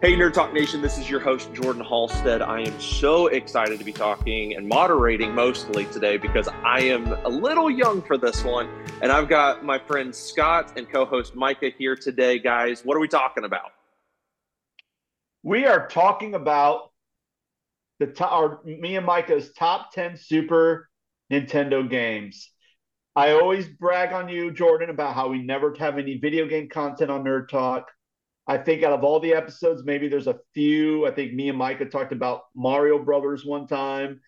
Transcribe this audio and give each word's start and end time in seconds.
Hey, 0.00 0.14
Nerd 0.14 0.32
Talk 0.32 0.52
Nation, 0.52 0.80
this 0.80 0.96
is 0.96 1.10
your 1.10 1.18
host, 1.18 1.52
Jordan 1.52 1.82
Halstead. 1.82 2.40
I 2.40 2.60
am 2.60 2.80
so 2.80 3.26
excited 3.26 3.80
to 3.80 3.84
be 3.84 3.92
talking 3.92 4.54
and 4.54 4.68
moderating 4.68 5.34
mostly 5.34 5.86
today 5.86 6.16
because 6.16 6.46
I 6.64 6.82
am 6.82 7.08
a 7.24 7.28
little 7.28 7.68
young 7.68 8.00
for 8.02 8.16
this 8.16 8.44
one. 8.44 8.68
And 9.02 9.10
I've 9.10 9.28
got 9.28 9.64
my 9.64 9.76
friend 9.76 10.14
Scott 10.14 10.74
and 10.76 10.88
co 10.88 11.04
host 11.04 11.34
Micah 11.34 11.72
here 11.76 11.96
today. 11.96 12.38
Guys, 12.38 12.84
what 12.84 12.96
are 12.96 13.00
we 13.00 13.08
talking 13.08 13.42
about? 13.42 13.72
We 15.42 15.66
are 15.66 15.88
talking 15.88 16.34
about 16.34 16.92
the 17.98 18.06
top, 18.06 18.30
our, 18.30 18.60
me 18.64 18.94
and 18.94 19.04
Micah's 19.04 19.52
top 19.52 19.92
10 19.92 20.16
Super 20.16 20.88
Nintendo 21.32 21.90
games. 21.90 22.52
I 23.16 23.32
always 23.32 23.66
brag 23.66 24.12
on 24.12 24.28
you, 24.28 24.52
Jordan, 24.52 24.90
about 24.90 25.16
how 25.16 25.26
we 25.26 25.42
never 25.42 25.74
have 25.80 25.98
any 25.98 26.18
video 26.18 26.46
game 26.46 26.68
content 26.68 27.10
on 27.10 27.24
Nerd 27.24 27.48
Talk. 27.48 27.90
I 28.48 28.56
think 28.56 28.82
out 28.82 28.94
of 28.94 29.04
all 29.04 29.20
the 29.20 29.34
episodes, 29.34 29.84
maybe 29.84 30.08
there's 30.08 30.26
a 30.26 30.40
few. 30.54 31.06
I 31.06 31.10
think 31.10 31.34
me 31.34 31.50
and 31.50 31.58
Micah 31.58 31.84
talked 31.84 32.12
about 32.12 32.44
Mario 32.54 32.98
Brothers 32.98 33.44
one 33.44 33.66
time, 33.66 34.20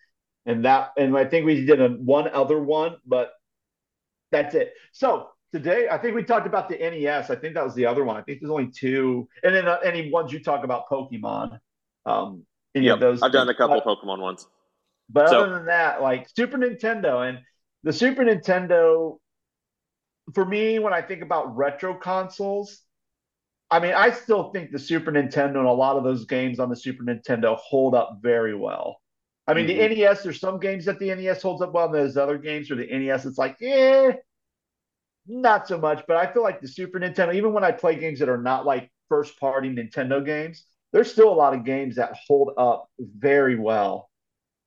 and 0.45 0.63
that, 0.65 0.91
and 0.95 1.17
I 1.17 1.25
think 1.25 1.47
we 1.47 1.65
did 1.65 1.81
a, 1.81 1.89
one 1.89 2.27
other 2.27 2.59
one, 2.61 2.97
but 3.05 3.31
that's 4.31 4.53
it. 4.53 4.73
So 4.91 5.29
today, 5.51 5.87
I 5.89 5.97
think 5.97 6.15
we 6.15 6.23
talked 6.23 6.45
about 6.45 6.69
the 6.69 6.77
NES. 6.77 7.31
I 7.31 7.35
think 7.35 7.55
that 7.55 7.63
was 7.63 7.73
the 7.73 7.87
other 7.87 8.05
one. 8.05 8.15
I 8.15 8.21
think 8.21 8.41
there's 8.41 8.51
only 8.51 8.69
two, 8.69 9.27
and 9.43 9.55
then 9.55 9.67
uh, 9.67 9.79
any 9.83 10.11
ones 10.11 10.31
you 10.31 10.43
talk 10.43 10.63
about 10.63 10.87
Pokemon. 10.87 11.59
Um, 12.05 12.45
of 12.75 12.99
those. 12.99 13.21
I've 13.23 13.31
done 13.31 13.49
a 13.49 13.55
couple 13.55 13.81
But, 13.83 14.01
Pokemon 14.01 14.19
ones. 14.19 14.47
but 15.09 15.29
So- 15.29 15.41
other 15.43 15.53
than 15.55 15.65
that, 15.65 16.01
like 16.01 16.29
Super 16.35 16.57
Nintendo 16.57 17.27
and 17.27 17.39
the 17.83 17.91
Super 17.91 18.23
Nintendo, 18.23 19.17
for 20.35 20.45
me, 20.45 20.77
when 20.77 20.93
I 20.93 21.01
think 21.01 21.23
about 21.23 21.57
retro 21.57 21.95
consoles, 21.95 22.81
I 23.71 23.79
mean, 23.79 23.93
I 23.93 24.11
still 24.11 24.51
think 24.51 24.71
the 24.71 24.79
Super 24.79 25.11
Nintendo 25.11 25.57
and 25.59 25.67
a 25.67 25.71
lot 25.71 25.95
of 25.97 26.03
those 26.03 26.25
games 26.25 26.59
on 26.59 26.69
the 26.69 26.75
Super 26.75 27.03
Nintendo 27.03 27.57
hold 27.57 27.95
up 27.95 28.19
very 28.21 28.53
well. 28.55 29.01
I 29.47 29.53
mean, 29.53 29.65
Mhm. 29.65 29.67
the 29.67 29.79
NES, 29.81 30.23
there's 30.23 30.39
some 30.39 30.59
games 30.59 30.85
that 30.85 30.99
the 30.99 31.11
NES 31.11 31.41
holds 31.41 31.61
up 31.61 31.73
well, 31.73 31.85
and 31.85 31.95
there's 31.95 32.17
other 32.17 32.37
games 32.37 32.69
where 32.69 32.77
the 32.77 32.91
NES, 32.91 33.25
it's 33.25 33.37
like, 33.37 33.57
eh, 33.61 34.13
not 35.27 35.67
so 35.67 35.77
much. 35.77 36.03
But 36.07 36.17
I 36.17 36.31
feel 36.31 36.43
like 36.43 36.61
the 36.61 36.67
Super 36.67 36.99
Nintendo, 36.99 37.33
even 37.35 37.53
when 37.53 37.63
I 37.63 37.71
play 37.71 37.95
games 37.95 38.19
that 38.19 38.29
are 38.29 38.41
not 38.41 38.65
like 38.65 38.91
first 39.09 39.39
party 39.39 39.69
Nintendo 39.69 40.23
games, 40.25 40.65
there's 40.91 41.11
still 41.11 41.29
a 41.29 41.35
lot 41.35 41.53
of 41.53 41.63
games 41.63 41.95
that 41.95 42.15
hold 42.27 42.51
up 42.57 42.89
very 42.99 43.55
well. 43.55 44.09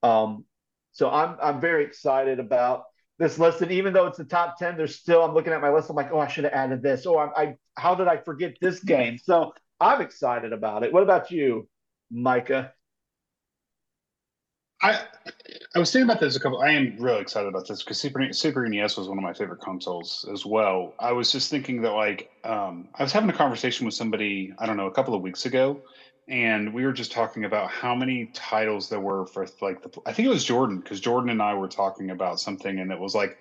Um, 0.02 0.46
so 0.92 1.10
I'm 1.10 1.36
I'm 1.42 1.60
very 1.60 1.84
excited 1.84 2.40
about 2.40 2.84
this 3.18 3.38
list. 3.38 3.62
And 3.62 3.72
even 3.72 3.92
though 3.92 4.06
it's 4.06 4.18
the 4.18 4.24
top 4.24 4.58
10, 4.58 4.76
there's 4.76 4.96
still, 4.96 5.22
I'm 5.22 5.34
looking 5.34 5.52
at 5.52 5.60
my 5.60 5.70
list. 5.70 5.90
I'm 5.90 5.96
like, 5.96 6.10
oh, 6.12 6.20
I 6.20 6.28
should 6.28 6.44
have 6.44 6.52
added 6.52 6.82
this. 6.82 7.06
Oh, 7.06 7.16
I, 7.16 7.42
I 7.42 7.56
how 7.76 7.94
did 7.94 8.08
I 8.08 8.16
forget 8.16 8.54
this 8.60 8.80
game? 8.84 9.18
So 9.18 9.52
I'm 9.80 10.00
excited 10.00 10.52
about 10.52 10.82
it. 10.82 10.92
What 10.92 11.02
about 11.02 11.30
you, 11.30 11.68
Micah? 12.10 12.72
I 14.82 15.00
I 15.74 15.78
was 15.78 15.90
thinking 15.90 16.08
about 16.08 16.20
this 16.20 16.36
a 16.36 16.40
couple. 16.40 16.60
I 16.60 16.70
am 16.72 16.96
really 16.98 17.20
excited 17.20 17.48
about 17.48 17.66
this 17.66 17.82
because 17.82 17.98
Super 17.98 18.32
Super 18.32 18.68
NES 18.68 18.96
was 18.98 19.08
one 19.08 19.16
of 19.16 19.24
my 19.24 19.32
favorite 19.32 19.60
consoles 19.60 20.28
as 20.30 20.44
well. 20.44 20.94
I 20.98 21.12
was 21.12 21.32
just 21.32 21.50
thinking 21.50 21.80
that 21.82 21.92
like 21.92 22.30
um, 22.44 22.88
I 22.94 23.02
was 23.02 23.10
having 23.10 23.30
a 23.30 23.32
conversation 23.32 23.86
with 23.86 23.94
somebody 23.94 24.52
I 24.58 24.66
don't 24.66 24.76
know 24.76 24.86
a 24.86 24.92
couple 24.92 25.14
of 25.14 25.22
weeks 25.22 25.46
ago, 25.46 25.80
and 26.28 26.72
we 26.72 26.84
were 26.84 26.92
just 26.92 27.12
talking 27.12 27.44
about 27.44 27.70
how 27.70 27.94
many 27.94 28.30
titles 28.32 28.88
there 28.88 29.00
were 29.00 29.26
for 29.26 29.46
like 29.60 29.82
the. 29.82 30.00
I 30.06 30.12
think 30.12 30.26
it 30.26 30.30
was 30.30 30.44
Jordan 30.44 30.78
because 30.78 31.00
Jordan 31.00 31.30
and 31.30 31.42
I 31.42 31.54
were 31.54 31.68
talking 31.68 32.10
about 32.10 32.40
something, 32.40 32.78
and 32.78 32.90
it 32.90 32.98
was 32.98 33.14
like, 33.14 33.36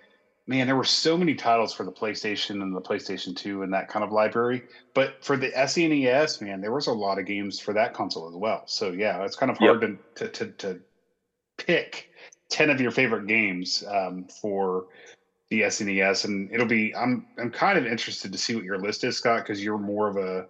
man, 0.47 0.67
there 0.67 0.75
were 0.75 0.83
so 0.83 1.17
many 1.17 1.35
titles 1.35 1.73
for 1.73 1.85
the 1.85 1.91
PlayStation 1.91 2.61
and 2.61 2.75
the 2.75 2.81
PlayStation 2.81 3.35
Two 3.35 3.63
and 3.63 3.73
that 3.73 3.87
kind 3.87 4.03
of 4.03 4.11
library. 4.11 4.63
But 4.93 5.23
for 5.23 5.37
the 5.37 5.51
SNES, 5.51 6.41
man, 6.41 6.61
there 6.61 6.73
was 6.73 6.87
a 6.87 6.93
lot 6.93 7.19
of 7.19 7.25
games 7.25 7.59
for 7.59 7.73
that 7.73 7.93
console 7.93 8.27
as 8.27 8.35
well. 8.35 8.63
So 8.65 8.91
yeah, 8.91 9.23
it's 9.23 9.35
kind 9.37 9.51
of 9.51 9.57
hard 9.57 9.81
to, 9.81 9.97
to 10.15 10.27
to 10.29 10.51
to 10.51 10.79
pick 11.57 12.09
10 12.49 12.69
of 12.69 12.81
your 12.81 12.91
favorite 12.91 13.27
games 13.27 13.83
um, 13.87 14.25
for 14.41 14.85
the 15.49 15.61
SNES 15.61 16.25
and 16.25 16.51
it'll 16.51 16.65
be 16.65 16.95
I'm 16.95 17.27
I'm 17.37 17.51
kind 17.51 17.77
of 17.77 17.85
interested 17.85 18.31
to 18.31 18.37
see 18.37 18.55
what 18.55 18.63
your 18.63 18.79
list 18.79 19.03
is 19.03 19.17
Scott 19.17 19.43
because 19.43 19.63
you're 19.63 19.77
more 19.77 20.07
of 20.07 20.17
a 20.17 20.47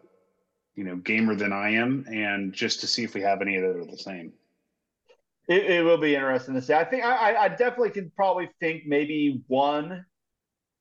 you 0.75 0.83
know 0.83 0.95
gamer 0.97 1.35
than 1.35 1.53
I 1.53 1.71
am 1.71 2.05
and 2.11 2.53
just 2.53 2.81
to 2.81 2.87
see 2.87 3.03
if 3.03 3.13
we 3.13 3.21
have 3.21 3.41
any 3.41 3.57
that 3.57 3.65
are 3.77 3.85
the 3.85 3.97
same. 3.97 4.33
It, 5.47 5.65
it 5.65 5.83
will 5.83 5.97
be 5.97 6.15
interesting 6.15 6.53
to 6.55 6.61
see. 6.61 6.73
I 6.73 6.85
think 6.85 7.03
I, 7.03 7.35
I- 7.35 7.49
definitely 7.49 7.91
can 7.91 8.11
probably 8.15 8.49
think 8.59 8.83
maybe 8.85 9.41
one. 9.47 10.05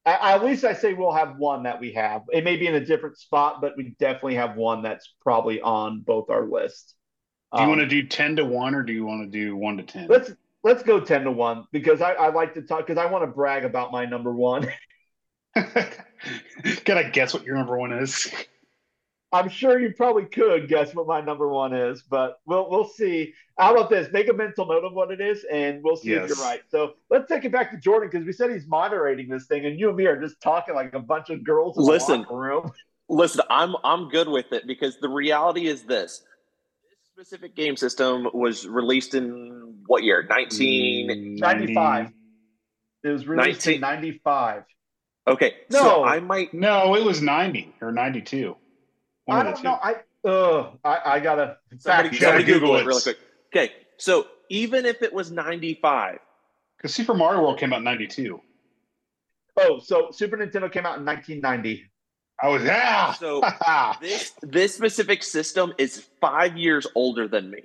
I, 0.07 0.35
at 0.35 0.45
least 0.45 0.65
I 0.65 0.75
say 0.75 0.95
we'll 0.95 1.13
have 1.13 1.39
one 1.39 1.65
that 1.65 1.81
we 1.81 1.93
have. 1.95 2.23
It 2.33 2.45
may 2.45 2.57
be 2.57 2.67
in 2.67 2.75
a 2.75 2.85
different 2.85 3.19
spot, 3.19 3.61
but 3.61 3.77
we 3.77 3.95
definitely 4.01 4.37
have 4.37 4.57
one 4.57 4.83
that's 4.83 5.15
probably 5.23 5.61
on 5.61 6.01
both 6.01 6.31
our 6.31 6.47
lists. 6.47 6.95
Do 7.55 7.63
you 7.63 7.69
Um, 7.69 7.71
want 7.71 7.81
to 7.81 7.87
do 7.87 8.07
10 8.07 8.37
to 8.37 8.45
1 8.45 8.75
or 8.75 8.83
do 8.83 8.93
you 8.93 9.07
want 9.07 9.23
to 9.25 9.31
do 9.31 9.57
1 9.57 9.79
to 9.79 9.83
10? 9.85 10.09
Let's 10.09 10.33
let's 10.63 10.83
go 10.85 11.01
ten 11.01 11.25
to 11.25 11.33
one 11.33 11.67
because 11.73 12.01
I, 12.01 12.13
I 12.13 12.29
like 12.31 12.55
to 12.55 12.63
talk 12.63 12.87
because 12.87 12.99
I 12.99 13.07
want 13.07 13.23
to 13.25 13.27
brag 13.27 13.65
about 13.65 13.91
my 13.93 14.05
number 14.07 14.33
one. 14.33 14.69
Can 16.85 16.99
I 16.99 17.05
guess 17.05 17.35
what 17.35 17.45
your 17.45 17.57
number 17.57 17.77
1 17.77 17.93
is? 17.93 18.33
I'm 19.33 19.49
sure 19.49 19.81
you 19.81 19.95
probably 19.95 20.27
could 20.27 20.69
guess 20.69 20.95
what 20.95 21.07
my 21.07 21.23
number 21.23 21.49
one 21.49 21.73
is, 21.73 22.03
but 22.03 22.41
we'll 22.45 22.69
we'll 22.69 22.89
see. 22.89 23.33
How 23.59 23.75
about 23.75 23.89
this? 23.89 24.13
Make 24.13 24.29
a 24.29 24.33
mental 24.33 24.67
note 24.67 24.85
of 24.85 24.93
what 24.93 25.11
it 25.11 25.23
is, 25.23 25.45
and 25.51 25.83
we'll 25.83 25.97
see 25.97 26.13
if 26.13 26.29
you're 26.29 26.37
right. 26.37 26.61
So 26.69 26.95
let's 27.09 27.29
take 27.29 27.47
it 27.47 27.53
back 27.53 27.71
to 27.71 27.79
Jordan 27.79 28.11
because 28.13 28.27
we 28.27 28.33
said 28.33 28.51
he's 28.51 28.67
moderating 28.67 29.29
this 29.29 29.47
thing, 29.47 29.65
and 29.65 29.81
you 29.81 29.89
and 29.89 29.97
me 29.97 30.05
are 30.05 30.21
just 30.21 30.41
talking 30.43 30.75
like 30.75 30.93
a 30.93 31.01
bunch 31.01 31.31
of 31.31 31.43
girls 31.45 31.79
in 31.79 31.85
Listen. 31.85 32.23
the 32.23 32.29
locker 32.29 32.37
room. 32.37 32.73
Listen, 33.09 33.41
I'm 33.49 33.75
I'm 33.85 34.11
good 34.11 34.29
with 34.29 34.53
it 34.53 34.67
because 34.67 34.99
the 35.01 35.09
reality 35.09 35.67
is 35.67 35.85
this. 35.85 36.23
This 36.83 36.99
specific 37.13 37.57
game 37.57 37.77
system 37.79 38.29
was 38.35 38.67
released 38.67 39.15
in 39.15 39.79
what 39.87 40.03
year? 40.03 40.27
1995. 40.29 42.13
It 43.05 43.09
was 43.09 43.27
released 43.27 43.67
19 43.67 43.75
in 43.75 43.81
'95. 43.81 44.65
Okay. 45.27 45.55
No. 45.71 45.79
So 45.79 46.05
I 46.05 46.21
might 46.21 46.53
No, 46.53 46.95
it 46.95 47.05
was 47.05 47.23
90 47.23 47.75
or 47.81 47.93
92. 47.93 48.57
One 49.25 49.47
I 49.47 49.51
don't 49.51 49.63
know. 49.63 49.79
I 49.83 49.95
uh, 50.29 50.71
I, 50.85 51.15
I 51.15 51.21
gotta 51.21 51.59
somebody, 51.79 52.09
fact 52.11 52.21
gotta 52.21 52.39
somebody. 52.39 52.45
Google, 52.45 52.61
Google 52.61 52.77
it 52.77 52.81
it. 52.83 52.87
really 52.87 53.03
quick. 53.03 53.19
Okay. 53.55 53.73
So 53.97 54.27
even 54.49 54.85
if 54.87 55.03
it 55.03 55.13
was 55.13 55.31
95, 55.31 56.19
Because 56.77 56.95
Super 56.95 57.15
Mario 57.15 57.43
World 57.43 57.59
came 57.59 57.73
out 57.73 57.79
in 57.79 57.85
92. 57.85 58.41
Oh, 59.59 59.79
so 59.81 60.11
Super 60.11 60.37
Nintendo 60.37 60.71
came 60.71 60.87
out 60.87 60.99
in 60.99 61.05
1990. 61.05 61.85
I 62.43 62.49
was, 62.49 62.65
yeah. 62.65 63.13
So- 63.13 63.43
this 64.01 64.33
this 64.43 64.75
specific 64.75 65.23
system 65.23 65.73
is 65.79 66.07
five 66.21 66.57
years 66.57 66.87
older 66.95 67.29
than 67.29 67.51
me. 67.51 67.63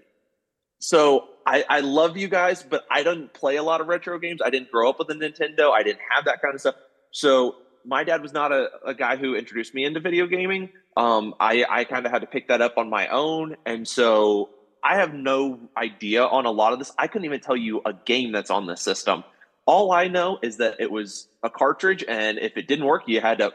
So 0.80 1.28
I, 1.46 1.64
I 1.70 1.80
love 1.80 2.18
you 2.18 2.28
guys, 2.28 2.62
but 2.62 2.86
I 2.92 3.02
don't 3.04 3.34
play 3.34 3.56
a 3.56 3.64
lot 3.64 3.82
of 3.82 3.88
retro 3.88 4.20
games. 4.20 4.42
I 4.46 4.50
didn't 4.50 4.70
grow 4.70 4.90
up 4.90 5.00
with 5.00 5.10
a 5.10 5.16
Nintendo. 5.16 5.72
I 5.72 5.82
didn't 5.82 6.02
have 6.14 6.26
that 6.26 6.42
kind 6.42 6.54
of 6.54 6.62
stuff. 6.62 6.76
So 7.12 7.56
my 7.86 8.04
dad 8.04 8.22
was 8.22 8.34
not 8.34 8.52
a, 8.52 8.70
a 8.86 8.94
guy 8.94 9.16
who 9.16 9.36
introduced 9.36 9.74
me 9.74 9.86
into 9.86 10.00
video 10.00 10.28
gaming. 10.28 10.70
Um, 10.98 11.36
I, 11.40 11.64
I 11.70 11.84
kind 11.84 12.06
of 12.08 12.12
had 12.12 12.22
to 12.22 12.28
pick 12.28 12.48
that 12.48 12.60
up 12.60 12.78
on 12.78 12.90
my 12.90 13.08
own. 13.10 13.56
And 13.68 13.88
so 13.88 14.50
I 14.84 14.96
have 14.96 15.14
no 15.14 15.60
idea 15.78 16.24
on 16.26 16.46
a 16.48 16.52
lot 16.52 16.74
of 16.74 16.80
this. 16.80 16.92
I 16.98 17.06
couldn't 17.06 17.26
even 17.26 17.40
tell 17.40 17.56
you 17.56 17.82
a 17.86 17.94
game 17.94 18.32
that's 18.32 18.50
on 18.50 18.66
this 18.66 18.82
system. 18.82 19.24
All 19.68 19.92
I 19.92 20.08
know 20.08 20.40
is 20.42 20.58
that 20.58 20.78
it 20.80 20.92
was 20.92 21.28
a 21.44 21.50
cartridge, 21.50 22.04
and 22.08 22.40
if 22.40 22.58
it 22.58 22.68
didn't 22.68 22.86
work, 22.86 23.04
you 23.06 23.22
had 23.22 23.38
to 23.40 23.52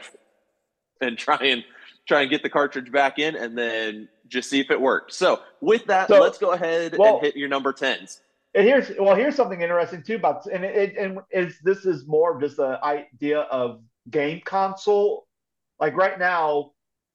and 1.00 1.18
try 1.18 1.36
and 1.36 1.64
try 2.06 2.22
and 2.22 2.30
get 2.30 2.42
the 2.42 2.50
cartridge 2.50 2.92
back 2.92 3.18
in, 3.18 3.34
and 3.34 3.58
then 3.58 4.08
just 4.28 4.48
see 4.48 4.60
if 4.60 4.70
it 4.70 4.80
worked. 4.80 5.12
So 5.12 5.40
with 5.60 5.86
that, 5.86 6.08
So- 6.08 6.20
let's 6.20 6.38
go 6.38 6.52
ahead 6.52 6.96
well- 6.96 7.16
and 7.16 7.24
hit 7.24 7.36
your 7.36 7.48
number 7.48 7.72
tens. 7.72 8.20
And 8.54 8.66
here's 8.66 8.92
well, 9.00 9.16
here's 9.16 9.34
something 9.34 9.62
interesting 9.62 10.02
too 10.02 10.16
about 10.16 10.44
and 10.44 10.62
it 10.62 10.94
and 10.98 11.20
is 11.30 11.58
this 11.64 11.86
is 11.86 12.06
more 12.06 12.34
of 12.34 12.42
just 12.42 12.58
the 12.58 12.78
idea 12.84 13.40
of 13.40 13.80
game 14.10 14.42
console. 14.44 15.26
Like 15.80 15.96
right 15.96 16.18
now, 16.18 16.72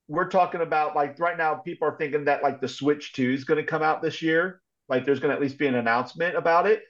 we're 0.07 0.30
talking 0.30 0.62
about 0.62 0.95
like 0.95 1.19
right 1.19 1.38
now, 1.38 1.56
people 1.56 1.88
are 1.88 1.98
thinking 1.98 2.25
that 2.25 2.44
like 2.44 2.62
the 2.62 2.68
Switch 2.68 3.13
Two 3.13 3.31
is 3.31 3.44
going 3.44 3.59
to 3.59 3.65
come 3.65 3.83
out 3.83 4.01
this 4.01 4.21
year. 4.21 4.62
Like 4.89 5.06
there's 5.06 5.19
going 5.19 5.31
to 5.31 5.36
at 5.36 5.42
least 5.42 5.57
be 5.57 5.68
an 5.68 5.75
announcement 5.75 6.36
about 6.36 6.68
it. 6.68 6.83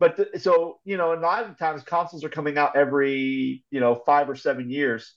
But 0.00 0.16
the, 0.16 0.38
so 0.38 0.80
you 0.84 0.96
know, 0.96 1.14
a 1.14 1.20
lot 1.20 1.44
of 1.44 1.58
times 1.58 1.82
consoles 1.82 2.24
are 2.24 2.28
coming 2.28 2.58
out 2.58 2.76
every 2.76 3.64
you 3.70 3.80
know 3.80 4.02
five 4.06 4.28
or 4.28 4.36
seven 4.36 4.70
years. 4.70 5.14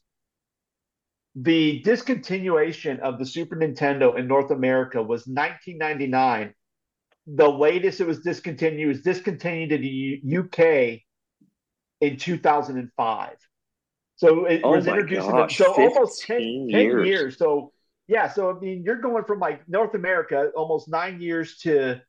The 1.35 1.81
discontinuation 1.85 2.99
of 2.99 3.19
the 3.19 3.25
Super 3.25 3.55
Nintendo 3.55 4.17
in 4.17 4.27
North 4.27 4.51
America 4.51 5.01
was 5.01 5.27
1999 5.27 6.53
the 7.27 7.49
latest 7.49 8.01
it 8.01 8.07
was 8.07 8.19
discontinued 8.19 8.87
was 8.87 9.01
discontinued 9.01 9.71
in 9.71 9.81
the 9.81 9.87
U- 9.87 10.41
UK 10.41 11.01
in 12.01 12.17
2005. 12.17 13.35
So 14.15 14.45
it 14.45 14.61
Oh 14.63 14.71
was 14.71 14.87
introduced 14.87 15.27
gosh, 15.27 15.59
in 15.59 15.65
so 15.65 15.73
almost 15.73 16.21
10, 16.23 16.37
15 16.37 16.69
10 16.69 16.79
years. 16.81 17.07
years. 17.07 17.37
So 17.37 17.73
yeah, 18.07 18.29
so 18.31 18.49
I 18.49 18.59
mean 18.59 18.83
you're 18.83 19.01
going 19.01 19.25
from 19.25 19.39
like 19.39 19.67
North 19.67 19.93
America 19.93 20.51
almost 20.55 20.87
9 20.87 21.21
years 21.21 21.57
to 21.59 22.01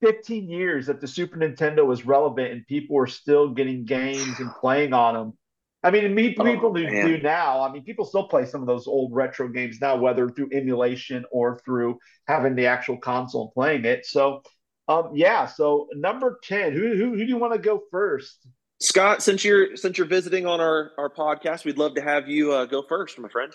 15 0.00 0.48
years 0.48 0.86
that 0.86 1.00
the 1.00 1.08
Super 1.08 1.36
Nintendo 1.38 1.86
was 1.86 2.04
relevant 2.04 2.52
and 2.52 2.66
people 2.66 2.96
were 2.96 3.06
still 3.06 3.50
getting 3.50 3.84
games 3.84 4.38
and 4.38 4.54
playing 4.54 4.92
on 4.92 5.14
them. 5.14 5.38
I 5.82 5.90
mean, 5.90 6.14
me, 6.14 6.34
oh, 6.38 6.44
people 6.44 6.72
do, 6.72 6.88
do, 6.88 7.18
now. 7.18 7.60
I 7.60 7.70
mean, 7.70 7.84
people 7.84 8.06
still 8.06 8.26
play 8.26 8.46
some 8.46 8.62
of 8.62 8.66
those 8.66 8.86
old 8.86 9.12
retro 9.12 9.48
games 9.48 9.82
now, 9.82 9.96
whether 9.96 10.30
through 10.30 10.48
emulation 10.52 11.26
or 11.30 11.58
through 11.58 11.98
having 12.26 12.54
the 12.54 12.66
actual 12.66 12.96
console 12.96 13.42
and 13.42 13.52
playing 13.52 13.84
it. 13.84 14.06
So, 14.06 14.42
um, 14.88 15.10
yeah. 15.14 15.46
So 15.46 15.88
number 15.92 16.38
ten, 16.42 16.72
who 16.72 16.96
who, 16.96 17.10
who 17.10 17.18
do 17.18 17.24
you 17.24 17.36
want 17.36 17.52
to 17.52 17.58
go 17.58 17.82
first? 17.90 18.46
Scott, 18.84 19.22
since 19.22 19.42
you're 19.42 19.76
since 19.76 19.96
you're 19.96 20.06
visiting 20.06 20.46
on 20.46 20.60
our 20.60 20.92
our 20.98 21.08
podcast, 21.08 21.64
we'd 21.64 21.78
love 21.78 21.94
to 21.94 22.02
have 22.02 22.28
you 22.28 22.52
uh, 22.52 22.66
go 22.66 22.82
first, 22.82 23.18
my 23.18 23.30
friend. 23.30 23.52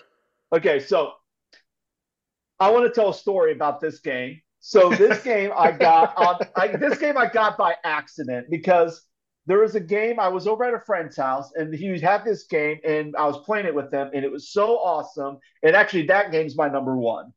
Okay, 0.52 0.80
so 0.80 1.12
I 2.58 2.70
want 2.70 2.84
to 2.84 2.90
tell 2.90 3.10
a 3.10 3.14
story 3.14 3.52
about 3.52 3.80
this 3.80 4.00
game. 4.00 4.40
So 4.58 4.90
this 4.90 5.22
game 5.24 5.52
I 5.56 5.70
got 5.70 6.16
on 6.16 6.40
I, 6.56 6.68
this 6.76 6.98
game 6.98 7.16
I 7.16 7.28
got 7.28 7.56
by 7.56 7.76
accident 7.84 8.48
because 8.50 9.06
there 9.46 9.60
was 9.60 9.76
a 9.76 9.80
game 9.80 10.18
I 10.18 10.28
was 10.28 10.48
over 10.48 10.64
at 10.64 10.74
a 10.74 10.84
friend's 10.84 11.16
house 11.16 11.52
and 11.54 11.72
he 11.72 11.98
had 12.00 12.24
this 12.24 12.44
game 12.44 12.78
and 12.84 13.14
I 13.14 13.24
was 13.26 13.38
playing 13.46 13.66
it 13.66 13.74
with 13.74 13.90
them 13.92 14.10
and 14.12 14.24
it 14.24 14.32
was 14.32 14.50
so 14.50 14.78
awesome. 14.78 15.38
And 15.62 15.76
actually, 15.76 16.06
that 16.06 16.32
game's 16.32 16.56
my 16.56 16.68
number 16.68 16.96
one. 16.96 17.32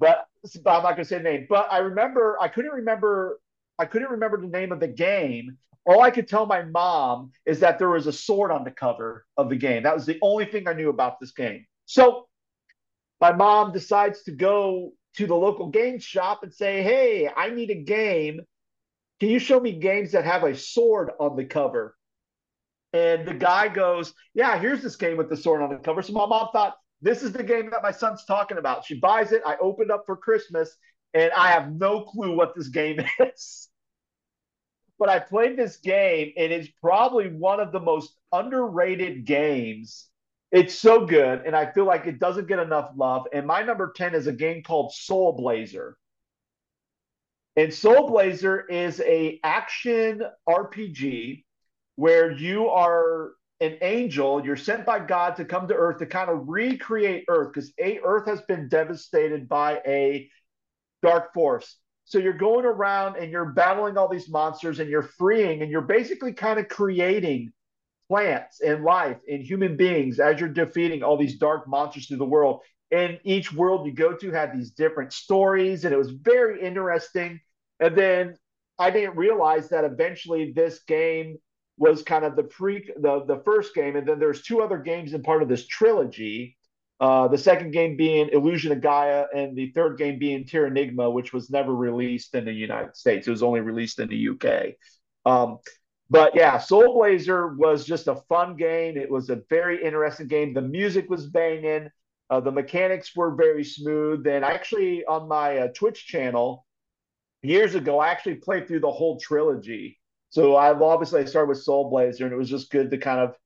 But, 0.00 0.26
but 0.64 0.70
I'm 0.70 0.82
not 0.82 0.90
gonna 0.90 1.04
say 1.04 1.18
the 1.18 1.22
name. 1.22 1.46
But 1.48 1.68
I 1.70 1.78
remember 1.78 2.36
I 2.40 2.48
couldn't 2.48 2.72
remember 2.72 3.40
I 3.78 3.84
couldn't 3.84 4.10
remember 4.10 4.40
the 4.40 4.48
name 4.48 4.72
of 4.72 4.80
the 4.80 4.88
game. 4.88 5.56
All 5.86 6.02
I 6.02 6.10
could 6.10 6.28
tell 6.28 6.46
my 6.46 6.62
mom 6.62 7.32
is 7.46 7.60
that 7.60 7.78
there 7.78 7.90
was 7.90 8.06
a 8.06 8.12
sword 8.12 8.50
on 8.50 8.64
the 8.64 8.70
cover 8.70 9.26
of 9.36 9.48
the 9.48 9.56
game. 9.56 9.82
That 9.84 9.94
was 9.94 10.06
the 10.06 10.18
only 10.22 10.44
thing 10.44 10.68
I 10.68 10.74
knew 10.74 10.90
about 10.90 11.18
this 11.20 11.32
game. 11.32 11.66
So 11.86 12.28
my 13.20 13.32
mom 13.32 13.72
decides 13.72 14.22
to 14.24 14.32
go 14.32 14.92
to 15.16 15.26
the 15.26 15.34
local 15.34 15.68
game 15.68 15.98
shop 15.98 16.42
and 16.42 16.52
say, 16.54 16.82
Hey, 16.82 17.30
I 17.34 17.50
need 17.50 17.70
a 17.70 17.82
game. 17.82 18.40
Can 19.20 19.30
you 19.30 19.40
show 19.40 19.60
me 19.60 19.72
games 19.72 20.12
that 20.12 20.24
have 20.24 20.44
a 20.44 20.56
sword 20.56 21.12
on 21.20 21.36
the 21.36 21.44
cover? 21.46 21.96
And 22.92 23.26
the 23.26 23.34
guy 23.34 23.68
goes, 23.68 24.14
Yeah, 24.34 24.58
here's 24.58 24.82
this 24.82 24.96
game 24.96 25.16
with 25.16 25.30
the 25.30 25.36
sword 25.36 25.62
on 25.62 25.70
the 25.70 25.78
cover. 25.78 26.02
So 26.02 26.12
my 26.12 26.26
mom 26.26 26.48
thought, 26.52 26.76
This 27.02 27.22
is 27.22 27.32
the 27.32 27.44
game 27.44 27.70
that 27.70 27.82
my 27.82 27.92
son's 27.92 28.24
talking 28.26 28.58
about. 28.58 28.84
She 28.84 29.00
buys 29.00 29.32
it. 29.32 29.42
I 29.46 29.56
opened 29.60 29.92
up 29.92 30.04
for 30.06 30.16
Christmas, 30.16 30.76
and 31.14 31.32
I 31.32 31.52
have 31.52 31.72
no 31.72 32.02
clue 32.02 32.36
what 32.36 32.54
this 32.56 32.68
game 32.68 33.00
is. 33.20 33.69
But 35.00 35.08
I 35.08 35.18
played 35.18 35.56
this 35.56 35.78
game, 35.78 36.32
and 36.36 36.52
it's 36.52 36.68
probably 36.80 37.28
one 37.28 37.58
of 37.58 37.72
the 37.72 37.80
most 37.80 38.14
underrated 38.32 39.24
games 39.24 40.10
it's 40.52 40.74
so 40.74 41.06
good, 41.06 41.42
and 41.46 41.54
I 41.54 41.70
feel 41.70 41.84
like 41.84 42.06
it 42.06 42.18
doesn't 42.18 42.48
get 42.48 42.58
enough 42.58 42.90
love. 42.96 43.26
And 43.32 43.46
my 43.46 43.62
number 43.62 43.92
10 43.94 44.14
is 44.14 44.26
a 44.26 44.32
game 44.32 44.62
called 44.62 44.92
Soul 44.92 45.32
Blazer. 45.32 45.96
And 47.56 47.72
Soul 47.72 48.08
Blazer 48.08 48.60
is 48.66 49.00
a 49.00 49.38
action 49.44 50.22
RPG 50.48 51.44
where 51.96 52.32
you 52.32 52.68
are 52.68 53.32
an 53.60 53.76
angel. 53.82 54.44
You're 54.44 54.56
sent 54.56 54.84
by 54.84 54.98
God 54.98 55.36
to 55.36 55.44
come 55.44 55.68
to 55.68 55.74
Earth 55.74 55.98
to 55.98 56.06
kind 56.06 56.30
of 56.30 56.48
recreate 56.48 57.26
Earth 57.28 57.52
because 57.52 57.72
a 57.78 58.00
Earth 58.02 58.26
has 58.26 58.40
been 58.42 58.68
devastated 58.68 59.48
by 59.48 59.80
a 59.86 60.28
dark 61.02 61.32
force. 61.32 61.76
So 62.10 62.18
you're 62.18 62.32
going 62.32 62.64
around 62.64 63.18
and 63.18 63.30
you're 63.30 63.52
battling 63.52 63.96
all 63.96 64.08
these 64.08 64.28
monsters 64.28 64.80
and 64.80 64.90
you're 64.90 65.00
freeing 65.00 65.62
and 65.62 65.70
you're 65.70 65.80
basically 65.80 66.32
kind 66.32 66.58
of 66.58 66.66
creating 66.66 67.52
plants 68.08 68.60
and 68.60 68.82
life 68.82 69.18
and 69.28 69.40
human 69.40 69.76
beings 69.76 70.18
as 70.18 70.40
you're 70.40 70.48
defeating 70.48 71.04
all 71.04 71.16
these 71.16 71.38
dark 71.38 71.68
monsters 71.68 72.08
through 72.08 72.16
the 72.16 72.24
world. 72.24 72.62
And 72.90 73.20
each 73.22 73.52
world 73.52 73.86
you 73.86 73.92
go 73.92 74.16
to 74.16 74.32
had 74.32 74.52
these 74.52 74.72
different 74.72 75.12
stories, 75.12 75.84
and 75.84 75.94
it 75.94 75.96
was 75.96 76.10
very 76.10 76.60
interesting. 76.60 77.38
And 77.78 77.96
then 77.96 78.34
I 78.76 78.90
didn't 78.90 79.16
realize 79.16 79.68
that 79.68 79.84
eventually 79.84 80.52
this 80.52 80.80
game 80.88 81.38
was 81.78 82.02
kind 82.02 82.24
of 82.24 82.34
the 82.34 82.42
pre 82.42 82.90
the, 82.96 83.24
the 83.24 83.40
first 83.44 83.72
game, 83.72 83.94
and 83.94 84.08
then 84.08 84.18
there's 84.18 84.42
two 84.42 84.62
other 84.62 84.78
games 84.78 85.12
in 85.12 85.22
part 85.22 85.44
of 85.44 85.48
this 85.48 85.68
trilogy. 85.68 86.56
Uh, 87.00 87.28
the 87.28 87.38
second 87.38 87.70
game 87.70 87.96
being 87.96 88.28
Illusion 88.30 88.72
of 88.72 88.82
Gaia, 88.82 89.24
and 89.34 89.56
the 89.56 89.70
third 89.70 89.96
game 89.96 90.18
being 90.18 90.44
Terranigma, 90.44 91.10
which 91.10 91.32
was 91.32 91.48
never 91.48 91.74
released 91.74 92.34
in 92.34 92.44
the 92.44 92.52
United 92.52 92.94
States. 92.94 93.26
It 93.26 93.30
was 93.30 93.42
only 93.42 93.60
released 93.60 93.98
in 94.00 94.08
the 94.08 94.28
UK. 94.28 94.74
Um, 95.24 95.58
but 96.10 96.34
yeah, 96.34 96.58
Soul 96.58 96.94
Blazer 96.94 97.54
was 97.54 97.86
just 97.86 98.08
a 98.08 98.16
fun 98.28 98.56
game. 98.56 98.98
It 98.98 99.10
was 99.10 99.30
a 99.30 99.42
very 99.48 99.82
interesting 99.82 100.26
game. 100.26 100.52
The 100.52 100.60
music 100.60 101.08
was 101.08 101.26
banging. 101.26 101.88
Uh, 102.28 102.40
the 102.40 102.52
mechanics 102.52 103.16
were 103.16 103.34
very 103.34 103.64
smooth. 103.64 104.26
And 104.26 104.44
actually, 104.44 105.04
on 105.06 105.26
my 105.26 105.58
uh, 105.58 105.68
Twitch 105.74 106.06
channel 106.06 106.66
years 107.42 107.74
ago, 107.74 107.98
I 107.98 108.08
actually 108.08 108.36
played 108.36 108.68
through 108.68 108.80
the 108.80 108.90
whole 108.90 109.18
trilogy. 109.18 109.98
So 110.28 110.56
I've 110.56 110.82
obviously 110.82 111.22
I 111.22 111.24
started 111.24 111.48
with 111.48 111.62
Soul 111.62 111.90
Blazer, 111.90 112.24
and 112.24 112.32
it 112.32 112.36
was 112.36 112.50
just 112.50 112.70
good 112.70 112.90
to 112.90 112.98
kind 112.98 113.20
of 113.20 113.36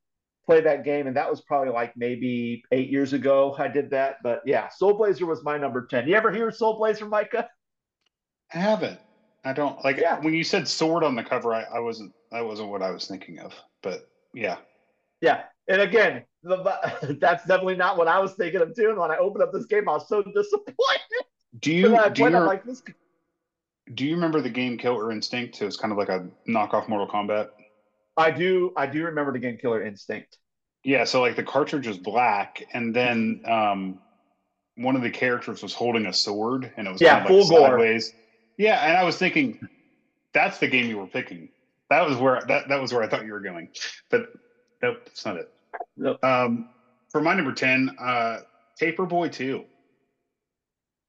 play 0.47 0.61
that 0.61 0.85
game. 0.85 1.07
And 1.07 1.17
that 1.17 1.31
was 1.31 1.41
probably 1.43 1.73
like 1.73 1.97
maybe 1.97 2.63
eight 2.73 2.91
years 2.91 3.13
ago 3.13 3.55
I 3.59 3.69
did 3.69 3.91
that. 3.91 4.17
But 4.23 4.43
yeah, 4.45 4.69
Soul 4.69 4.95
Blazer 4.95 5.27
was 5.27 5.43
my 5.43 5.59
number 5.59 5.87
ten. 5.87 6.09
You 6.09 6.15
ever 6.15 6.31
hear 6.33 6.51
Soul 6.51 6.77
Blazer, 6.77 7.07
Micah? 7.07 7.49
I 8.53 8.59
haven't. 8.59 9.01
I 9.45 9.53
don't 9.53 9.83
like 9.85 9.99
yeah. 9.99 10.21
when 10.21 10.33
you 10.33 10.45
said 10.45 10.67
sword 10.67 11.05
on 11.05 11.15
the 11.17 11.23
cover. 11.23 11.53
I, 11.55 11.65
I 11.65 11.81
wasn't. 11.81 12.13
That 12.33 12.45
wasn't 12.45 12.71
what 12.71 12.83
I 12.83 12.91
was 12.91 13.07
thinking 13.07 13.39
of. 13.41 13.53
But 13.83 14.09
yeah, 14.33 14.57
yeah. 15.21 15.43
And 15.69 15.81
again, 15.81 16.25
the, 16.43 17.17
that's 17.21 17.47
definitely 17.47 17.77
not 17.77 17.97
what 17.97 18.09
I 18.09 18.19
was 18.19 18.35
thinking 18.35 18.61
of 18.61 18.75
doing 18.75 18.99
when 18.99 19.11
I 19.11 19.17
opened 19.19 19.43
up 19.43 19.53
this 19.53 19.67
game. 19.67 19.89
I 19.89 19.93
was 19.93 20.09
so 20.09 20.23
disappointed. 20.23 20.75
Do 21.61 21.73
you 21.75 21.83
do 22.13 22.25
you, 22.25 22.31
like 22.31 22.65
this... 22.65 22.83
do 23.95 24.07
you 24.07 24.15
remember 24.15 24.41
the 24.41 24.51
game 24.51 24.79
Killer 24.79 25.13
Instinct? 25.13 25.61
It 25.61 25.67
was 25.67 25.77
kind 25.77 25.93
of 25.93 25.99
like 25.99 26.09
a 26.09 26.27
knockoff 26.49 26.89
Mortal 26.89 27.09
Kombat. 27.09 27.51
I 28.17 28.31
do. 28.31 28.73
I 28.77 28.87
do 28.87 29.05
remember 29.05 29.33
the 29.33 29.39
game 29.39 29.57
Killer 29.57 29.83
Instinct. 29.83 30.39
Yeah. 30.85 31.05
So 31.05 31.21
like 31.21 31.37
the 31.37 31.43
cartridge 31.43 31.87
was 31.87 31.99
black, 31.99 32.65
and 32.73 32.95
then 32.95 33.43
um, 33.47 33.99
one 34.77 34.97
of 34.97 35.03
the 35.03 35.11
characters 35.11 35.63
was 35.63 35.75
holding 35.75 36.07
a 36.07 36.13
sword, 36.13 36.73
and 36.77 36.87
it 36.87 36.93
was 36.93 37.01
yeah, 37.01 37.21
kind 37.21 37.25
of 37.25 37.31
like 37.31 37.47
full 37.47 37.59
sideways. 37.59 38.11
Gore 38.11 38.21
yeah, 38.57 38.87
and 38.87 38.97
I 38.97 39.05
was 39.05 39.17
thinking 39.17 39.69
that's 40.33 40.59
the 40.59 40.69
game 40.69 40.89
you 40.89 40.99
were 40.99 41.07
picking. 41.07 41.49
That 41.91 42.07
was 42.09 42.17
where 42.19 42.43
that, 42.47 42.69
that 42.69 42.81
was 42.81 42.93
where 42.93 43.03
I 43.03 43.09
thought 43.09 43.25
you 43.25 43.33
were 43.33 43.41
going, 43.41 43.69
but 44.11 44.29
nope, 44.83 45.03
that's 45.07 45.25
not 45.25 45.37
it. 45.37 45.53
Nope. 45.97 46.23
Um, 46.25 46.71
for 47.11 47.21
my 47.21 47.35
number 47.35 47.53
ten, 47.53 47.97
uh, 48.01 48.41
Paperboy 48.81 49.33
Two. 49.33 49.65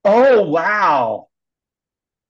Oh 0.04 0.44
wow! 0.44 1.30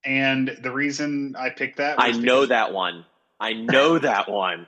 And 0.03 0.57
the 0.61 0.71
reason 0.71 1.35
I 1.37 1.49
picked 1.49 1.77
that, 1.77 1.99
I 1.99 2.11
know 2.11 2.45
that 2.45 2.73
one. 2.73 3.05
I 3.39 3.53
know 3.53 3.99
that 3.99 4.29
one. 4.29 4.67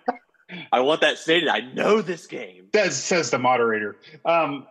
I 0.71 0.79
want 0.81 1.01
that 1.01 1.17
stated. 1.17 1.49
I 1.49 1.61
know 1.61 2.01
this 2.01 2.27
game. 2.27 2.67
That 2.71 2.93
says 2.93 3.31
the 3.31 3.39
moderator. 3.39 3.97
Um, 4.25 4.67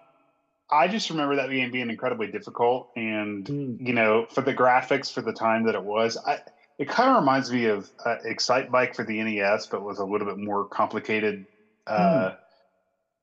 I 0.70 0.88
just 0.88 1.10
remember 1.10 1.36
that 1.36 1.50
game 1.50 1.70
being 1.70 1.90
incredibly 1.90 2.28
difficult, 2.28 2.90
and 2.96 3.44
mm. 3.44 3.86
you 3.86 3.92
know, 3.92 4.26
for 4.30 4.40
the 4.40 4.54
graphics 4.54 5.12
for 5.12 5.20
the 5.20 5.32
time 5.32 5.64
that 5.64 5.74
it 5.74 5.84
was, 5.84 6.16
I, 6.16 6.40
it 6.78 6.88
kind 6.88 7.10
of 7.10 7.16
reminds 7.16 7.52
me 7.52 7.66
of 7.66 7.88
uh, 8.04 8.16
Excitebike 8.26 8.96
for 8.96 9.04
the 9.04 9.22
NES, 9.22 9.66
but 9.66 9.84
with 9.84 9.98
a 9.98 10.04
little 10.04 10.26
bit 10.26 10.38
more 10.38 10.64
complicated, 10.64 11.46
uh, 11.86 12.30
mm. 12.30 12.36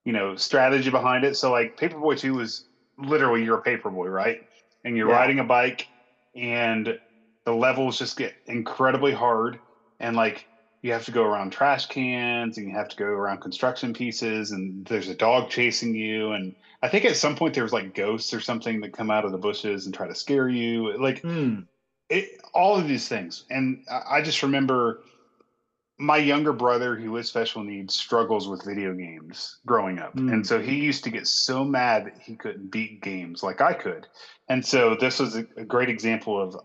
you 0.05 0.13
know, 0.13 0.35
strategy 0.35 0.89
behind 0.89 1.25
it. 1.25 1.35
So, 1.35 1.51
like 1.51 1.77
Paperboy 1.77 2.17
Two 2.17 2.35
was 2.35 2.65
literally 2.97 3.43
you're 3.43 3.59
a 3.59 3.63
paperboy, 3.63 4.13
right? 4.13 4.47
And 4.85 4.95
you're 4.95 5.09
yeah. 5.09 5.15
riding 5.15 5.39
a 5.39 5.43
bike, 5.43 5.87
and 6.35 6.99
the 7.45 7.53
levels 7.53 7.99
just 7.99 8.15
get 8.15 8.33
incredibly 8.45 9.11
hard, 9.11 9.59
and 9.99 10.15
like 10.15 10.45
you 10.83 10.91
have 10.91 11.05
to 11.05 11.11
go 11.11 11.23
around 11.23 11.51
trash 11.51 11.87
cans 11.87 12.57
and 12.57 12.67
you 12.67 12.75
have 12.75 12.89
to 12.89 12.97
go 12.97 13.05
around 13.05 13.39
construction 13.39 13.93
pieces 13.93 14.51
and 14.51 14.85
there's 14.85 15.07
a 15.07 15.15
dog 15.15 15.49
chasing 15.49 15.95
you. 15.95 16.33
And 16.33 16.53
i 16.83 16.89
think 16.89 17.05
at 17.05 17.15
some 17.15 17.35
point 17.35 17.55
there's 17.55 17.73
like 17.73 17.95
ghosts 17.95 18.33
or 18.33 18.41
something 18.41 18.81
that 18.81 18.93
come 18.93 19.09
out 19.09 19.25
of 19.25 19.31
the 19.31 19.37
bushes 19.37 19.85
and 19.85 19.95
try 19.95 20.07
to 20.07 20.13
scare 20.13 20.49
you. 20.49 20.95
Like 21.01 21.23
mm. 21.23 21.65
it, 22.09 22.41
all 22.53 22.75
of 22.75 22.87
these 22.87 23.07
things. 23.07 23.45
And 23.49 23.85
i 23.89 24.21
just 24.21 24.43
remember 24.43 25.01
my 25.97 26.17
younger 26.17 26.51
brother 26.51 26.95
who 26.95 27.15
is 27.15 27.29
special 27.29 27.63
needs 27.63 27.95
struggles 27.95 28.49
with 28.49 28.65
video 28.65 28.93
games 28.93 29.59
growing 29.65 29.99
up. 29.99 30.13
Mm. 30.17 30.33
and 30.33 30.45
so 30.45 30.61
he 30.61 30.75
used 30.75 31.05
to 31.05 31.09
get 31.09 31.27
so 31.27 31.63
mad 31.63 32.07
that 32.07 32.21
he 32.21 32.35
couldn't 32.35 32.71
beat 32.71 33.01
games 33.01 33.41
like 33.41 33.61
i 33.61 33.73
could. 33.73 34.05
And 34.49 34.65
so 34.65 34.97
this 34.99 35.19
was 35.19 35.37
a, 35.37 35.47
a 35.55 35.63
great 35.63 35.87
example 35.87 36.41
of 36.41 36.57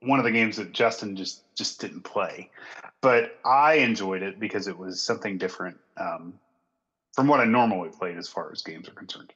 one 0.00 0.18
of 0.18 0.26
the 0.26 0.30
games 0.30 0.56
that 0.56 0.72
justin 0.72 1.16
just 1.16 1.42
just 1.54 1.80
didn't 1.80 2.02
play 2.02 2.50
but 3.02 3.38
I 3.44 3.74
enjoyed 3.74 4.22
it 4.22 4.40
because 4.40 4.68
it 4.68 4.78
was 4.78 5.02
something 5.02 5.36
different 5.36 5.76
um, 5.98 6.34
from 7.14 7.26
what 7.26 7.40
I 7.40 7.44
normally 7.44 7.90
played 7.90 8.16
as 8.16 8.28
far 8.28 8.50
as 8.52 8.62
games 8.62 8.88
are 8.88 8.92
concerned. 8.92 9.32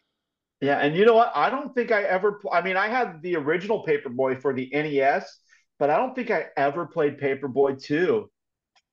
Yeah, 0.61 0.78
and 0.78 0.96
you 0.96 1.04
know 1.04 1.14
what? 1.14 1.32
I 1.35 1.50
don't 1.50 1.75
think 1.75 1.92
I 1.92 2.02
ever. 2.04 2.40
I 2.50 2.62
mean, 2.62 2.78
I 2.78 2.88
had 2.88 3.20
the 3.20 3.37
original 3.37 3.85
Paperboy 3.85 4.40
for 4.40 4.54
the 4.54 4.70
NES, 4.73 5.38
but 5.78 5.90
I 5.90 5.99
don't 5.99 6.14
think 6.14 6.30
I 6.30 6.46
ever 6.56 6.87
played 6.87 7.18
Paperboy 7.18 7.82
Two. 7.82 8.30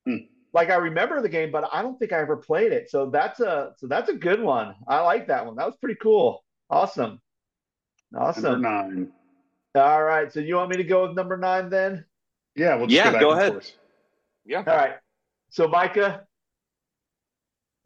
Hmm. 0.05 0.17
Like 0.51 0.69
I 0.69 0.75
remember 0.75 1.21
the 1.21 1.29
game, 1.29 1.51
but 1.51 1.69
I 1.71 1.81
don't 1.81 1.97
think 1.97 2.11
I 2.11 2.19
ever 2.19 2.35
played 2.35 2.73
it. 2.73 2.89
So 2.89 3.09
that's 3.09 3.39
a 3.39 3.73
so 3.77 3.87
that's 3.87 4.09
a 4.09 4.13
good 4.13 4.41
one. 4.41 4.75
I 4.87 4.99
like 4.99 5.27
that 5.27 5.45
one. 5.45 5.55
That 5.55 5.65
was 5.65 5.77
pretty 5.77 5.97
cool. 6.01 6.43
Awesome. 6.69 7.21
Awesome. 8.15 8.61
Number 8.61 8.69
nine. 8.69 9.11
All 9.75 10.03
right. 10.03 10.31
So 10.31 10.41
you 10.41 10.55
want 10.55 10.69
me 10.69 10.77
to 10.77 10.83
go 10.83 11.07
with 11.07 11.15
number 11.15 11.37
nine 11.37 11.69
then? 11.69 12.05
Yeah. 12.55 12.75
We'll 12.75 12.91
yeah. 12.91 13.11
Go, 13.13 13.19
go 13.19 13.31
ahead. 13.31 13.71
Yeah. 14.45 14.63
All 14.65 14.75
right. 14.75 14.95
So 15.49 15.67
Micah, 15.67 16.25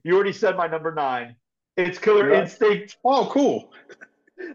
You 0.03 0.15
already 0.15 0.33
said 0.33 0.55
my 0.55 0.67
number 0.67 0.93
nine. 0.93 1.35
It's 1.75 1.99
Killer 1.99 2.31
Yeah. 2.31 2.41
Instinct. 2.41 2.97
Oh, 3.03 3.29
cool. 3.31 3.71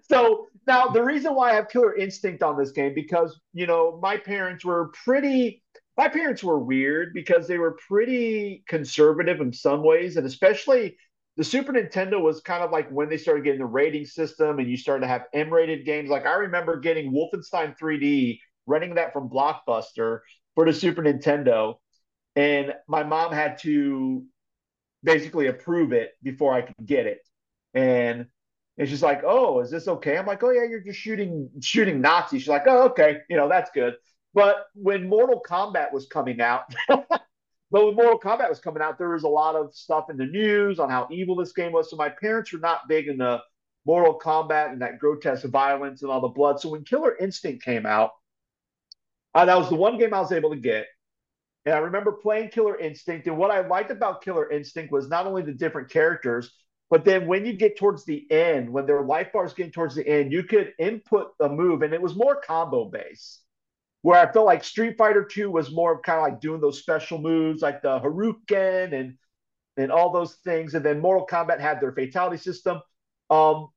So 0.09 0.47
now 0.67 0.87
the 0.89 1.03
reason 1.03 1.35
why 1.35 1.51
I 1.51 1.55
have 1.55 1.69
Killer 1.69 1.97
Instinct 1.97 2.43
on 2.45 2.57
this 2.57 2.71
game 2.71 2.95
because 2.95 3.41
you 3.53 3.67
know 3.67 3.99
my 4.01 4.17
parents 4.17 4.65
were 4.65 4.93
pretty. 5.05 5.63
My 5.97 6.09
parents 6.09 6.43
were 6.45 6.59
weird 6.61 7.13
because 7.15 7.49
they 7.49 7.59
were 7.59 7.77
pretty 7.89 8.63
conservative 8.69 9.41
in 9.41 9.53
some 9.53 9.83
ways, 9.83 10.17
and 10.17 10.25
especially 10.27 10.97
the 11.37 11.45
Super 11.45 11.73
Nintendo 11.73 12.21
was 12.23 12.41
kind 12.43 12.63
of 12.63 12.71
like 12.71 12.89
when 12.91 13.09
they 13.09 13.17
started 13.17 13.43
getting 13.45 13.59
the 13.61 13.67
rating 13.67 14.05
system 14.05 14.59
and 14.61 14.71
you 14.71 14.77
started 14.77 15.01
to 15.03 15.09
have 15.09 15.23
M-rated 15.35 15.85
games. 15.85 16.09
Like 16.11 16.27
I 16.27 16.35
remember 16.35 16.79
getting 16.79 17.13
Wolfenstein 17.13 17.77
3D, 17.77 18.39
renting 18.67 18.95
that 18.95 19.13
from 19.13 19.29
Blockbuster 19.29 20.21
for 20.55 20.65
the 20.65 20.73
Super 20.73 21.03
Nintendo, 21.03 21.77
and 22.37 22.75
my 22.89 23.03
mom 23.03 23.33
had 23.33 23.59
to 23.59 24.25
basically 25.03 25.49
approve 25.49 25.93
it 25.93 26.13
before 26.23 26.55
I 26.55 26.63
could 26.63 26.87
get 26.87 27.07
it. 27.07 27.21
And 27.75 28.27
and 28.79 28.89
she's 28.89 29.03
like, 29.03 29.23
"Oh, 29.25 29.61
is 29.61 29.71
this 29.71 29.89
okay?" 29.89 30.17
I'm 30.17 30.27
like, 30.27 30.43
"Oh 30.43 30.51
yeah, 30.51 30.65
you're 30.65 30.81
just 30.81 30.99
shooting 30.99 31.51
shooting 31.61 32.01
Nazis." 32.01 32.43
She's 32.43 32.49
like, 32.49 32.65
"Oh, 32.67 32.85
okay, 32.91 33.19
you 33.29 33.37
know 33.37 33.49
that's 33.49 33.71
good." 33.71 33.95
But 34.35 34.67
when 34.75 35.09
Mortal 35.09 35.43
Kombat 35.47 35.93
was 35.93 36.07
coming 36.07 36.41
out, 36.41 36.75
but 36.89 37.07
when 37.71 37.95
Mortal 37.95 38.19
Kombat 38.19 38.49
was 38.49 38.61
coming 38.61 38.83
out, 38.83 38.99
there 38.99 39.11
was 39.11 39.25
a 39.25 39.29
lot 39.29 39.57
of 39.57 39.75
stuff 39.75 40.09
in 40.11 40.17
the 40.17 40.27
news 40.27 40.79
on 40.79 40.89
how 40.91 41.07
evil 41.11 41.37
this 41.37 41.53
game 41.53 41.73
was. 41.73 41.91
So 41.91 41.97
my 41.97 42.09
parents 42.09 42.53
were 42.53 42.59
not 42.59 42.89
big 42.89 43.09
in 43.09 43.19
the 43.19 43.41
Mortal 43.85 44.19
Kombat 44.19 44.73
and 44.73 44.81
that 44.83 44.99
grotesque 44.99 45.45
violence 45.47 46.03
and 46.03 46.11
all 46.11 46.21
the 46.21 46.29
blood. 46.29 46.61
So 46.61 46.71
when 46.71 46.85
Killer 46.85 47.17
Instinct 47.17 47.65
came 47.65 47.85
out, 47.85 48.13
uh, 49.35 49.45
that 49.45 49.59
was 49.59 49.69
the 49.69 49.77
one 49.77 49.99
game 49.99 50.15
I 50.15 50.21
was 50.21 50.33
able 50.33 50.51
to 50.51 50.57
get. 50.57 50.87
And 51.65 51.75
I 51.75 51.79
remember 51.79 52.13
playing 52.13 52.49
Killer 52.49 52.79
Instinct. 52.79 53.27
And 53.27 53.37
what 53.39 53.51
I 53.51 53.67
liked 53.67 53.91
about 53.91 54.23
Killer 54.23 54.51
Instinct 54.51 54.93
was 54.93 55.09
not 55.09 55.27
only 55.27 55.43
the 55.43 55.53
different 55.53 55.91
characters, 55.91 56.53
but 56.91 57.05
then 57.05 57.27
when 57.27 57.47
you 57.47 57.55
get 57.55 57.79
towards 57.79 58.05
the 58.05 58.31
end, 58.31 58.71
when 58.71 58.85
their 58.85 59.03
life 59.03 59.33
bars 59.33 59.55
getting 59.55 59.73
towards 59.73 59.95
the 59.95 60.07
end, 60.07 60.33
you 60.33 60.43
could 60.43 60.75
input 60.79 61.33
a 61.41 61.49
move, 61.49 61.83
and 61.83 61.95
it 61.95 62.03
was 62.03 62.15
more 62.15 62.37
combo 62.37 62.85
based. 62.85 63.41
Where 64.03 64.19
I 64.19 64.31
felt 64.31 64.47
like 64.47 64.65
Street 64.65 64.99
Fighter 64.99 65.25
2 65.25 65.51
was 65.51 65.73
more 65.73 65.95
of 65.95 66.03
kind 66.03 66.19
of 66.19 66.25
like 66.25 66.41
doing 66.41 66.61
those 66.61 66.81
special 66.81 67.19
moves 67.19 67.63
like 67.63 67.83
the 67.83 68.01
Hadouken 68.01 68.93
and 68.93 69.17
and 69.77 69.91
all 69.91 70.13
those 70.13 70.35
things. 70.45 70.75
And 70.75 70.85
then 70.85 71.01
Mortal 71.01 71.27
Kombat 71.27 71.61
had 71.61 71.81
their 71.81 71.93
fatality 71.93 72.37
system. 72.37 72.81
Um, 73.31 73.69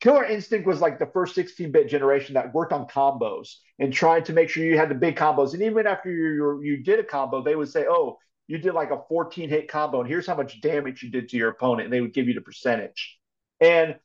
Killer 0.00 0.24
Instinct 0.24 0.66
was 0.66 0.80
like 0.80 0.98
the 0.98 1.06
first 1.06 1.36
16-bit 1.36 1.88
generation 1.88 2.34
that 2.34 2.54
worked 2.54 2.72
on 2.72 2.86
combos 2.86 3.56
and 3.78 3.92
trying 3.92 4.24
to 4.24 4.32
make 4.32 4.48
sure 4.48 4.64
you 4.64 4.78
had 4.78 4.88
the 4.88 4.94
big 4.94 5.16
combos. 5.16 5.52
And 5.52 5.62
even 5.62 5.86
after 5.86 6.10
you 6.10 6.60
you 6.62 6.82
did 6.82 6.98
a 6.98 7.04
combo, 7.04 7.42
they 7.42 7.54
would 7.54 7.68
say, 7.68 7.84
"Oh, 7.88 8.18
you 8.48 8.58
did 8.58 8.72
like 8.72 8.90
a 8.90 9.02
14 9.08 9.48
hit 9.48 9.68
combo, 9.68 10.00
and 10.00 10.08
here's 10.08 10.26
how 10.26 10.36
much 10.36 10.60
damage 10.62 11.02
you 11.02 11.10
did 11.10 11.28
to 11.28 11.36
your 11.36 11.50
opponent." 11.50 11.84
And 11.84 11.92
they 11.92 12.00
would 12.00 12.14
give 12.14 12.28
you 12.28 12.34
the 12.34 12.40
percentage. 12.40 13.18
And 13.60 13.96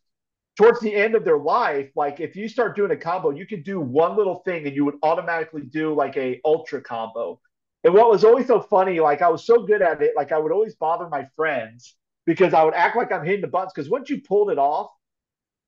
towards 0.57 0.81
the 0.81 0.93
end 0.93 1.15
of 1.15 1.23
their 1.23 1.39
life, 1.39 1.91
like 1.95 2.19
if 2.19 2.35
you 2.35 2.49
start 2.49 2.75
doing 2.75 2.91
a 2.91 2.97
combo, 2.97 3.29
you 3.29 3.45
could 3.47 3.63
do 3.63 3.79
one 3.79 4.17
little 4.17 4.41
thing, 4.43 4.67
and 4.67 4.75
you 4.75 4.83
would 4.85 4.95
automatically 5.01 5.63
do 5.63 5.93
like 5.93 6.17
a 6.17 6.41
ultra 6.43 6.81
combo. 6.81 7.39
And 7.85 7.93
what 7.93 8.09
was 8.09 8.25
always 8.25 8.47
so 8.47 8.59
funny, 8.59 8.99
like 8.99 9.21
I 9.21 9.29
was 9.29 9.45
so 9.45 9.65
good 9.65 9.81
at 9.81 10.01
it, 10.01 10.13
like 10.15 10.33
I 10.33 10.39
would 10.39 10.51
always 10.51 10.75
bother 10.75 11.07
my 11.07 11.27
friends 11.35 11.95
because 12.25 12.53
I 12.53 12.63
would 12.63 12.73
act 12.73 12.97
like 12.97 13.11
I'm 13.13 13.23
hitting 13.23 13.41
the 13.41 13.47
buttons. 13.47 13.71
Because 13.73 13.89
once 13.89 14.09
you 14.09 14.21
pulled 14.21 14.49
it 14.49 14.57
off, 14.57 14.89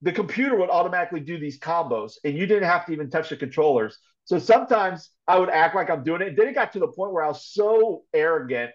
the 0.01 0.11
computer 0.11 0.55
would 0.55 0.69
automatically 0.69 1.19
do 1.19 1.39
these 1.39 1.59
combos 1.59 2.13
and 2.23 2.37
you 2.37 2.45
didn't 2.45 2.69
have 2.69 2.85
to 2.85 2.91
even 2.93 3.09
touch 3.09 3.29
the 3.29 3.37
controllers. 3.37 3.97
So 4.25 4.37
sometimes 4.39 5.09
I 5.27 5.39
would 5.39 5.49
act 5.49 5.75
like 5.75 5.89
I'm 5.89 6.03
doing 6.03 6.21
it. 6.21 6.29
And 6.29 6.37
then 6.37 6.47
it 6.47 6.53
got 6.55 6.73
to 6.73 6.79
the 6.79 6.87
point 6.87 7.13
where 7.13 7.23
I 7.23 7.29
was 7.29 7.45
so 7.45 8.03
arrogant 8.13 8.71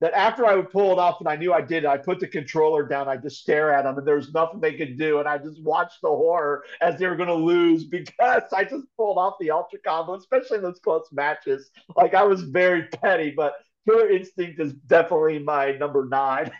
that 0.00 0.12
after 0.14 0.46
I 0.46 0.54
would 0.54 0.70
pull 0.70 0.92
it 0.92 0.98
off 0.98 1.18
and 1.20 1.28
I 1.28 1.36
knew 1.36 1.52
I 1.52 1.60
did 1.60 1.84
it, 1.84 1.88
I 1.88 1.96
put 1.96 2.20
the 2.20 2.28
controller 2.28 2.86
down, 2.86 3.08
I 3.08 3.16
just 3.16 3.40
stare 3.40 3.72
at 3.72 3.82
them 3.82 3.98
and 3.98 4.06
there 4.06 4.14
was 4.16 4.32
nothing 4.32 4.60
they 4.60 4.74
could 4.74 4.96
do. 4.96 5.18
And 5.18 5.28
I 5.28 5.38
just 5.38 5.60
watched 5.62 6.00
the 6.02 6.08
horror 6.08 6.62
as 6.80 6.98
they 6.98 7.06
were 7.06 7.16
going 7.16 7.28
to 7.28 7.34
lose 7.34 7.84
because 7.84 8.14
I 8.54 8.64
just 8.64 8.86
pulled 8.96 9.18
off 9.18 9.34
the 9.40 9.50
ultra 9.50 9.80
combo, 9.84 10.14
especially 10.14 10.58
in 10.58 10.62
those 10.62 10.78
close 10.78 11.08
matches. 11.12 11.70
Like 11.96 12.14
I 12.14 12.22
was 12.24 12.42
very 12.42 12.84
petty, 12.88 13.32
but 13.36 13.54
Killer 13.86 14.08
Instinct 14.10 14.60
is 14.60 14.74
definitely 14.74 15.40
my 15.40 15.72
number 15.72 16.06
nine. 16.06 16.50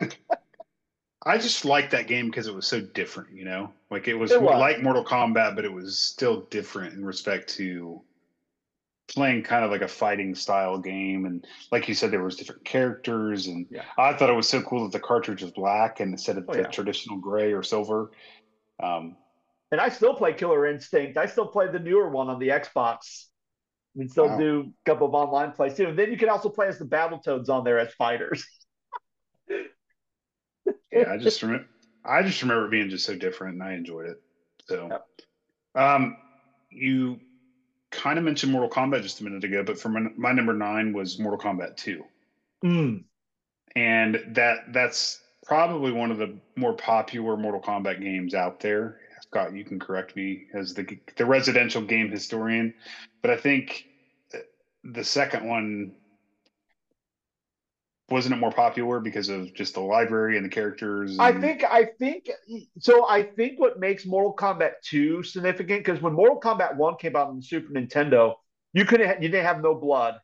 I 1.24 1.36
just 1.38 1.64
liked 1.64 1.90
that 1.90 2.06
game 2.06 2.26
because 2.26 2.46
it 2.46 2.54
was 2.54 2.66
so 2.66 2.80
different, 2.80 3.32
you 3.36 3.44
know? 3.44 3.72
Like 3.90 4.08
it 4.08 4.14
was, 4.14 4.32
It 4.32 4.40
was. 4.40 4.58
like 4.58 4.82
Mortal 4.82 5.04
Kombat, 5.04 5.54
but 5.54 5.64
it 5.64 5.72
was 5.72 5.98
still 5.98 6.42
different 6.50 6.94
in 6.94 7.04
respect 7.04 7.50
to 7.56 8.02
playing 9.08 9.42
kind 9.42 9.64
of 9.64 9.70
like 9.70 9.82
a 9.82 9.88
fighting 9.88 10.34
style 10.34 10.78
game. 10.78 11.26
And 11.26 11.44
like 11.72 11.88
you 11.88 11.94
said, 11.94 12.10
there 12.10 12.22
was 12.22 12.36
different 12.36 12.64
characters. 12.64 13.48
And 13.48 13.66
Yeah. 13.70 13.84
I 13.98 14.14
thought 14.14 14.30
it 14.30 14.34
was 14.34 14.48
so 14.48 14.62
cool 14.62 14.84
that 14.84 14.92
the 14.92 15.04
cartridge 15.04 15.42
was 15.42 15.50
black 15.50 16.00
and 16.00 16.12
instead 16.12 16.38
of 16.38 16.44
Oh, 16.48 16.52
the 16.52 16.60
yeah. 16.60 16.68
traditional 16.68 17.18
gray 17.18 17.52
or 17.52 17.62
silver. 17.62 18.12
Um, 18.82 19.16
And 19.72 19.80
I 19.80 19.88
still 19.88 20.14
play 20.14 20.32
Killer 20.32 20.66
Instinct. 20.66 21.16
I 21.16 21.26
still 21.26 21.46
play 21.46 21.68
the 21.70 21.78
newer 21.78 22.08
one 22.08 22.28
on 22.28 22.38
the 22.38 22.48
Xbox. 22.48 23.26
And 23.96 24.10
still 24.10 24.28
Wow. 24.28 24.38
do 24.38 24.60
a 24.86 24.90
couple 24.90 25.06
of 25.08 25.14
online 25.14 25.52
plays 25.52 25.76
too. 25.76 25.88
And 25.88 25.98
then 25.98 26.10
you 26.10 26.16
can 26.16 26.28
also 26.28 26.48
play 26.48 26.68
as 26.68 26.78
the 26.78 26.86
Battletoads 26.86 27.48
on 27.50 27.64
there 27.64 27.78
as 27.78 27.92
fighters. 27.94 28.44
yeah, 30.92 31.12
I 31.12 31.16
just 31.16 31.42
remember, 31.42 31.66
I 32.04 32.22
just 32.22 32.42
remember 32.42 32.68
being 32.68 32.90
just 32.90 33.06
so 33.06 33.16
different 33.16 33.54
and 33.54 33.62
I 33.62 33.74
enjoyed 33.74 34.06
it. 34.06 34.22
So, 34.66 34.88
Yep. 34.90 35.06
um, 35.82 36.16
you 36.70 37.20
kind 37.90 38.18
of 38.18 38.24
mentioned 38.24 38.52
Mortal 38.52 38.70
Kombat 38.70 39.02
just 39.02 39.20
a 39.20 39.24
minute 39.24 39.42
ago, 39.44 39.62
but 39.64 39.78
for 39.78 39.88
my, 39.88 40.00
my 40.16 40.32
number 40.32 40.52
nine 40.52 40.92
was 40.92 41.18
Mortal 41.18 41.38
Kombat 41.40 41.76
2. 41.76 42.04
Mm. 42.64 43.04
and 43.74 44.22
that 44.34 44.72
that's 44.72 45.20
probably 45.46 45.92
one 45.92 46.10
of 46.10 46.18
the 46.18 46.38
more 46.56 46.74
popular 46.74 47.36
Mortal 47.36 47.60
Kombat 47.60 48.00
games 48.02 48.34
out 48.34 48.60
there. 48.60 48.98
Scott, 49.22 49.54
you 49.54 49.64
can 49.64 49.78
correct 49.78 50.14
me 50.14 50.46
as 50.54 50.74
the 50.74 50.98
the 51.16 51.24
residential 51.24 51.80
game 51.82 52.10
historian, 52.10 52.74
but 53.22 53.30
I 53.30 53.36
think 53.36 53.86
the 54.84 55.04
second 55.04 55.48
one 55.48 55.92
wasn't 58.10 58.34
it 58.34 58.38
more 58.38 58.52
popular 58.52 59.00
because 59.00 59.28
of 59.28 59.54
just 59.54 59.74
the 59.74 59.80
library 59.80 60.36
and 60.36 60.44
the 60.44 60.50
characters. 60.50 61.18
I 61.18 61.32
think 61.32 61.64
I 61.64 61.84
think 61.84 62.30
so. 62.78 63.06
I 63.08 63.22
think 63.22 63.60
what 63.60 63.78
makes 63.78 64.06
Mortal 64.06 64.34
Kombat 64.34 64.80
2 64.82 65.22
significant 65.22 65.84
because 65.84 66.00
when 66.02 66.14
Mortal 66.14 66.40
Kombat 66.40 66.76
1 66.76 66.96
came 66.96 67.14
out 67.16 67.28
on 67.28 67.36
the 67.36 67.42
Super 67.42 67.72
Nintendo, 67.72 68.34
you 68.72 68.84
couldn't 68.84 69.22
you 69.22 69.28
didn't 69.28 69.46
have 69.46 69.60
no 69.62 69.74
blood. 69.74 70.14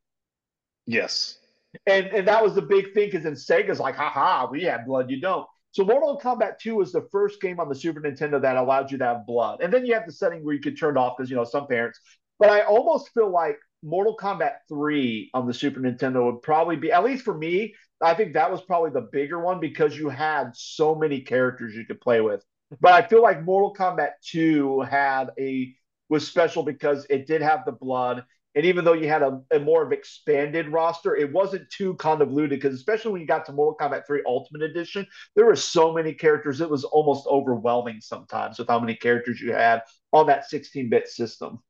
yes, 0.87 1.39
And 1.87 2.07
and 2.07 2.27
that 2.29 2.43
was 2.43 2.55
the 2.55 2.63
big 2.63 2.93
thing 2.95 3.09
because 3.11 3.23
then 3.25 3.35
Sega's 3.35 3.81
like, 3.81 3.97
haha, 3.97 4.49
we 4.51 4.63
have 4.65 4.87
blood, 4.87 5.11
you 5.11 5.21
don't. 5.21 5.47
So 5.73 5.85
Mortal 5.85 6.19
Kombat 6.19 6.59
2 6.59 6.77
was 6.77 6.93
the 6.93 7.07
first 7.13 7.41
game 7.41 7.61
on 7.61 7.69
the 7.69 7.75
Super 7.75 8.01
Nintendo 8.01 8.41
that 8.41 8.57
allowed 8.57 8.91
you 8.91 8.99
to 8.99 9.05
have 9.05 9.27
blood. 9.27 9.61
And 9.61 9.73
then 9.73 9.85
you 9.85 9.93
have 9.95 10.07
the 10.07 10.13
setting 10.13 10.43
where 10.45 10.55
you 10.55 10.61
could 10.61 10.79
turn 10.79 10.97
it 10.97 11.01
off 11.01 11.17
because 11.17 11.31
you 11.31 11.37
know 11.37 11.45
some 11.45 11.67
parents. 11.67 12.01
But 12.39 12.49
I 12.49 12.63
almost 12.63 13.11
feel 13.13 13.31
like 13.31 13.59
Mortal 13.87 14.17
Kombat 14.17 14.57
3 14.69 15.31
on 15.33 15.47
the 15.47 15.55
Super 15.55 15.81
Nintendo 15.81 16.27
would 16.27 16.43
probably 16.43 16.77
be, 16.77 16.93
at 16.93 17.05
least 17.05 17.25
for 17.25 17.37
me, 17.37 17.75
I 18.03 18.15
think 18.15 18.35
that 18.35 18.51
was 18.51 18.61
probably 18.63 18.91
the 18.91 19.09
bigger 19.13 19.41
one 19.41 19.61
because 19.61 19.97
you 19.97 20.09
had 20.09 20.51
so 20.55 20.95
many 20.95 21.21
characters 21.21 21.75
you 21.75 21.87
could 21.87 22.01
play 22.01 22.21
with. 22.21 22.45
Mhm. 22.73 22.79
But 22.81 22.93
I 22.95 23.07
feel 23.07 23.23
like 23.23 23.43
Mortal 23.43 23.73
Kombat 23.75 24.15
2 24.23 24.81
had 24.83 25.31
a 25.39 25.75
was 26.09 26.27
special 26.27 26.63
because 26.63 27.07
it 27.11 27.27
did 27.27 27.43
have 27.43 27.65
the 27.65 27.73
blood. 27.73 28.25
And 28.55 28.65
even 28.65 28.85
though 28.85 28.95
you 28.95 29.09
had 29.09 29.23
a, 29.23 29.43
a 29.51 29.59
more 29.59 29.83
of 29.83 29.93
expanded 29.93 30.69
roster, 30.69 31.15
it 31.15 31.33
wasn't 31.33 31.69
too 31.71 31.95
convoluted 31.97 32.59
because 32.61 32.75
especially 32.75 33.13
when 33.13 33.21
you 33.21 33.27
got 33.27 33.45
to 33.47 33.53
Mortal 33.53 33.77
Kombat 33.79 34.07
3 34.07 34.23
Ultimate 34.27 34.63
Edition, 34.63 35.07
there 35.35 35.47
were 35.47 35.57
so 35.57 35.93
many 35.93 36.15
characters, 36.15 36.61
it 36.61 36.71
was 36.71 36.85
almost 36.85 37.27
overwhelming 37.27 38.01
sometimes 38.01 38.59
with 38.59 38.69
how 38.69 38.81
many 38.81 38.95
characters 38.95 39.41
you 39.41 39.53
had 39.53 39.83
on 40.13 40.27
that 40.29 40.49
16-bit 40.49 41.07
system. 41.09 41.61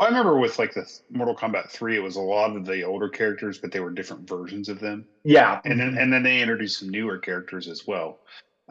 I 0.00 0.06
remember 0.06 0.38
with 0.38 0.58
like 0.58 0.72
the 0.72 0.90
Mortal 1.10 1.36
Kombat 1.36 1.68
three, 1.70 1.94
it 1.94 2.02
was 2.02 2.16
a 2.16 2.20
lot 2.22 2.56
of 2.56 2.64
the 2.64 2.84
older 2.84 3.10
characters, 3.10 3.58
but 3.58 3.70
they 3.70 3.80
were 3.80 3.90
different 3.90 4.26
versions 4.26 4.70
of 4.70 4.80
them. 4.80 5.04
Yeah. 5.24 5.60
and 5.64 5.78
then 5.78 5.98
and 5.98 6.10
then 6.10 6.22
they 6.22 6.40
introduced 6.40 6.78
some 6.78 6.88
newer 6.88 7.18
characters 7.18 7.68
as 7.68 7.86
well. 7.86 8.18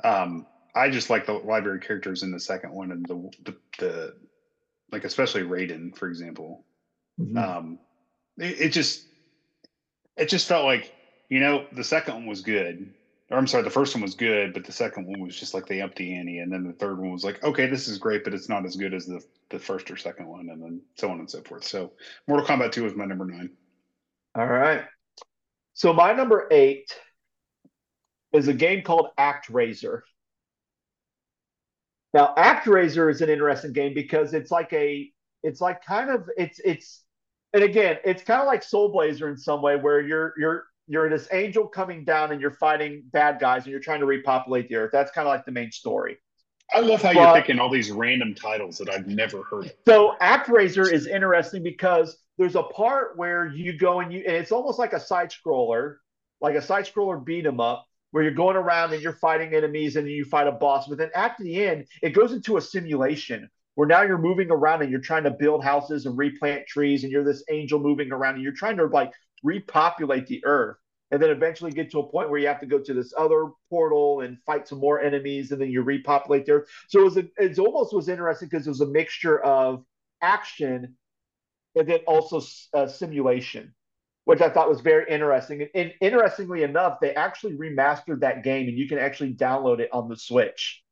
Um, 0.03 0.47
I 0.73 0.89
just 0.89 1.11
like 1.11 1.27
the 1.27 1.33
library 1.33 1.81
characters 1.81 2.23
in 2.23 2.31
the 2.31 2.39
second 2.39 2.73
one 2.73 2.91
and 2.91 3.05
the 3.05 3.29
the, 3.43 3.55
the 3.77 4.15
like 4.91 5.03
especially 5.03 5.43
Raiden, 5.43 5.95
for 5.95 6.09
example. 6.09 6.65
Mhm. 7.19 7.37
Um, 7.37 7.79
it, 8.37 8.59
it 8.61 8.69
just 8.69 9.05
it 10.17 10.29
just 10.29 10.47
felt 10.47 10.65
like 10.65 10.91
you 11.29 11.39
know 11.39 11.65
the 11.71 11.83
second 11.83 12.15
one 12.15 12.25
was 12.25 12.41
good. 12.41 12.91
Or 13.29 13.37
I'm 13.37 13.47
sorry, 13.47 13.63
the 13.63 13.69
first 13.69 13.93
one 13.93 14.01
was 14.01 14.15
good, 14.15 14.53
but 14.53 14.65
the 14.65 14.71
second 14.71 15.05
one 15.05 15.19
was 15.19 15.39
just 15.39 15.53
like 15.53 15.67
they 15.67 15.81
upped 15.81 15.97
the 15.97 16.15
ante, 16.15 16.39
and 16.39 16.51
then 16.51 16.63
the 16.63 16.73
third 16.73 16.99
one 16.99 17.11
was 17.11 17.23
like, 17.23 17.43
okay, 17.43 17.67
this 17.67 17.87
is 17.87 17.99
great, 17.99 18.23
but 18.23 18.33
it's 18.33 18.49
not 18.49 18.65
as 18.65 18.75
good 18.75 18.93
as 18.93 19.05
the 19.05 19.23
the 19.49 19.59
first 19.59 19.89
or 19.91 19.97
second 19.97 20.27
one, 20.27 20.49
and 20.49 20.61
then 20.61 20.81
so 20.95 21.09
on 21.11 21.19
and 21.19 21.29
so 21.29 21.41
forth. 21.41 21.63
So, 21.63 21.91
Mortal 22.27 22.45
Kombat 22.45 22.71
Two 22.71 22.83
was 22.83 22.95
my 22.95 23.05
number 23.05 23.25
nine. 23.25 23.51
All 24.35 24.47
right. 24.47 24.83
So 25.73 25.93
my 25.93 26.13
number 26.13 26.47
eight 26.51 26.91
is 28.33 28.47
a 28.47 28.53
game 28.53 28.83
called 28.83 29.07
ActRaiser. 29.17 30.01
Now, 32.13 32.33
ActRaiser 32.37 33.09
is 33.09 33.21
an 33.21 33.29
interesting 33.29 33.73
game 33.73 33.93
because 33.93 34.33
it's 34.33 34.51
like 34.51 34.73
a, 34.73 35.11
it's 35.43 35.61
like 35.61 35.85
kind 35.85 36.09
of, 36.09 36.29
it's, 36.37 36.59
it's, 36.65 37.03
and 37.53 37.63
again, 37.63 37.97
it's 38.03 38.23
kind 38.23 38.41
of 38.41 38.47
like 38.47 38.61
Soul 38.61 38.91
Blazer 38.91 39.29
in 39.29 39.37
some 39.37 39.61
way, 39.61 39.75
where 39.75 40.01
you're, 40.01 40.33
you're, 40.37 40.65
you're 40.89 41.07
this 41.07 41.27
angel 41.31 41.67
coming 41.67 42.03
down 42.03 42.31
and 42.31 42.41
you're 42.41 42.51
fighting 42.51 43.03
bad 43.13 43.39
guys 43.39 43.63
and 43.63 43.71
you're 43.71 43.79
trying 43.79 43.99
to 43.99 44.07
repopulate 44.07 44.67
the 44.69 44.75
earth. 44.75 44.89
That's 44.91 45.11
kind 45.11 45.27
of 45.27 45.31
like 45.31 45.45
the 45.45 45.51
main 45.51 45.71
story. 45.71 46.17
I 46.73 46.79
love 46.79 47.01
how 47.01 47.13
but, 47.13 47.21
you're 47.21 47.41
picking 47.41 47.59
all 47.59 47.69
these 47.69 47.91
random 47.91 48.33
titles 48.33 48.79
that 48.79 48.89
I've 48.89 49.07
never 49.07 49.43
heard 49.43 49.65
of. 49.65 49.73
So 49.87 50.15
ActRaiser 50.19 50.91
is 50.91 51.05
interesting 51.05 51.61
because 51.61 52.17
there's 52.39 52.55
a 52.55 52.63
part 52.63 53.17
where 53.17 53.45
you 53.47 53.77
go 53.77 53.99
and 53.99 54.11
you 54.11 54.23
and 54.25 54.35
it's 54.35 54.51
almost 54.51 54.79
like 54.79 54.93
a 54.93 54.99
side 54.99 55.31
scroller, 55.31 55.97
like 56.41 56.55
a 56.55 56.61
side 56.61 56.85
scroller 56.85 57.23
beat 57.23 57.45
'em 57.45 57.59
up, 57.59 57.85
where 58.11 58.23
you're 58.23 58.33
going 58.33 58.55
around 58.55 58.91
and 58.91 59.01
you're 59.01 59.13
fighting 59.13 59.53
enemies 59.53 59.95
and 59.95 60.09
you 60.09 60.25
fight 60.25 60.47
a 60.47 60.51
boss. 60.51 60.87
But 60.87 60.97
then 60.97 61.11
at 61.13 61.35
the 61.39 61.65
end, 61.65 61.85
it 62.01 62.11
goes 62.11 62.33
into 62.33 62.57
a 62.57 62.61
simulation 62.61 63.47
where 63.75 63.87
now 63.87 64.01
you're 64.01 64.17
moving 64.17 64.49
around 64.51 64.81
and 64.81 64.91
you're 64.91 64.99
trying 64.99 65.23
to 65.23 65.31
build 65.31 65.63
houses 65.63 66.05
and 66.05 66.17
replant 66.17 66.67
trees 66.67 67.03
and 67.03 67.11
you're 67.11 67.23
this 67.23 67.43
angel 67.49 67.79
moving 67.79 68.11
around 68.11 68.35
and 68.35 68.43
you're 68.43 68.51
trying 68.51 68.77
to 68.77 68.85
like 68.87 69.11
repopulate 69.43 70.27
the 70.27 70.43
earth 70.45 70.77
and 71.11 71.21
then 71.21 71.31
eventually 71.31 71.71
get 71.71 71.89
to 71.91 71.99
a 71.99 72.11
point 72.11 72.29
where 72.29 72.39
you 72.39 72.47
have 72.47 72.59
to 72.59 72.65
go 72.65 72.79
to 72.79 72.93
this 72.93 73.13
other 73.17 73.47
portal 73.69 74.21
and 74.21 74.37
fight 74.45 74.67
some 74.67 74.79
more 74.79 75.01
enemies 75.01 75.51
and 75.51 75.61
then 75.61 75.69
you 75.69 75.81
repopulate 75.81 76.45
there 76.45 76.65
so 76.87 77.01
it 77.01 77.03
was 77.03 77.17
a, 77.17 77.25
it 77.37 77.57
almost 77.59 77.93
was 77.93 78.09
interesting 78.09 78.47
because 78.49 78.67
it 78.67 78.69
was 78.69 78.81
a 78.81 78.87
mixture 78.87 79.39
of 79.43 79.83
action 80.21 80.95
and 81.75 81.87
then 81.87 81.99
also 82.07 82.41
uh, 82.73 82.87
simulation 82.87 83.73
which 84.29 84.41
i 84.41 84.49
thought 84.49 84.69
was 84.69 84.81
very 84.81 85.11
interesting. 85.11 85.61
And, 85.61 85.71
and 85.73 85.93
interestingly 86.01 86.61
enough 86.61 86.99
they 87.01 87.15
actually 87.15 87.53
remastered 87.53 88.19
that 88.19 88.43
game 88.43 88.67
and 88.67 88.77
you 88.77 88.87
can 88.87 88.99
actually 88.99 89.33
download 89.33 89.79
it 89.79 89.89
on 89.91 90.07
the 90.07 90.15
switch. 90.15 90.83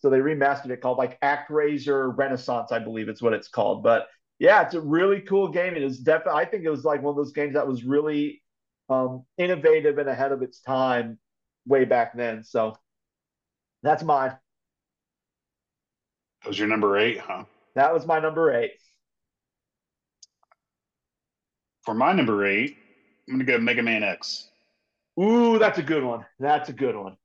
So 0.00 0.10
they 0.10 0.18
remastered 0.18 0.70
it 0.70 0.80
called 0.80 0.98
like 0.98 1.20
ActRaiser 1.20 2.12
Renaissance, 2.18 2.72
I 2.72 2.80
believe 2.80 3.08
it's 3.08 3.22
what 3.22 3.32
it's 3.32 3.46
called. 3.46 3.84
But 3.84 4.08
yeah, 4.38 4.62
it's 4.62 4.74
a 4.74 4.80
really 4.80 5.20
cool 5.20 5.48
game. 5.48 5.74
It 5.74 5.82
is 5.82 5.98
definitely, 5.98 6.40
I 6.40 6.44
think 6.44 6.64
it 6.64 6.70
was 6.70 6.84
like 6.84 7.02
one 7.02 7.12
of 7.12 7.16
those 7.16 7.32
games 7.32 7.54
that 7.54 7.66
was 7.66 7.84
really 7.84 8.42
um, 8.88 9.24
innovative 9.38 9.98
and 9.98 10.08
ahead 10.08 10.32
of 10.32 10.42
its 10.42 10.60
time 10.60 11.18
way 11.66 11.84
back 11.84 12.16
then. 12.16 12.44
So 12.44 12.76
that's 13.82 14.02
mine. 14.02 14.36
That 16.42 16.48
was 16.48 16.58
your 16.58 16.68
number 16.68 16.98
eight, 16.98 17.18
huh? 17.18 17.44
That 17.74 17.92
was 17.94 18.06
my 18.06 18.18
number 18.18 18.52
eight. 18.52 18.72
For 21.82 21.94
my 21.94 22.12
number 22.12 22.46
eight, 22.46 22.76
I'm 23.28 23.34
going 23.34 23.46
to 23.46 23.52
go 23.52 23.58
Mega 23.58 23.82
Man 23.82 24.02
X. 24.02 24.48
Ooh, 25.20 25.58
that's 25.58 25.78
a 25.78 25.82
good 25.82 26.02
one. 26.02 26.24
That's 26.40 26.68
a 26.68 26.72
good 26.72 26.96
one. 26.96 27.16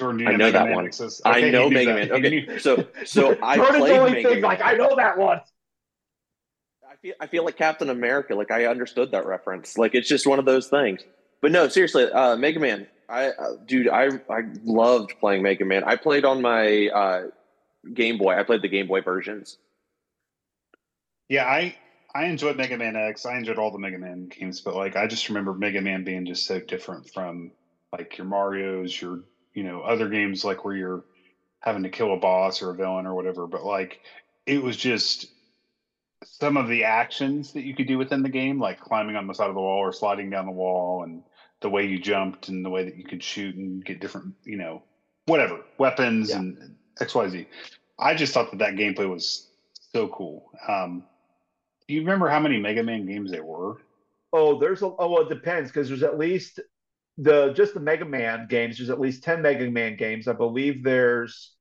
Jordan, 0.00 0.26
I 0.28 0.30
know 0.32 0.38
Mega 0.38 0.52
that 0.58 0.64
Man 0.66 0.74
one. 0.76 0.86
Okay, 0.86 1.08
I 1.24 1.50
know 1.50 1.68
Mega 1.68 1.94
Man. 1.94 2.10
Okay, 2.12 2.58
so 2.58 2.86
so 3.04 3.36
I 3.42 3.56
Jordan's 3.56 3.78
played 3.84 3.98
only 3.98 4.12
Mega 4.12 4.28
thing, 4.28 4.40
Man. 4.40 4.50
Like 4.50 4.62
I 4.62 4.74
know 4.74 4.94
that 4.96 5.18
one. 5.18 5.40
I 6.98 7.02
feel 7.02 7.14
I 7.20 7.26
feel 7.26 7.44
like 7.44 7.56
Captain 7.56 7.90
America. 7.90 8.34
Like 8.34 8.50
I 8.50 8.66
understood 8.66 9.12
that 9.12 9.26
reference. 9.26 9.78
Like 9.78 9.94
it's 9.94 10.08
just 10.08 10.26
one 10.26 10.38
of 10.38 10.44
those 10.44 10.68
things. 10.68 11.02
But 11.40 11.52
no, 11.52 11.68
seriously, 11.68 12.10
uh, 12.10 12.36
Mega 12.36 12.58
Man. 12.60 12.86
I 13.08 13.28
uh, 13.28 13.52
dude, 13.64 13.88
I 13.88 14.08
I 14.28 14.42
loved 14.64 15.14
playing 15.20 15.42
Mega 15.42 15.64
Man. 15.64 15.84
I 15.84 15.96
played 15.96 16.24
on 16.24 16.42
my 16.42 16.88
uh, 16.88 17.22
Game 17.94 18.18
Boy. 18.18 18.38
I 18.38 18.42
played 18.42 18.62
the 18.62 18.68
Game 18.68 18.88
Boy 18.88 19.00
versions. 19.00 19.58
Yeah, 21.28 21.44
I 21.44 21.76
I 22.14 22.26
enjoyed 22.26 22.56
Mega 22.56 22.76
Man 22.76 22.96
X. 22.96 23.26
I 23.26 23.36
enjoyed 23.36 23.58
all 23.58 23.70
the 23.70 23.78
Mega 23.78 23.98
Man 23.98 24.28
games, 24.28 24.60
but 24.60 24.74
like 24.74 24.96
I 24.96 25.06
just 25.06 25.28
remember 25.28 25.54
Mega 25.54 25.80
Man 25.80 26.04
being 26.04 26.26
just 26.26 26.46
so 26.46 26.58
different 26.58 27.10
from 27.10 27.52
like 27.92 28.18
your 28.18 28.26
Mario's, 28.26 29.00
your 29.00 29.20
you 29.54 29.62
know 29.62 29.80
other 29.82 30.08
games 30.08 30.44
like 30.44 30.64
where 30.64 30.74
you're 30.74 31.04
having 31.60 31.82
to 31.84 31.88
kill 31.88 32.12
a 32.12 32.16
boss 32.16 32.62
or 32.62 32.70
a 32.70 32.74
villain 32.74 33.06
or 33.06 33.14
whatever 33.14 33.48
but 33.48 33.64
like 33.64 34.00
it 34.46 34.62
was 34.62 34.76
just 34.76 35.26
some 36.24 36.56
of 36.56 36.68
the 36.68 36.84
actions 36.84 37.52
that 37.52 37.62
you 37.62 37.74
could 37.74 37.86
do 37.86 37.98
within 37.98 38.22
the 38.22 38.28
game 38.28 38.58
like 38.58 38.80
climbing 38.80 39.16
on 39.16 39.26
the 39.26 39.34
side 39.34 39.48
of 39.48 39.54
the 39.54 39.60
wall 39.60 39.78
or 39.78 39.92
sliding 39.92 40.30
down 40.30 40.46
the 40.46 40.52
wall 40.52 41.04
and 41.04 41.22
the 41.60 41.70
way 41.70 41.84
you 41.86 41.98
jumped 41.98 42.48
and 42.48 42.64
the 42.64 42.70
way 42.70 42.84
that 42.84 42.96
you 42.96 43.04
could 43.04 43.22
shoot 43.22 43.54
and 43.56 43.84
get 43.84 44.00
different 44.00 44.34
you 44.44 44.56
know 44.56 44.82
whatever 45.26 45.60
weapons 45.78 46.30
yeah. 46.30 46.36
and 46.36 46.76
xyz 47.00 47.46
i 47.98 48.14
just 48.14 48.32
thought 48.32 48.50
that 48.50 48.58
that 48.58 48.74
gameplay 48.74 49.08
was 49.08 49.48
so 49.92 50.08
cool 50.08 50.50
um 50.66 51.04
do 51.86 51.94
you 51.94 52.00
remember 52.00 52.28
how 52.28 52.40
many 52.40 52.58
mega 52.58 52.82
man 52.82 53.06
games 53.06 53.30
there 53.30 53.44
were 53.44 53.78
oh 54.32 54.58
there's 54.58 54.82
a 54.82 54.86
oh 54.86 55.10
well, 55.10 55.22
it 55.22 55.28
depends 55.28 55.70
because 55.70 55.88
there's 55.88 56.02
at 56.02 56.18
least 56.18 56.60
the 57.18 57.52
just 57.52 57.74
the 57.74 57.80
Mega 57.80 58.04
Man 58.04 58.46
games, 58.48 58.78
there's 58.78 58.90
at 58.90 59.00
least 59.00 59.24
10 59.24 59.42
Mega 59.42 59.68
Man 59.70 59.96
games. 59.96 60.28
I 60.28 60.32
believe 60.32 60.82
there's 60.82 61.56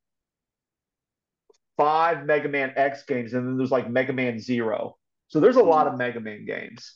five 1.77 2.25
Mega 2.25 2.49
Man 2.49 2.73
X 2.75 3.03
games, 3.03 3.33
and 3.33 3.47
then 3.47 3.57
there's 3.57 3.71
like 3.71 3.89
Mega 3.89 4.13
Man 4.13 4.39
Zero. 4.39 4.97
So 5.27 5.39
there's 5.39 5.55
a 5.55 5.63
lot 5.63 5.87
of 5.87 5.93
hmm. 5.93 5.99
Mega 5.99 6.19
Man 6.19 6.45
games. 6.45 6.95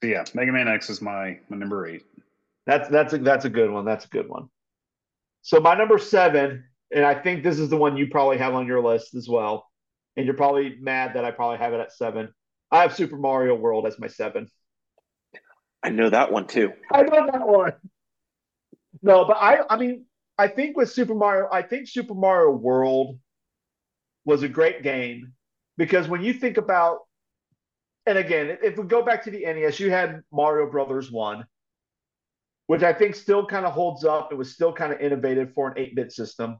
So 0.00 0.08
yeah, 0.08 0.24
Mega 0.34 0.52
Man 0.52 0.68
X 0.68 0.90
is 0.90 1.00
my 1.00 1.38
my 1.48 1.56
number 1.56 1.86
eight. 1.86 2.04
That's 2.66 2.88
that's 2.88 3.12
a 3.12 3.18
that's 3.18 3.44
a 3.44 3.50
good 3.50 3.70
one. 3.70 3.84
That's 3.84 4.04
a 4.04 4.08
good 4.08 4.28
one. 4.28 4.48
So 5.42 5.60
my 5.60 5.74
number 5.74 5.98
seven, 5.98 6.64
and 6.92 7.04
I 7.04 7.14
think 7.14 7.44
this 7.44 7.58
is 7.58 7.70
the 7.70 7.76
one 7.76 7.96
you 7.96 8.08
probably 8.08 8.38
have 8.38 8.54
on 8.54 8.66
your 8.66 8.82
list 8.82 9.14
as 9.14 9.28
well. 9.28 9.66
And 10.16 10.24
you're 10.24 10.34
probably 10.34 10.76
mad 10.80 11.14
that 11.14 11.24
I 11.24 11.30
probably 11.30 11.58
have 11.58 11.74
it 11.74 11.80
at 11.80 11.92
seven. 11.92 12.32
I 12.70 12.82
have 12.82 12.94
Super 12.94 13.16
Mario 13.16 13.54
World 13.54 13.86
as 13.86 13.98
my 13.98 14.08
seven. 14.08 14.48
I 15.82 15.90
know 15.90 16.10
that 16.10 16.32
one 16.32 16.46
too. 16.46 16.72
I 16.90 17.02
know 17.02 17.26
that 17.30 17.46
one. 17.46 17.74
No, 19.02 19.24
but 19.24 19.36
I 19.36 19.60
I 19.70 19.76
mean 19.76 20.06
I 20.38 20.48
think 20.48 20.76
with 20.76 20.90
Super 20.90 21.14
Mario, 21.14 21.48
I 21.50 21.62
think 21.62 21.88
Super 21.88 22.14
Mario 22.14 22.50
World 22.50 23.18
was 24.24 24.42
a 24.42 24.48
great 24.48 24.82
game 24.82 25.32
because 25.76 26.08
when 26.08 26.22
you 26.22 26.32
think 26.32 26.56
about 26.56 27.00
and 28.06 28.18
again, 28.18 28.58
if 28.62 28.78
we 28.78 28.84
go 28.84 29.02
back 29.02 29.24
to 29.24 29.30
the 29.30 29.40
NES, 29.40 29.80
you 29.80 29.90
had 29.90 30.22
Mario 30.32 30.70
Brothers 30.70 31.10
1, 31.10 31.44
which 32.68 32.84
I 32.84 32.92
think 32.92 33.16
still 33.16 33.44
kind 33.44 33.66
of 33.66 33.72
holds 33.72 34.04
up. 34.04 34.30
It 34.30 34.36
was 34.36 34.54
still 34.54 34.72
kind 34.72 34.92
of 34.92 35.00
innovative 35.00 35.52
for 35.54 35.68
an 35.68 35.74
8-bit 35.74 36.12
system. 36.12 36.58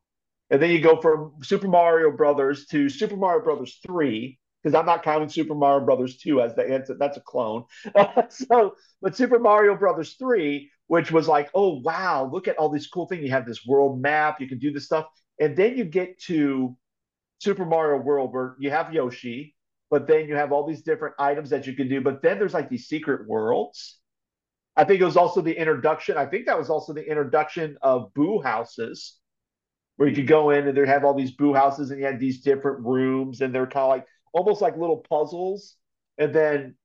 And 0.51 0.61
then 0.61 0.71
you 0.71 0.81
go 0.81 1.01
from 1.01 1.35
Super 1.43 1.69
Mario 1.69 2.11
Brothers 2.11 2.67
to 2.67 2.89
Super 2.89 3.17
Mario 3.17 3.45
Brothers 3.45 3.79
3, 3.87 4.37
because 4.63 4.75
I'm 4.75 4.87
not 4.87 5.05
counting 5.05 5.29
Super 5.29 5.55
Mario 5.55 5.85
Brothers 5.85 6.19
2 6.19 6.41
as 6.41 6.55
the 6.57 6.65
that's 6.65 6.91
a, 6.91 6.95
that's 6.95 7.17
a 7.17 7.21
clone. 7.21 7.65
so, 8.29 8.75
but 9.01 9.17
Super 9.17 9.39
Mario 9.39 9.77
Brothers 9.77 10.17
3, 10.19 10.69
which 10.89 11.11
was 11.11 11.29
like, 11.29 11.51
oh 11.55 11.81
wow, 11.81 12.29
look 12.33 12.49
at 12.49 12.57
all 12.57 12.69
these 12.69 12.87
cool 12.87 13.07
things. 13.07 13.23
You 13.23 13.31
have 13.31 13.47
this 13.47 13.67
world 13.67 14.01
map, 14.01 14.41
you 14.41 14.49
can 14.49 14.59
do 14.59 14.73
this 14.73 14.85
stuff, 14.85 15.07
and 15.41 15.57
then 15.57 15.77
you 15.77 15.85
get 15.85 16.21
to 16.23 16.77
Super 17.39 17.65
Mario 17.65 18.03
World 18.03 18.33
where 18.33 18.57
you 18.59 18.71
have 18.71 18.93
Yoshi, 18.93 19.55
but 19.91 20.07
then 20.07 20.29
you 20.29 20.37
have 20.37 20.53
all 20.53 20.67
these 20.67 20.83
different 20.83 21.15
items 21.19 21.51
that 21.51 21.67
you 21.67 21.75
can 21.75 21.89
do. 21.89 22.01
But 22.01 22.23
then 22.23 22.39
there's 22.39 22.55
like 22.55 22.69
these 22.69 22.87
secret 22.87 23.29
worlds. 23.29 23.99
I 24.77 24.85
think 24.85 25.01
it 25.01 25.05
was 25.05 25.17
also 25.17 25.41
the 25.41 25.59
introduction. 25.59 26.17
I 26.17 26.27
think 26.27 26.47
that 26.47 26.59
was 26.59 26.71
also 26.71 26.93
the 26.93 27.09
introduction 27.09 27.79
of 27.83 28.13
boo 28.15 28.41
houses, 28.43 29.19
where 29.97 30.09
you 30.09 30.15
could 30.15 30.27
go 30.27 30.51
in 30.51 30.69
and 30.69 30.77
they 30.77 30.87
have 30.87 31.05
all 31.05 31.15
these 31.15 31.33
boo 31.33 31.55
houses, 31.55 31.91
and 31.91 31.99
you 31.99 32.07
had 32.07 32.21
these 32.21 32.43
different 32.43 32.85
rooms, 32.85 33.41
and 33.41 33.55
they're 33.55 33.67
kind 33.67 33.85
of 33.85 33.89
like 33.89 34.07
almost 34.33 34.61
like 34.61 34.77
little 34.77 35.05
puzzles. 35.09 35.77
And 36.19 36.35
then, 36.35 36.77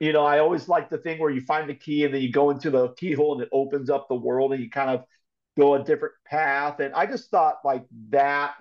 you 0.00 0.12
know, 0.12 0.24
I 0.24 0.38
always 0.38 0.68
like 0.68 0.90
the 0.90 0.98
thing 0.98 1.18
where 1.18 1.30
you 1.30 1.40
find 1.40 1.68
the 1.68 1.74
key 1.74 2.04
and 2.04 2.14
then 2.14 2.22
you 2.22 2.30
go 2.30 2.50
into 2.50 2.70
the 2.70 2.90
keyhole 2.94 3.34
and 3.34 3.42
it 3.42 3.48
opens 3.52 3.90
up 3.90 4.08
the 4.08 4.14
world 4.14 4.52
and 4.52 4.62
you 4.62 4.70
kind 4.70 4.90
of 4.90 5.04
go 5.58 5.74
a 5.74 5.82
different 5.84 6.14
path. 6.24 6.80
And 6.80 6.94
I 6.94 7.06
just 7.06 7.30
thought 7.30 7.56
like 7.64 7.84
that 8.10 8.54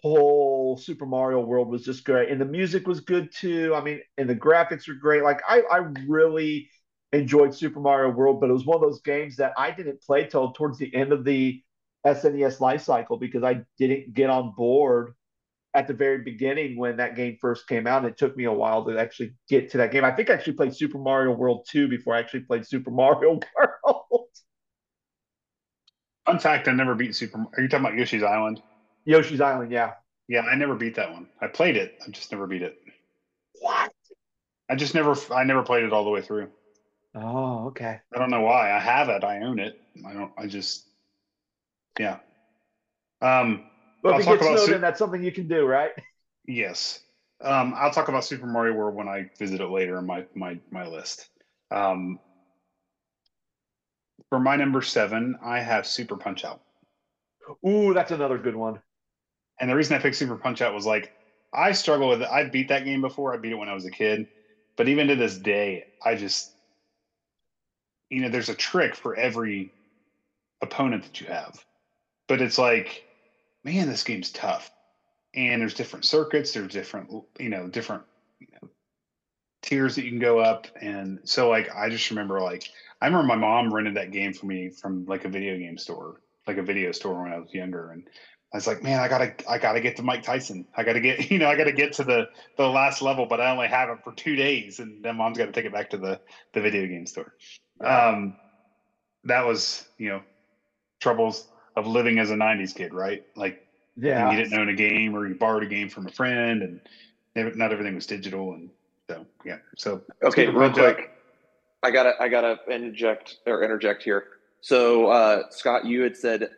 whole 0.00 0.76
Super 0.76 1.06
Mario 1.06 1.40
world 1.40 1.68
was 1.68 1.82
just 1.82 2.04
great. 2.04 2.28
And 2.30 2.40
the 2.40 2.44
music 2.44 2.86
was 2.86 3.00
good 3.00 3.32
too. 3.32 3.74
I 3.74 3.82
mean, 3.82 4.00
and 4.18 4.28
the 4.28 4.36
graphics 4.36 4.86
were 4.86 4.94
great. 4.94 5.22
Like 5.22 5.40
I, 5.48 5.62
I 5.70 5.78
really 6.06 6.68
enjoyed 7.12 7.54
Super 7.54 7.80
Mario 7.80 8.10
World, 8.10 8.40
but 8.40 8.50
it 8.50 8.52
was 8.52 8.66
one 8.66 8.76
of 8.76 8.82
those 8.82 9.00
games 9.00 9.36
that 9.36 9.54
I 9.56 9.70
didn't 9.70 10.02
play 10.02 10.26
till 10.26 10.52
towards 10.52 10.78
the 10.78 10.94
end 10.94 11.12
of 11.12 11.24
the 11.24 11.62
SNES 12.04 12.60
life 12.60 12.82
cycle 12.82 13.16
because 13.16 13.42
I 13.42 13.62
didn't 13.78 14.12
get 14.12 14.28
on 14.28 14.52
board 14.54 15.14
at 15.74 15.88
the 15.88 15.94
very 15.94 16.18
beginning 16.22 16.76
when 16.76 16.96
that 16.98 17.16
game 17.16 17.36
first 17.40 17.66
came 17.68 17.86
out. 17.86 18.04
It 18.04 18.16
took 18.16 18.36
me 18.36 18.44
a 18.44 18.52
while 18.52 18.84
to 18.84 18.96
actually 18.96 19.34
get 19.48 19.70
to 19.72 19.78
that 19.78 19.90
game. 19.90 20.04
I 20.04 20.12
think 20.12 20.30
I 20.30 20.34
actually 20.34 20.52
played 20.54 20.74
Super 20.74 20.98
Mario 20.98 21.32
World 21.32 21.66
2 21.68 21.88
before 21.88 22.14
I 22.14 22.20
actually 22.20 22.40
played 22.40 22.64
Super 22.64 22.90
Mario 22.90 23.40
World. 23.84 24.26
Fun 26.26 26.38
fact 26.38 26.68
I 26.68 26.72
never 26.72 26.94
beat 26.94 27.14
Super 27.14 27.38
Are 27.38 27.62
you 27.62 27.68
talking 27.68 27.86
about 27.86 27.98
Yoshi's 27.98 28.22
Island? 28.22 28.62
Yoshi's 29.04 29.40
Island, 29.40 29.72
yeah. 29.72 29.92
Yeah, 30.28 30.42
I 30.42 30.54
never 30.54 30.74
beat 30.74 30.94
that 30.94 31.12
one. 31.12 31.28
I 31.40 31.48
played 31.48 31.76
it, 31.76 31.98
I 32.06 32.10
just 32.10 32.30
never 32.32 32.46
beat 32.46 32.62
it. 32.62 32.76
What? 33.60 33.92
I 34.70 34.76
just 34.76 34.94
never 34.94 35.14
I 35.32 35.44
never 35.44 35.62
played 35.62 35.84
it 35.84 35.92
all 35.92 36.04
the 36.04 36.10
way 36.10 36.22
through. 36.22 36.48
Oh, 37.14 37.66
okay. 37.66 38.00
I 38.14 38.18
don't 38.18 38.30
know 38.30 38.40
why. 38.40 38.72
I 38.72 38.78
have 38.78 39.08
it. 39.08 39.22
I 39.22 39.40
own 39.42 39.58
it. 39.58 39.78
I 40.06 40.14
don't 40.14 40.32
I 40.38 40.46
just 40.46 40.88
yeah. 41.98 42.18
Um 43.20 43.64
but 44.04 44.20
if 44.20 44.28
I'll 44.28 44.34
it 44.34 44.38
gets 44.38 44.46
snowed 44.46 44.66
su- 44.66 44.74
in, 44.74 44.80
that's 44.82 45.00
something 45.00 45.24
you 45.24 45.32
can 45.32 45.48
do, 45.48 45.66
right? 45.66 45.90
Yes. 46.46 47.00
Um, 47.42 47.74
I'll 47.76 47.90
talk 47.90 48.08
about 48.08 48.24
Super 48.24 48.46
Mario 48.46 48.74
World 48.74 48.94
when 48.94 49.08
I 49.08 49.24
visit 49.38 49.60
it 49.60 49.68
later 49.68 49.98
in 49.98 50.06
my 50.06 50.26
my 50.34 50.60
my 50.70 50.86
list. 50.86 51.28
Um, 51.70 52.20
for 54.28 54.38
my 54.38 54.56
number 54.56 54.82
seven, 54.82 55.36
I 55.44 55.60
have 55.60 55.86
Super 55.86 56.16
Punch 56.16 56.44
Out. 56.44 56.60
Ooh, 57.66 57.94
that's 57.94 58.12
another 58.12 58.38
good 58.38 58.56
one. 58.56 58.80
And 59.60 59.70
the 59.70 59.76
reason 59.76 59.96
I 59.96 60.00
picked 60.00 60.16
Super 60.16 60.36
Punch 60.36 60.62
Out 60.62 60.74
was 60.74 60.86
like 60.86 61.12
I 61.52 61.72
struggle 61.72 62.08
with 62.08 62.22
it. 62.22 62.28
I 62.28 62.44
beat 62.48 62.68
that 62.68 62.84
game 62.84 63.00
before. 63.00 63.34
I 63.34 63.38
beat 63.38 63.52
it 63.52 63.56
when 63.56 63.68
I 63.68 63.74
was 63.74 63.86
a 63.86 63.90
kid, 63.90 64.26
but 64.76 64.88
even 64.88 65.08
to 65.08 65.16
this 65.16 65.38
day, 65.38 65.84
I 66.04 66.14
just 66.16 66.54
you 68.10 68.22
know, 68.22 68.28
there's 68.28 68.48
a 68.48 68.54
trick 68.54 68.94
for 68.94 69.16
every 69.16 69.72
opponent 70.62 71.04
that 71.04 71.20
you 71.20 71.26
have. 71.28 71.64
But 72.28 72.42
it's 72.42 72.58
like, 72.58 73.03
man, 73.64 73.88
this 73.88 74.04
game's 74.04 74.30
tough. 74.30 74.70
And 75.34 75.60
there's 75.60 75.74
different 75.74 76.04
circuits, 76.04 76.52
there's 76.52 76.72
different, 76.72 77.10
you 77.40 77.48
know, 77.48 77.66
different 77.66 78.04
you 78.38 78.46
know, 78.52 78.68
tiers 79.62 79.96
that 79.96 80.04
you 80.04 80.10
can 80.10 80.20
go 80.20 80.38
up. 80.38 80.68
And 80.80 81.18
so 81.24 81.48
like 81.48 81.74
I 81.74 81.88
just 81.88 82.10
remember 82.10 82.40
like 82.40 82.68
I 83.00 83.06
remember 83.06 83.26
my 83.26 83.36
mom 83.36 83.74
rented 83.74 83.96
that 83.96 84.12
game 84.12 84.32
for 84.32 84.46
me 84.46 84.70
from 84.70 85.04
like 85.06 85.24
a 85.24 85.28
video 85.28 85.58
game 85.58 85.76
store, 85.76 86.20
like 86.46 86.58
a 86.58 86.62
video 86.62 86.92
store 86.92 87.22
when 87.22 87.32
I 87.32 87.38
was 87.38 87.52
younger. 87.52 87.90
And 87.90 88.06
I 88.52 88.56
was 88.56 88.68
like, 88.68 88.84
man, 88.84 89.00
I 89.00 89.08
gotta, 89.08 89.34
I 89.48 89.58
gotta 89.58 89.80
get 89.80 89.96
to 89.96 90.02
Mike 90.04 90.22
Tyson. 90.22 90.66
I 90.76 90.84
gotta 90.84 91.00
get, 91.00 91.28
you 91.30 91.38
know, 91.38 91.48
I 91.48 91.56
gotta 91.56 91.72
get 91.72 91.94
to 91.94 92.04
the 92.04 92.28
the 92.56 92.68
last 92.68 93.02
level, 93.02 93.26
but 93.26 93.40
I 93.40 93.50
only 93.50 93.66
have 93.66 93.88
it 93.88 93.98
for 94.04 94.14
two 94.14 94.36
days, 94.36 94.78
and 94.78 95.02
then 95.02 95.16
mom's 95.16 95.38
got 95.38 95.46
to 95.46 95.52
take 95.52 95.64
it 95.64 95.72
back 95.72 95.90
to 95.90 95.96
the 95.96 96.20
the 96.52 96.60
video 96.60 96.86
game 96.86 97.06
store. 97.06 97.34
Um, 97.80 98.36
that 99.24 99.44
was, 99.44 99.84
you 99.98 100.10
know, 100.10 100.22
troubles 101.00 101.48
of 101.76 101.86
living 101.86 102.18
as 102.18 102.30
a 102.30 102.34
'90s 102.34 102.74
kid, 102.74 102.94
right? 102.94 103.24
Like, 103.36 103.66
Yeah. 103.96 104.30
you 104.30 104.36
didn't 104.36 104.58
own 104.58 104.68
a 104.68 104.74
game, 104.74 105.14
or 105.14 105.26
you 105.26 105.34
borrowed 105.34 105.62
a 105.62 105.66
game 105.66 105.88
from 105.88 106.06
a 106.06 106.10
friend, 106.12 106.62
and 106.62 106.80
not 107.56 107.72
everything 107.72 107.94
was 107.94 108.06
digital, 108.06 108.54
and 108.54 108.70
so 109.08 109.26
yeah. 109.44 109.58
So 109.76 110.02
Okay, 110.22 110.46
real 110.46 110.70
Punch 110.70 110.78
Out. 110.78 110.94
quick. 110.96 111.10
I 111.82 111.90
gotta 111.90 112.14
I 112.20 112.28
gotta 112.28 112.58
interject 112.70 113.38
or 113.46 113.62
interject 113.62 114.02
here. 114.02 114.24
So 114.60 115.06
uh, 115.08 115.50
Scott, 115.50 115.84
you 115.84 116.02
had 116.02 116.16
said 116.16 116.48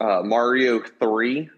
uh, 0.00 0.22
Mario 0.22 0.80
three. 1.00 1.50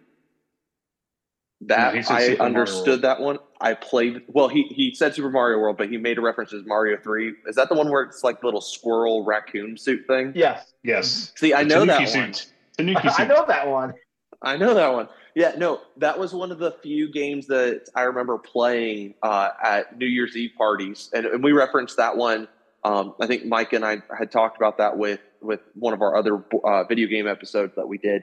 That 1.63 1.95
No, 1.95 2.01
I 2.11 2.21
Super 2.29 2.43
understood 2.43 3.03
that 3.03 3.21
one. 3.21 3.39
I 3.61 3.75
played 3.75 4.23
well. 4.29 4.49
He 4.49 4.65
he 4.65 4.95
said 4.95 5.15
Super 5.15 5.31
Mario 5.31 5.59
World, 5.59 5.77
but 5.79 5.89
he 5.91 5.97
made 5.97 6.19
a 6.19 6.21
reference 6.21 6.53
as 6.53 6.65
Mario 6.67 6.99
three. 7.03 7.35
Is 7.47 7.57
that 7.57 7.69
the 7.71 7.75
one 7.75 7.91
where 7.91 8.03
it's 8.03 8.23
like 8.23 8.41
the 8.41 8.47
little 8.47 8.61
squirrel 8.61 9.25
raccoon 9.25 9.77
suit 9.77 10.07
thing? 10.07 10.33
Yes. 10.35 10.73
yes, 10.83 11.33
See, 11.37 11.53
I 11.55 11.65
The 11.65 11.69
know 11.71 11.85
that 11.87 11.97
Tanuki 11.99 12.19
one. 12.19 12.31
Suit. 12.79 12.87
Tanuki 12.87 13.09
I 13.19 13.27
know 13.27 13.45
that 13.47 13.69
one. 13.69 13.95
I 14.43 14.57
know 14.57 14.75
that 14.75 14.93
one. 14.93 15.09
Yeah, 15.35 15.53
no, 15.57 15.81
that 15.99 16.19
was 16.19 16.33
one 16.33 16.51
of 16.51 16.59
the 16.59 16.73
few 16.83 17.11
games 17.13 17.47
that 17.49 17.89
I 17.95 18.03
remember 18.03 18.39
playing 18.39 19.15
uh, 19.23 19.51
at 19.63 19.99
New 19.99 20.07
Year's 20.07 20.37
Eve 20.37 20.53
parties, 20.57 21.11
and, 21.13 21.27
and 21.27 21.45
we 21.45 21.53
referenced 21.53 21.99
that 21.99 22.17
one. 22.17 22.49
Um, 22.85 23.15
I 23.21 23.27
think 23.27 23.45
Mike 23.45 23.73
and 23.73 23.85
I 23.85 23.99
had 24.17 24.31
talked 24.31 24.57
about 24.57 24.79
that 24.79 24.97
with 24.97 25.21
with 25.41 25.61
one 25.75 25.93
of 25.93 26.01
our 26.03 26.17
other 26.17 26.43
uh, 26.65 26.85
video 26.85 27.07
game 27.09 27.27
episodes 27.27 27.75
that 27.77 27.87
we 27.87 27.99
did. 27.99 28.23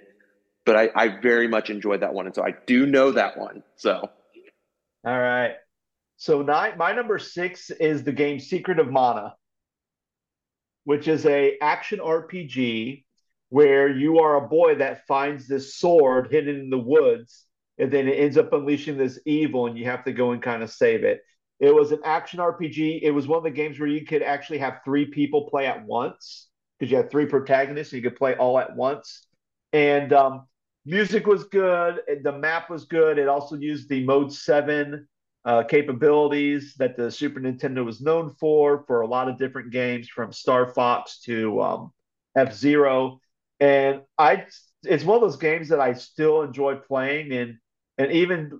But 0.65 0.77
I, 0.77 0.89
I 0.95 1.07
very 1.21 1.47
much 1.47 1.69
enjoyed 1.69 2.01
that 2.01 2.13
one, 2.13 2.25
and 2.25 2.33
so 2.33 2.43
I 2.43 2.55
do 2.65 2.85
know 2.85 3.11
that 3.11 3.37
one. 3.37 3.63
So 3.75 4.09
All 5.05 5.19
right. 5.19 5.55
So 6.17 6.41
nine, 6.41 6.77
my 6.77 6.93
number 6.93 7.19
six 7.19 7.69
is 7.69 8.03
the 8.03 8.13
game 8.13 8.39
Secret 8.39 8.79
of 8.79 8.89
Mana, 8.89 9.35
which 10.85 11.07
is 11.07 11.25
a 11.25 11.57
action 11.61 11.99
RPG 11.99 13.03
where 13.53 13.87
you 13.87 14.17
are 14.17 14.37
a 14.37 14.47
boy 14.47 14.73
that 14.73 15.05
finds 15.05 15.47
this 15.47 15.75
sword 15.75 16.27
hidden 16.31 16.59
in 16.59 16.69
the 16.71 16.79
woods, 16.79 17.45
and 17.77 17.91
then 17.91 18.07
it 18.07 18.13
ends 18.13 18.35
up 18.35 18.51
unleashing 18.51 18.97
this 18.97 19.19
evil, 19.27 19.67
and 19.67 19.77
you 19.77 19.85
have 19.85 20.03
to 20.03 20.11
go 20.11 20.31
and 20.31 20.41
kind 20.41 20.63
of 20.63 20.71
save 20.71 21.03
it. 21.03 21.21
It 21.59 21.71
was 21.71 21.91
an 21.91 21.99
action 22.03 22.39
RPG. 22.39 23.01
It 23.03 23.11
was 23.11 23.27
one 23.27 23.37
of 23.37 23.43
the 23.43 23.51
games 23.51 23.79
where 23.79 23.87
you 23.87 24.07
could 24.07 24.23
actually 24.23 24.57
have 24.57 24.79
three 24.83 25.05
people 25.05 25.51
play 25.51 25.67
at 25.67 25.85
once 25.85 26.49
because 26.79 26.89
you 26.89 26.97
had 26.97 27.11
three 27.11 27.27
protagonists, 27.27 27.93
and 27.93 28.01
you 28.01 28.09
could 28.09 28.17
play 28.17 28.33
all 28.33 28.57
at 28.57 28.75
once. 28.75 29.27
And 29.71 30.11
um, 30.13 30.47
music 30.83 31.27
was 31.27 31.43
good. 31.43 31.99
The 32.23 32.31
map 32.31 32.71
was 32.71 32.85
good. 32.85 33.19
It 33.19 33.27
also 33.27 33.55
used 33.55 33.87
the 33.87 34.03
Mode 34.03 34.33
7 34.33 35.07
uh, 35.45 35.63
capabilities 35.65 36.73
that 36.79 36.97
the 36.97 37.11
Super 37.11 37.39
Nintendo 37.39 37.85
was 37.85 38.01
known 38.01 38.33
for, 38.39 38.83
for 38.87 39.01
a 39.01 39.07
lot 39.07 39.29
of 39.29 39.37
different 39.37 39.69
games 39.69 40.09
from 40.09 40.33
Star 40.33 40.73
Fox 40.73 41.19
to 41.25 41.61
um, 41.61 41.91
F 42.35 42.51
Zero. 42.51 43.19
And 43.59 44.01
I, 44.17 44.45
it's 44.83 45.03
one 45.03 45.15
of 45.15 45.21
those 45.21 45.37
games 45.37 45.69
that 45.69 45.79
I 45.79 45.93
still 45.93 46.41
enjoy 46.41 46.75
playing 46.75 47.31
and, 47.31 47.57
and 47.97 48.11
even 48.11 48.59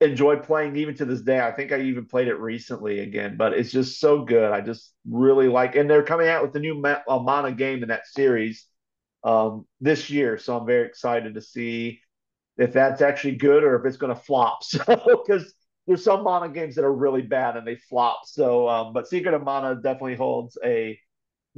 enjoy 0.00 0.36
playing 0.36 0.76
even 0.76 0.94
to 0.96 1.04
this 1.04 1.22
day. 1.22 1.40
I 1.40 1.52
think 1.52 1.72
I 1.72 1.80
even 1.82 2.06
played 2.06 2.28
it 2.28 2.38
recently 2.38 3.00
again, 3.00 3.36
but 3.36 3.52
it's 3.52 3.72
just 3.72 4.00
so 4.00 4.24
good. 4.24 4.52
I 4.52 4.60
just 4.60 4.92
really 5.08 5.48
like, 5.48 5.74
and 5.74 5.90
they're 5.90 6.04
coming 6.04 6.28
out 6.28 6.42
with 6.42 6.52
the 6.52 6.60
new 6.60 6.74
Ma- 6.80 7.02
Mana 7.08 7.52
game 7.52 7.82
in 7.82 7.88
that 7.88 8.06
series 8.06 8.66
um, 9.24 9.66
this 9.80 10.10
year. 10.10 10.38
So 10.38 10.56
I'm 10.58 10.66
very 10.66 10.86
excited 10.86 11.34
to 11.34 11.40
see 11.42 12.00
if 12.58 12.72
that's 12.72 13.02
actually 13.02 13.36
good 13.36 13.64
or 13.64 13.76
if 13.80 13.86
it's 13.86 13.96
going 13.98 14.14
to 14.14 14.20
flop. 14.22 14.60
So, 14.64 15.24
because 15.26 15.54
there's 15.86 16.04
some 16.04 16.24
Mana 16.24 16.50
games 16.52 16.76
that 16.76 16.84
are 16.84 16.92
really 16.94 17.22
bad 17.22 17.56
and 17.56 17.66
they 17.66 17.76
flop. 17.76 18.20
So, 18.26 18.68
um, 18.68 18.92
but 18.92 19.08
Secret 19.08 19.34
of 19.34 19.42
Mana 19.44 19.76
definitely 19.76 20.16
holds 20.16 20.58
a 20.64 20.98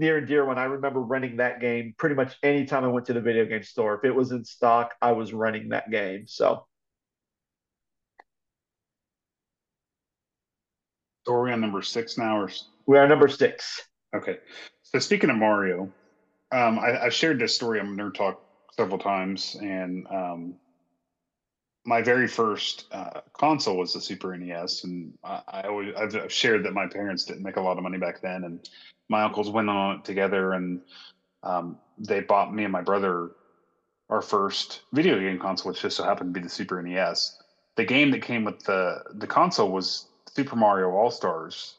near 0.00 0.16
and 0.16 0.26
dear 0.26 0.44
one. 0.46 0.58
I 0.58 0.64
remember 0.64 1.00
renting 1.00 1.36
that 1.36 1.60
game 1.60 1.94
pretty 1.96 2.14
much 2.14 2.34
anytime 2.42 2.84
I 2.84 2.88
went 2.88 3.06
to 3.06 3.12
the 3.12 3.20
video 3.20 3.44
game 3.44 3.62
store. 3.62 3.94
If 3.94 4.04
it 4.04 4.14
was 4.14 4.32
in 4.32 4.44
stock, 4.44 4.94
I 5.00 5.12
was 5.12 5.32
renting 5.32 5.68
that 5.68 5.90
game. 5.90 6.24
So, 6.26 6.66
So 11.26 11.34
are 11.34 11.42
we 11.42 11.52
on 11.52 11.60
number 11.60 11.82
six 11.82 12.16
now, 12.16 12.40
or 12.40 12.50
we 12.86 12.96
are 12.96 13.06
number 13.06 13.28
six. 13.28 13.86
okay? 14.16 14.38
So 14.82 14.98
speaking 14.98 15.28
of 15.28 15.36
Mario, 15.36 15.92
um, 16.50 16.78
I, 16.78 17.04
I've 17.04 17.14
shared 17.14 17.38
this 17.38 17.54
story 17.54 17.78
on 17.78 17.94
Nerd 17.94 18.14
Talk 18.14 18.42
several 18.72 18.98
times, 18.98 19.54
and 19.60 20.06
um, 20.10 20.54
my 21.84 22.02
very 22.02 22.28
first 22.28 22.86
uh, 22.92 23.20
console 23.32 23.76
was 23.76 23.94
the 23.94 24.00
Super 24.00 24.36
NES, 24.36 24.84
and 24.84 25.12
I, 25.24 25.40
I 25.48 25.62
always 25.62 25.94
I've, 25.96 26.14
I've 26.14 26.32
shared 26.32 26.64
that 26.64 26.74
my 26.74 26.86
parents 26.86 27.24
didn't 27.24 27.42
make 27.42 27.56
a 27.56 27.60
lot 27.60 27.76
of 27.76 27.82
money 27.82 27.98
back 27.98 28.20
then, 28.20 28.44
and 28.44 28.68
my 29.08 29.22
uncles 29.22 29.50
went 29.50 29.70
on 29.70 29.96
it 29.96 30.04
together, 30.04 30.52
and 30.52 30.80
um, 31.42 31.78
they 31.98 32.20
bought 32.20 32.54
me 32.54 32.64
and 32.64 32.72
my 32.72 32.82
brother 32.82 33.30
our 34.08 34.22
first 34.22 34.82
video 34.92 35.18
game 35.20 35.38
console, 35.38 35.70
which 35.70 35.82
just 35.82 35.96
so 35.96 36.04
happened 36.04 36.34
to 36.34 36.40
be 36.40 36.44
the 36.44 36.50
Super 36.50 36.82
NES. 36.82 37.38
The 37.76 37.84
game 37.84 38.10
that 38.10 38.22
came 38.22 38.44
with 38.44 38.60
the 38.64 39.02
the 39.14 39.26
console 39.26 39.70
was 39.70 40.06
Super 40.34 40.56
Mario 40.56 40.90
All 40.90 41.10
Stars. 41.10 41.76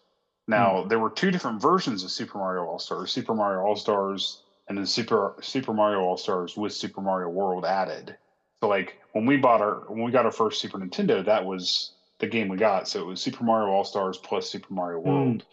Now 0.47 0.83
there 0.83 0.99
were 0.99 1.09
two 1.09 1.31
different 1.31 1.61
versions 1.61 2.03
of 2.03 2.11
Super 2.11 2.37
Mario 2.37 2.65
All 2.65 2.79
Stars: 2.79 3.11
Super 3.11 3.35
Mario 3.35 3.61
All 3.61 3.75
Stars 3.75 4.43
and 4.67 4.77
then 4.77 4.85
Super 4.85 5.35
Super 5.41 5.73
Mario 5.73 5.99
All 5.99 6.17
Stars 6.17 6.55
with 6.55 6.73
Super 6.73 7.01
Mario 7.01 7.29
World 7.29 7.65
added. 7.65 8.15
So 8.61 8.69
like 8.69 8.97
when 9.13 9.25
we 9.25 9.37
bought 9.37 9.61
our 9.61 9.83
when 9.87 10.03
we 10.03 10.11
got 10.11 10.25
our 10.25 10.31
first 10.31 10.61
Super 10.61 10.77
Nintendo, 10.77 11.25
that 11.25 11.45
was 11.45 11.93
the 12.19 12.27
game 12.27 12.47
we 12.47 12.57
got. 12.57 12.87
So 12.87 13.01
it 13.01 13.05
was 13.05 13.21
Super 13.21 13.43
Mario 13.43 13.73
All 13.73 13.83
Stars 13.83 14.19
plus 14.23 14.49
Super 14.49 14.73
Mario 14.73 14.99
World. 14.99 15.43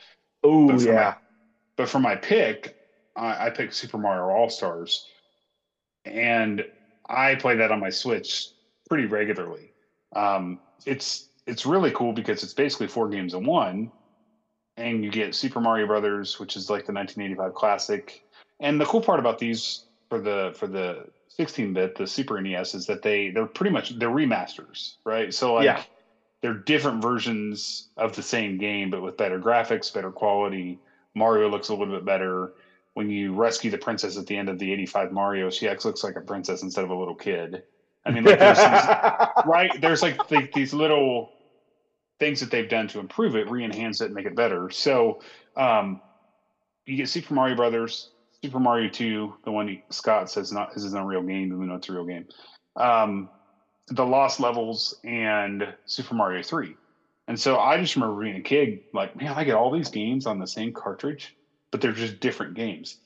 Oh, 0.45 0.69
But 0.69 0.81
for 0.81 0.87
yeah. 0.87 0.95
my, 0.95 1.15
but 1.77 1.89
for 1.89 1.99
my 1.99 2.17
pick, 2.17 2.77
I, 3.17 3.47
I 3.47 3.51
picked 3.51 3.75
Super 3.75 3.99
Mario 3.99 4.35
All 4.37 4.51
Stars, 4.51 5.07
and 6.05 6.65
I 7.09 7.35
play 7.37 7.57
that 7.57 7.73
on 7.73 7.81
my 7.81 7.91
Switch 7.91 8.51
pretty 8.89 9.07
regularly. 9.07 9.73
Um, 10.15 10.59
it's 10.85 11.29
it's 11.47 11.65
really 11.65 11.91
cool 11.93 12.13
because 12.13 12.43
it's 12.43 12.55
basically 12.55 12.89
four 12.89 13.09
games 13.09 13.33
in 13.33 13.45
one, 13.47 13.91
and 14.77 15.03
you 15.03 15.11
get 15.11 15.35
Super 15.35 15.61
Mario 15.61 15.87
Brothers, 15.87 16.39
which 16.39 16.57
is 16.57 16.69
like 16.69 16.85
the 16.85 16.93
1985 16.93 17.55
classic. 17.55 18.23
And 18.61 18.79
the 18.79 18.85
cool 18.85 19.01
part 19.01 19.19
about 19.19 19.39
these 19.39 19.87
for 20.11 20.21
the 20.21 20.55
for 20.59 20.67
the 20.67 21.05
16-bit, 21.39 21.97
the 21.97 22.07
Super 22.07 22.41
NES, 22.41 22.75
is 22.75 22.87
that 22.87 23.03
they 23.03 23.31
they're 23.31 23.47
pretty 23.47 23.71
much 23.73 23.97
they're 23.99 24.11
remasters, 24.11 24.95
right? 25.05 25.33
So 25.33 25.55
like 25.55 25.65
Yeah. 25.65 25.83
they're 26.43 26.55
different 26.65 27.03
versions 27.03 27.89
of 27.97 28.15
the 28.15 28.23
same 28.23 28.59
game, 28.59 28.91
but 28.91 29.03
with 29.03 29.17
better 29.17 29.41
graphics, 29.41 29.93
better 29.93 30.11
quality. 30.13 30.81
Mario 31.15 31.49
looks 31.49 31.69
a 31.69 31.75
little 31.75 31.95
bit 31.95 32.05
better. 32.05 32.53
When 32.95 33.11
you 33.11 33.35
rescue 33.35 33.71
the 33.71 33.79
princess 33.79 34.17
at 34.19 34.27
the 34.27 34.37
end 34.37 34.49
of 34.49 34.59
the 34.59 34.73
85 34.73 35.13
Mario, 35.13 35.51
she 35.51 35.69
actually 35.69 35.91
looks 35.91 36.05
like 36.05 36.17
a 36.17 36.21
princess 36.23 36.63
instead 36.63 36.85
of 36.85 36.91
a 36.91 36.97
little 36.97 37.15
kid. 37.17 37.63
I 38.05 38.11
mean, 38.11 38.25
like 38.25 38.39
there's 38.39 38.59
these, 38.59 38.89
right? 39.47 39.71
There's 39.81 40.03
like 40.03 40.27
the, 40.29 40.49
these 40.55 40.73
little 40.75 41.33
things 42.19 42.41
that 42.41 42.51
they've 42.51 42.69
done 42.69 42.89
to 42.89 43.01
improve 43.01 43.37
it, 43.37 43.49
re-enhance 43.51 44.01
it, 44.01 44.07
and 44.07 44.15
make 44.15 44.27
it 44.27 44.35
better. 44.37 44.71
So 44.71 45.21
um, 45.57 46.01
you 46.87 46.97
get 46.97 47.09
Super 47.09 47.35
Mario 47.35 47.55
Brothers, 47.57 48.11
Super 48.43 48.61
Mario 48.61 48.89
2, 48.89 49.35
the 49.45 49.51
one 49.51 49.83
Scott 49.91 50.31
says 50.31 50.53
not 50.53 50.73
this 50.73 50.85
isn't 50.85 50.99
a 50.99 51.05
real 51.05 51.23
game, 51.23 51.53
even 51.53 51.69
though 51.69 51.75
it's 51.75 51.89
a 51.89 51.93
real 51.93 52.05
game. 52.05 52.27
Um, 52.77 53.29
the 53.89 54.05
Lost 54.05 54.39
Levels 54.39 54.95
and 55.05 55.75
Super 55.87 56.15
Mario 56.15 56.43
3. 56.43 56.75
And 57.27 57.39
so 57.39 57.59
I 57.59 57.81
just 57.81 57.97
remember 57.97 58.23
being 58.23 58.37
a 58.37 58.43
kid, 58.43 58.81
like, 58.95 59.17
man, 59.17 59.33
I 59.33 59.45
get 59.45 59.55
all 59.55 59.71
these 59.71 59.91
games 59.91 60.27
on 60.27 60.39
the 60.39 60.47
same 60.47 60.73
cartridge, 60.73 61.37
but 61.71 61.81
they're 61.81 61.93
just 61.93 62.21
different 62.21 62.55
games. 62.55 62.99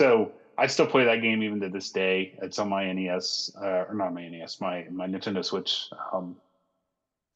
So 0.00 0.32
I 0.56 0.66
still 0.66 0.86
play 0.86 1.04
that 1.04 1.22
game 1.22 1.42
even 1.42 1.60
to 1.60 1.68
this 1.68 1.90
day. 1.90 2.36
It's 2.42 2.58
on 2.58 2.68
my 2.68 2.92
NES, 2.92 3.52
uh, 3.60 3.84
or 3.88 3.94
not 3.94 4.14
my 4.14 4.28
NES, 4.28 4.60
my 4.60 4.86
my 4.90 5.06
Nintendo 5.06 5.44
Switch, 5.44 5.88
um, 6.12 6.36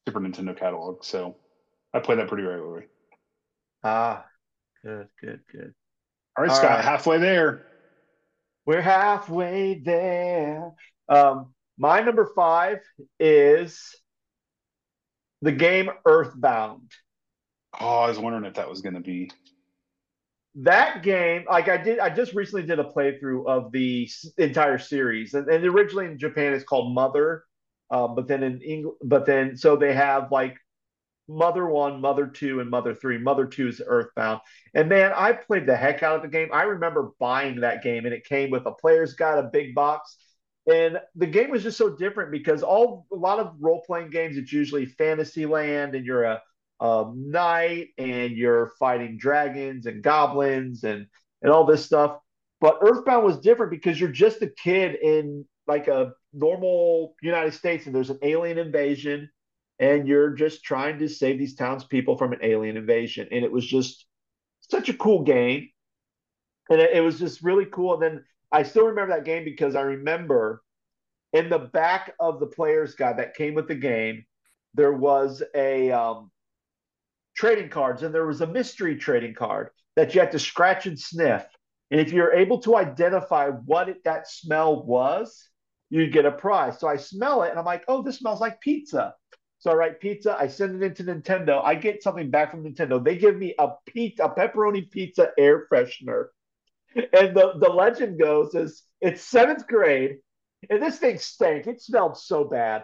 Super 0.05 0.19
Nintendo 0.19 0.57
catalog. 0.57 1.03
So 1.05 1.37
I 1.93 1.99
play 1.99 2.17
that 2.17 2.27
pretty 2.27 2.43
regularly. 2.43 2.85
ah, 3.83 4.25
good, 4.83 5.07
good, 5.21 5.39
good. 5.49 5.73
All 6.37 6.43
right, 6.43 6.51
All 6.51 6.55
Scott, 6.55 6.79
right. 6.79 6.83
halfway 6.83 7.17
there. 7.19 7.65
We're 8.65 8.81
halfway 8.81 9.75
there. 9.79 10.71
Um, 11.09 11.53
my 11.77 12.01
number 12.01 12.31
five 12.35 12.79
is 13.19 13.95
the 15.41 15.51
game 15.51 15.89
Earthbound. 16.05 16.91
Oh, 17.79 17.99
I 17.99 18.07
was 18.09 18.17
wondering 18.19 18.45
if 18.45 18.55
that 18.55 18.67
was 18.69 18.81
going 18.81 18.95
to 18.95 18.99
be. 18.99 19.29
that 20.55 21.01
game, 21.01 21.45
like 21.49 21.67
I 21.67 21.77
did, 21.77 21.99
I 21.99 22.09
just 22.09 22.33
recently 22.33 22.65
did 22.65 22.79
a 22.79 22.83
playthrough 22.83 23.47
of 23.47 23.71
the 23.71 24.07
entire 24.37 24.77
series, 24.77 25.33
and, 25.33 25.47
and 25.49 25.65
originally 25.65 26.05
in 26.05 26.19
Japan 26.19 26.53
it's 26.53 26.63
called 26.63 26.93
Mother, 26.93 27.43
uh, 27.89 28.07
but 28.07 28.27
then 28.27 28.43
in 28.43 28.61
England, 28.61 28.97
but 29.03 29.25
then 29.25 29.57
so 29.57 29.75
they 29.75 29.93
have 29.93 30.31
like 30.31 30.55
Mother 31.27 31.67
One, 31.67 32.01
Mother 32.01 32.27
Two, 32.27 32.59
and 32.59 32.69
Mother 32.69 32.93
Three. 32.93 33.17
Mother 33.17 33.45
Two 33.45 33.67
is 33.67 33.81
Earthbound, 33.85 34.41
and 34.73 34.89
man, 34.89 35.13
I 35.15 35.33
played 35.33 35.65
the 35.65 35.75
heck 35.75 36.03
out 36.03 36.17
of 36.17 36.21
the 36.21 36.27
game. 36.27 36.49
I 36.53 36.63
remember 36.63 37.11
buying 37.19 37.61
that 37.61 37.83
game, 37.83 38.05
and 38.05 38.13
it 38.13 38.25
came 38.25 38.49
with 38.49 38.65
a 38.65 38.71
player's 38.71 39.13
guide, 39.13 39.39
a 39.39 39.49
big 39.51 39.75
box, 39.75 40.17
and 40.71 40.99
the 41.15 41.27
game 41.27 41.49
was 41.49 41.63
just 41.63 41.77
so 41.77 41.95
different 41.95 42.31
because 42.31 42.63
all 42.63 43.05
a 43.11 43.15
lot 43.15 43.39
of 43.39 43.55
role 43.59 43.83
playing 43.85 44.09
games, 44.09 44.37
it's 44.37 44.53
usually 44.53 44.85
Fantasyland, 44.85 45.95
and 45.95 46.05
you're 46.05 46.23
a 46.23 46.41
um, 46.79 47.31
knight 47.31 47.89
and 47.97 48.33
you're 48.33 48.73
fighting 48.77 49.17
dragons 49.17 49.85
and 49.85 50.03
goblins 50.03 50.83
and 50.83 51.07
and 51.41 51.51
all 51.51 51.65
this 51.65 51.85
stuff. 51.85 52.17
But 52.59 52.79
Earthbound 52.81 53.25
was 53.25 53.39
different 53.39 53.71
because 53.71 53.99
you're 53.99 54.09
just 54.09 54.41
a 54.41 54.47
kid 54.47 54.95
in 55.01 55.45
like 55.67 55.87
a 55.87 56.13
normal 56.33 57.15
United 57.21 57.53
States 57.53 57.85
and 57.85 57.95
there's 57.95 58.09
an 58.09 58.19
alien 58.21 58.57
invasion 58.57 59.29
and 59.79 60.07
you're 60.07 60.31
just 60.31 60.63
trying 60.63 60.99
to 60.99 61.09
save 61.09 61.39
these 61.39 61.55
townspeople 61.55 62.17
from 62.17 62.33
an 62.33 62.39
alien 62.41 62.77
invasion. 62.77 63.27
And 63.31 63.43
it 63.43 63.51
was 63.51 63.65
just 63.65 64.05
such 64.61 64.89
a 64.89 64.93
cool 64.93 65.23
game. 65.23 65.69
And 66.69 66.79
it, 66.79 66.91
it 66.97 67.01
was 67.01 67.19
just 67.19 67.43
really 67.43 67.65
cool. 67.65 67.93
And 67.93 68.01
then 68.01 68.25
I 68.51 68.63
still 68.63 68.85
remember 68.85 69.15
that 69.15 69.25
game 69.25 69.43
because 69.43 69.75
I 69.75 69.81
remember 69.81 70.61
in 71.33 71.49
the 71.49 71.59
back 71.59 72.13
of 72.19 72.39
the 72.39 72.47
player's 72.47 72.95
guide 72.95 73.17
that 73.17 73.35
came 73.35 73.55
with 73.55 73.67
the 73.67 73.75
game, 73.75 74.23
there 74.75 74.93
was 74.93 75.43
a 75.55 75.91
um, 75.91 76.31
trading 77.35 77.69
cards, 77.69 78.03
and 78.03 78.13
there 78.13 78.25
was 78.25 78.41
a 78.41 78.47
mystery 78.47 78.95
trading 78.95 79.33
card 79.33 79.69
that 79.95 80.13
you 80.13 80.21
had 80.21 80.31
to 80.31 80.39
scratch 80.39 80.85
and 80.85 80.99
sniff. 80.99 81.45
And 81.91 81.99
if 81.99 82.11
you're 82.11 82.33
able 82.33 82.59
to 82.59 82.75
identify 82.75 83.49
what 83.49 83.89
it, 83.89 84.03
that 84.05 84.29
smell 84.29 84.83
was, 84.83 85.49
you'd 85.89 86.13
get 86.13 86.25
a 86.25 86.31
prize. 86.31 86.79
So 86.79 86.87
I 86.87 86.97
smell 86.97 87.43
it 87.43 87.51
and 87.51 87.59
I'm 87.59 87.65
like, 87.65 87.83
oh, 87.87 88.01
this 88.01 88.17
smells 88.17 88.41
like 88.41 88.61
pizza. 88.61 89.13
So 89.63 89.71
I 89.71 89.75
write 89.75 90.01
pizza. 90.01 90.35
I 90.37 90.47
send 90.47 90.75
it 90.75 90.85
into 90.85 91.05
Nintendo. 91.05 91.63
I 91.63 91.75
get 91.75 92.03
something 92.03 92.29
back 92.29 92.51
from 92.51 92.65
Nintendo. 92.65 93.01
They 93.01 93.15
give 93.15 93.37
me 93.37 93.55
a 93.57 93.69
pizza, 93.85 94.25
a 94.25 94.29
pepperoni 94.29 94.91
pizza 94.91 95.29
air 95.37 95.67
freshener. 95.71 96.25
And 96.95 97.33
the, 97.33 97.53
the 97.61 97.69
legend 97.69 98.19
goes 98.19 98.53
is 98.55 98.83
it's 98.99 99.21
seventh 99.21 99.65
grade, 99.65 100.17
and 100.69 100.83
this 100.83 100.99
thing 100.99 101.17
stank. 101.17 101.65
It 101.65 101.81
smelled 101.81 102.17
so 102.17 102.43
bad. 102.43 102.83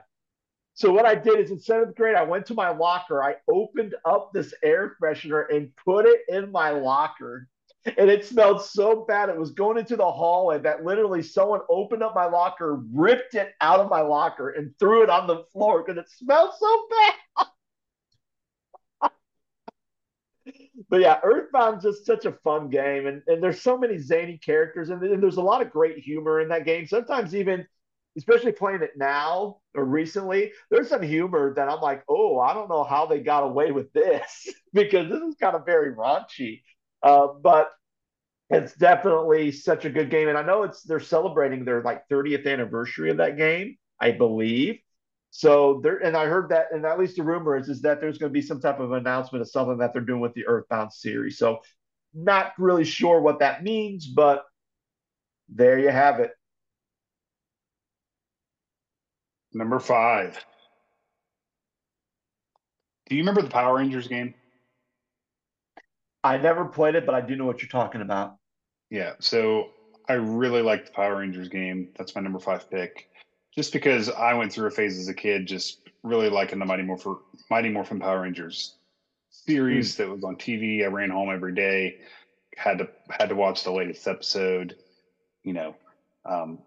So 0.73 0.93
what 0.93 1.05
I 1.05 1.15
did 1.15 1.41
is 1.41 1.51
in 1.51 1.59
seventh 1.59 1.97
grade, 1.97 2.15
I 2.15 2.23
went 2.23 2.45
to 2.45 2.53
my 2.53 2.69
locker. 2.69 3.21
I 3.21 3.35
opened 3.51 3.95
up 4.05 4.31
this 4.33 4.53
air 4.63 4.95
freshener 5.03 5.53
and 5.53 5.75
put 5.83 6.05
it 6.05 6.21
in 6.29 6.49
my 6.49 6.69
locker. 6.69 7.49
And 7.97 8.09
it 8.09 8.25
smelled 8.25 8.61
so 8.63 9.05
bad. 9.07 9.29
It 9.29 9.37
was 9.37 9.51
going 9.51 9.77
into 9.77 9.95
the 9.95 10.11
hallway 10.11 10.59
that 10.59 10.83
literally 10.83 11.21
someone 11.21 11.61
opened 11.69 12.03
up 12.03 12.15
my 12.15 12.25
locker, 12.25 12.81
ripped 12.93 13.35
it 13.35 13.53
out 13.61 13.79
of 13.79 13.89
my 13.89 14.01
locker, 14.01 14.49
and 14.49 14.73
threw 14.79 15.03
it 15.03 15.09
on 15.09 15.27
the 15.27 15.43
floor 15.53 15.83
because 15.83 15.99
it 15.99 16.09
smelled 16.09 16.51
so 16.59 16.87
bad. 16.89 17.13
but 20.89 21.01
yeah, 21.01 21.19
Earthbound's 21.23 21.83
just 21.83 22.05
such 22.05 22.25
a 22.25 22.31
fun 22.31 22.69
game, 22.69 23.07
and, 23.07 23.21
and 23.27 23.41
there's 23.43 23.61
so 23.61 23.77
many 23.77 23.97
zany 23.97 24.37
characters, 24.37 24.89
and, 24.89 25.01
and 25.03 25.21
there's 25.21 25.37
a 25.37 25.41
lot 25.41 25.61
of 25.61 25.71
great 25.71 25.97
humor 25.99 26.39
in 26.39 26.49
that 26.49 26.65
game. 26.65 26.87
Sometimes 26.87 27.35
even 27.35 27.65
especially 28.17 28.51
playing 28.51 28.81
it 28.81 28.91
now 28.97 29.57
or 29.75 29.85
recently, 29.85 30.51
there's 30.69 30.89
some 30.89 31.01
humor 31.01 31.53
that 31.55 31.69
I'm 31.69 31.79
like, 31.79 32.03
oh, 32.09 32.39
I 32.39 32.53
don't 32.53 32.67
know 32.67 32.83
how 32.83 33.05
they 33.05 33.19
got 33.21 33.43
away 33.43 33.71
with 33.71 33.93
this 33.93 34.49
because 34.73 35.07
this 35.09 35.21
is 35.21 35.35
kind 35.39 35.55
of 35.55 35.65
very 35.65 35.93
raunchy. 35.95 36.61
Uh, 37.03 37.27
but 37.41 37.71
it's 38.49 38.73
definitely 38.73 39.51
such 39.51 39.85
a 39.85 39.89
good 39.89 40.09
game, 40.09 40.27
and 40.27 40.37
I 40.37 40.41
know 40.41 40.63
it's 40.63 40.81
they're 40.83 40.99
celebrating 40.99 41.65
their 41.65 41.83
like 41.83 42.07
30th 42.09 42.47
anniversary 42.47 43.11
of 43.11 43.17
that 43.17 43.37
game, 43.37 43.77
I 43.99 44.11
believe. 44.11 44.79
So 45.31 45.79
there, 45.83 45.97
and 45.97 46.17
I 46.17 46.25
heard 46.25 46.49
that, 46.49 46.67
and 46.71 46.85
at 46.85 46.97
least 46.99 47.17
the 47.17 47.23
rumor 47.23 47.55
is 47.57 47.69
is 47.69 47.81
that 47.83 48.01
there's 48.01 48.17
going 48.17 48.31
to 48.31 48.33
be 48.33 48.41
some 48.41 48.59
type 48.59 48.79
of 48.79 48.91
announcement 48.91 49.43
of 49.43 49.49
something 49.49 49.77
that 49.77 49.93
they're 49.93 50.01
doing 50.01 50.21
with 50.21 50.33
the 50.33 50.47
Earthbound 50.47 50.91
series. 50.91 51.37
So 51.37 51.59
not 52.13 52.53
really 52.57 52.85
sure 52.85 53.21
what 53.21 53.39
that 53.39 53.63
means, 53.63 54.07
but 54.07 54.45
there 55.47 55.77
you 55.77 55.89
have 55.89 56.19
it. 56.19 56.31
Number 59.53 59.79
five. 59.79 60.43
Do 63.07 63.15
you 63.15 63.21
remember 63.21 63.43
the 63.43 63.49
Power 63.49 63.77
Rangers 63.77 64.07
game? 64.07 64.33
I 66.23 66.37
never 66.37 66.65
played 66.65 66.95
it, 66.95 67.05
but 67.05 67.15
I 67.15 67.21
do 67.21 67.35
know 67.35 67.45
what 67.45 67.61
you're 67.61 67.69
talking 67.69 68.01
about. 68.01 68.38
Yeah. 68.89 69.13
So 69.19 69.69
I 70.07 70.13
really 70.13 70.61
like 70.61 70.85
the 70.85 70.91
Power 70.91 71.17
Rangers 71.17 71.49
game. 71.49 71.89
That's 71.97 72.15
my 72.15 72.21
number 72.21 72.39
five 72.39 72.69
pick. 72.69 73.07
Just 73.53 73.73
because 73.73 74.09
I 74.09 74.33
went 74.33 74.51
through 74.51 74.67
a 74.67 74.71
phase 74.71 74.97
as 74.97 75.07
a 75.07 75.13
kid, 75.13 75.47
just 75.47 75.79
really 76.03 76.29
liking 76.29 76.59
the 76.59 76.65
Mighty 76.65 76.83
Morphin 76.83 77.17
Mighty 77.49 77.69
Morphin 77.69 77.99
Power 77.99 78.21
Rangers 78.21 78.75
series 79.29 79.93
mm. 79.93 79.97
that 79.97 80.09
was 80.09 80.23
on 80.23 80.35
TV. 80.35 80.83
I 80.83 80.87
ran 80.87 81.09
home 81.09 81.29
every 81.29 81.53
day, 81.53 81.97
had 82.57 82.79
to 82.79 82.89
had 83.09 83.29
to 83.29 83.35
watch 83.35 83.63
the 83.63 83.71
latest 83.71 84.07
episode. 84.07 84.75
You 85.43 85.53
know, 85.53 85.75
um, 86.25 86.59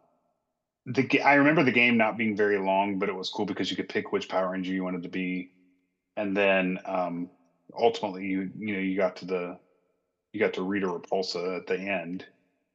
the 0.87 1.23
I 1.23 1.35
remember 1.35 1.63
the 1.63 1.73
game 1.73 1.97
not 1.97 2.17
being 2.17 2.37
very 2.37 2.59
long, 2.59 2.99
but 2.99 3.09
it 3.09 3.15
was 3.15 3.31
cool 3.31 3.47
because 3.47 3.71
you 3.71 3.77
could 3.77 3.89
pick 3.89 4.13
which 4.13 4.29
Power 4.29 4.51
Ranger 4.51 4.73
you 4.73 4.85
wanted 4.85 5.05
to 5.05 5.09
be, 5.09 5.51
and 6.17 6.37
then 6.37 6.79
um, 6.85 7.31
ultimately 7.77 8.27
you 8.27 8.51
you 8.59 8.75
know 8.75 8.81
you 8.81 8.97
got 8.97 9.17
to 9.17 9.25
the 9.25 9.59
you 10.33 10.41
got 10.41 10.55
to 10.55 10.63
Rita 10.63 10.87
Repulsa 10.87 11.57
at 11.57 11.67
the 11.67 11.79
end, 11.79 12.25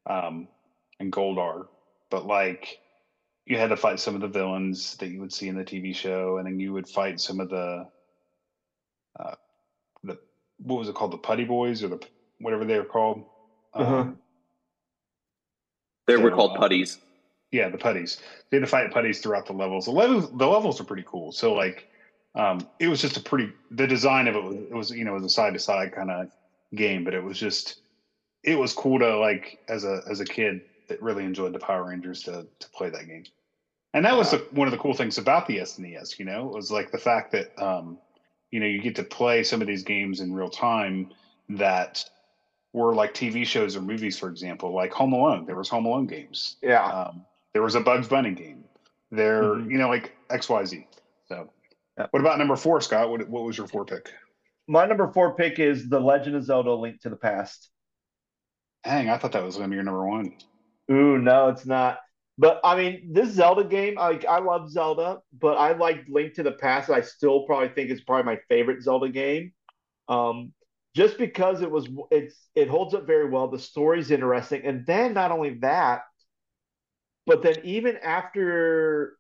um, 0.06 0.48
and 1.00 1.12
Goldar, 1.12 1.68
but 2.10 2.26
like 2.26 2.80
you 3.46 3.58
had 3.58 3.70
to 3.70 3.78
fight 3.78 4.00
some 4.00 4.16
of 4.16 4.22
the 4.22 4.28
villains 4.28 4.96
that 4.98 5.08
you 5.08 5.20
would 5.22 5.34
see 5.34 5.48
in 5.48 5.56
the 5.56 5.64
TV 5.64 5.96
show, 5.96 6.38
and 6.38 6.46
then 6.46 6.60
you 6.60 6.74
would 6.74 6.88
fight 6.88 7.20
some 7.20 7.40
of 7.40 7.50
the 7.50 7.88
uh, 9.20 9.36
the 10.04 10.18
what 10.58 10.80
was 10.80 10.90
it 10.90 10.96
called 10.96 11.12
the 11.12 11.18
Putty 11.18 11.46
Boys 11.46 11.84
or 11.84 11.90
the 11.90 12.00
whatever 12.40 12.66
they 12.66 12.78
were 12.78 12.86
called. 12.86 13.24
Uh-huh. 13.74 13.96
Um, 13.98 14.18
they 16.06 16.18
were 16.18 16.32
called 16.32 16.58
uh, 16.58 16.60
putties 16.60 17.00
yeah, 17.52 17.70
the 17.70 17.78
putties. 17.78 18.20
They 18.50 18.58
had 18.58 18.62
to 18.62 18.68
fight 18.68 18.92
putties 18.92 19.20
throughout 19.20 19.46
the 19.46 19.54
levels. 19.54 19.86
The 19.86 19.92
levels, 19.92 20.30
the 20.32 20.48
levels 20.48 20.82
are 20.82 20.84
pretty 20.84 21.06
cool. 21.06 21.32
So 21.32 21.54
like, 21.54 21.88
um, 22.36 22.68
it 22.80 22.88
was 22.88 23.02
just 23.02 23.18
a 23.18 23.22
pretty. 23.22 23.52
The 23.72 23.88
design 23.88 24.28
of 24.28 24.36
it 24.36 24.44
was, 24.44 24.56
it 24.56 24.74
was 24.74 24.92
you 24.92 25.06
know, 25.06 25.12
it 25.12 25.22
was 25.22 25.26
a 25.26 25.30
side 25.30 25.54
to 25.54 25.60
side 25.60 25.94
kind 25.94 26.12
of 26.12 26.28
game, 26.76 27.04
but 27.04 27.14
it 27.14 27.24
was 27.24 27.40
just, 27.40 27.82
it 28.44 28.58
was 28.58 28.74
cool 28.74 29.00
to 29.00 29.18
like 29.18 29.60
as 29.68 29.84
a 29.84 30.02
as 30.10 30.20
a 30.20 30.26
kid 30.26 30.62
that 30.88 31.02
really 31.02 31.24
enjoyed 31.24 31.54
the 31.54 31.60
Power 31.60 31.86
Rangers 31.86 32.24
to 32.24 32.48
to 32.60 32.70
play 32.70 32.90
that 32.90 33.08
game. 33.08 33.24
And 33.94 34.06
that 34.06 34.16
was 34.16 34.32
the, 34.32 34.38
one 34.52 34.68
of 34.68 34.72
the 34.72 34.78
cool 34.78 34.94
things 34.94 35.18
about 35.18 35.48
the 35.48 35.58
SNES. 35.58 36.20
You 36.20 36.26
know, 36.26 36.48
it 36.48 36.54
was 36.54 36.72
like 36.72 36.92
the 36.92 36.98
fact 36.98 37.32
that 37.32 37.58
um, 37.62 37.98
you 38.52 38.60
know 38.60 38.66
you 38.66 38.82
get 38.82 38.96
to 38.96 39.04
play 39.04 39.44
some 39.44 39.62
of 39.62 39.68
these 39.68 39.84
games 39.84 40.20
in 40.20 40.34
real 40.34 40.50
time 40.50 41.12
that 41.50 42.04
were 42.74 42.94
like 42.94 43.14
TV 43.14 43.46
shows 43.46 43.76
or 43.76 43.82
movies, 43.82 44.18
for 44.18 44.30
example, 44.30 44.74
like 44.74 44.92
Home 44.94 45.14
Alone. 45.14 45.46
There 45.46 45.56
was 45.56 45.70
Home 45.70 45.86
Alone 45.86 46.06
games. 46.06 46.58
Yeah. 46.62 46.86
Um, 46.86 47.26
there 47.54 47.62
was 47.62 47.76
a 47.76 47.80
Bugs 47.80 48.08
Bunny 48.08 48.32
game. 48.32 48.64
There, 49.12 49.44
mm-hmm. 49.44 49.72
you 49.72 49.78
know, 49.78 49.88
like 49.88 50.16
X 50.30 50.50
Y 50.50 50.66
Z. 50.66 50.88
So, 51.28 51.50
yeah. 51.98 52.08
what 52.12 52.20
about 52.20 52.38
number 52.38 52.56
four, 52.56 52.82
Scott? 52.82 53.10
What 53.10 53.28
what 53.30 53.44
was 53.44 53.58
your 53.58 53.68
four 53.68 53.86
pick? 53.86 54.14
My 54.68 54.86
number 54.86 55.12
four 55.12 55.36
pick 55.36 55.60
is 55.60 55.90
The 55.90 56.00
Legend 56.00 56.36
of 56.36 56.44
Zelda: 56.44 56.74
Link 56.74 57.02
to 57.02 57.10
the 57.10 57.16
Past. 57.16 57.70
Dang, 58.84 59.10
I 59.10 59.18
thought 59.18 59.32
that 59.34 59.44
was 59.44 59.56
going 59.56 59.70
to 59.70 59.72
be 59.72 59.76
your 59.76 59.84
number 59.84 60.08
one. 60.08 60.34
Ooh, 60.92 61.18
no, 61.18 61.50
it's 61.50 61.66
not. 61.66 62.00
But 62.38 62.62
I 62.64 62.76
mean, 62.76 63.14
this 63.14 63.32
Zelda 63.32 63.64
game, 63.64 63.96
like 63.96 64.26
I 64.26 64.40
love 64.40 64.70
Zelda, 64.70 65.20
but 65.38 65.58
I 65.58 65.74
like 65.74 66.06
Link 66.08 66.36
to 66.36 66.44
the 66.44 66.52
Past. 66.52 66.90
I 66.90 67.02
still 67.02 67.46
probably 67.46 67.70
think 67.70 67.90
it's 67.90 68.04
probably 68.04 68.36
my 68.36 68.40
favorite 68.48 68.84
Zelda 68.84 69.10
game. 69.10 69.54
Um, 70.08 70.54
just 70.96 71.18
because 71.18 71.62
it 71.62 71.72
was 71.72 71.88
it's 72.12 72.36
it 72.56 72.70
holds 72.70 72.94
up 72.94 73.08
very 73.08 73.30
well. 73.30 73.48
The 73.48 73.60
story's 73.60 74.12
interesting, 74.12 74.64
and 74.66 74.86
then 74.86 75.14
not 75.14 75.32
only 75.32 75.56
that, 75.60 76.02
but 77.26 77.42
then 77.42 77.58
even 77.64 77.98
after 77.98 79.17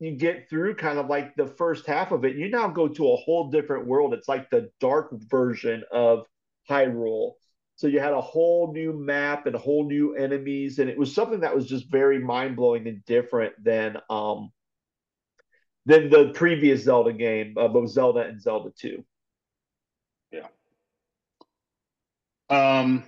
you 0.00 0.12
get 0.16 0.48
through 0.48 0.76
kind 0.76 0.98
of 0.98 1.08
like 1.08 1.34
the 1.34 1.46
first 1.46 1.86
half 1.86 2.12
of 2.12 2.24
it, 2.24 2.36
you 2.36 2.48
now 2.50 2.68
go 2.68 2.88
to 2.88 3.12
a 3.12 3.16
whole 3.16 3.50
different 3.50 3.86
world. 3.86 4.14
It's 4.14 4.28
like 4.28 4.48
the 4.50 4.70
dark 4.80 5.10
version 5.12 5.82
of 5.90 6.26
Hyrule. 6.70 7.32
So 7.76 7.86
you 7.86 8.00
had 8.00 8.12
a 8.12 8.20
whole 8.20 8.72
new 8.72 8.92
map 8.92 9.46
and 9.46 9.54
a 9.54 9.58
whole 9.58 9.86
new 9.86 10.14
enemies, 10.14 10.78
and 10.78 10.90
it 10.90 10.98
was 10.98 11.14
something 11.14 11.40
that 11.40 11.54
was 11.54 11.66
just 11.66 11.90
very 11.90 12.18
mind 12.18 12.56
blowing 12.56 12.86
and 12.88 13.04
different 13.04 13.54
than 13.62 13.96
um 14.10 14.50
than 15.86 16.10
the 16.10 16.32
previous 16.34 16.82
Zelda 16.84 17.12
game, 17.12 17.54
uh, 17.56 17.68
both 17.68 17.90
Zelda 17.90 18.20
and 18.20 18.42
Zelda 18.42 18.70
Two. 18.76 19.04
Um, 22.50 23.04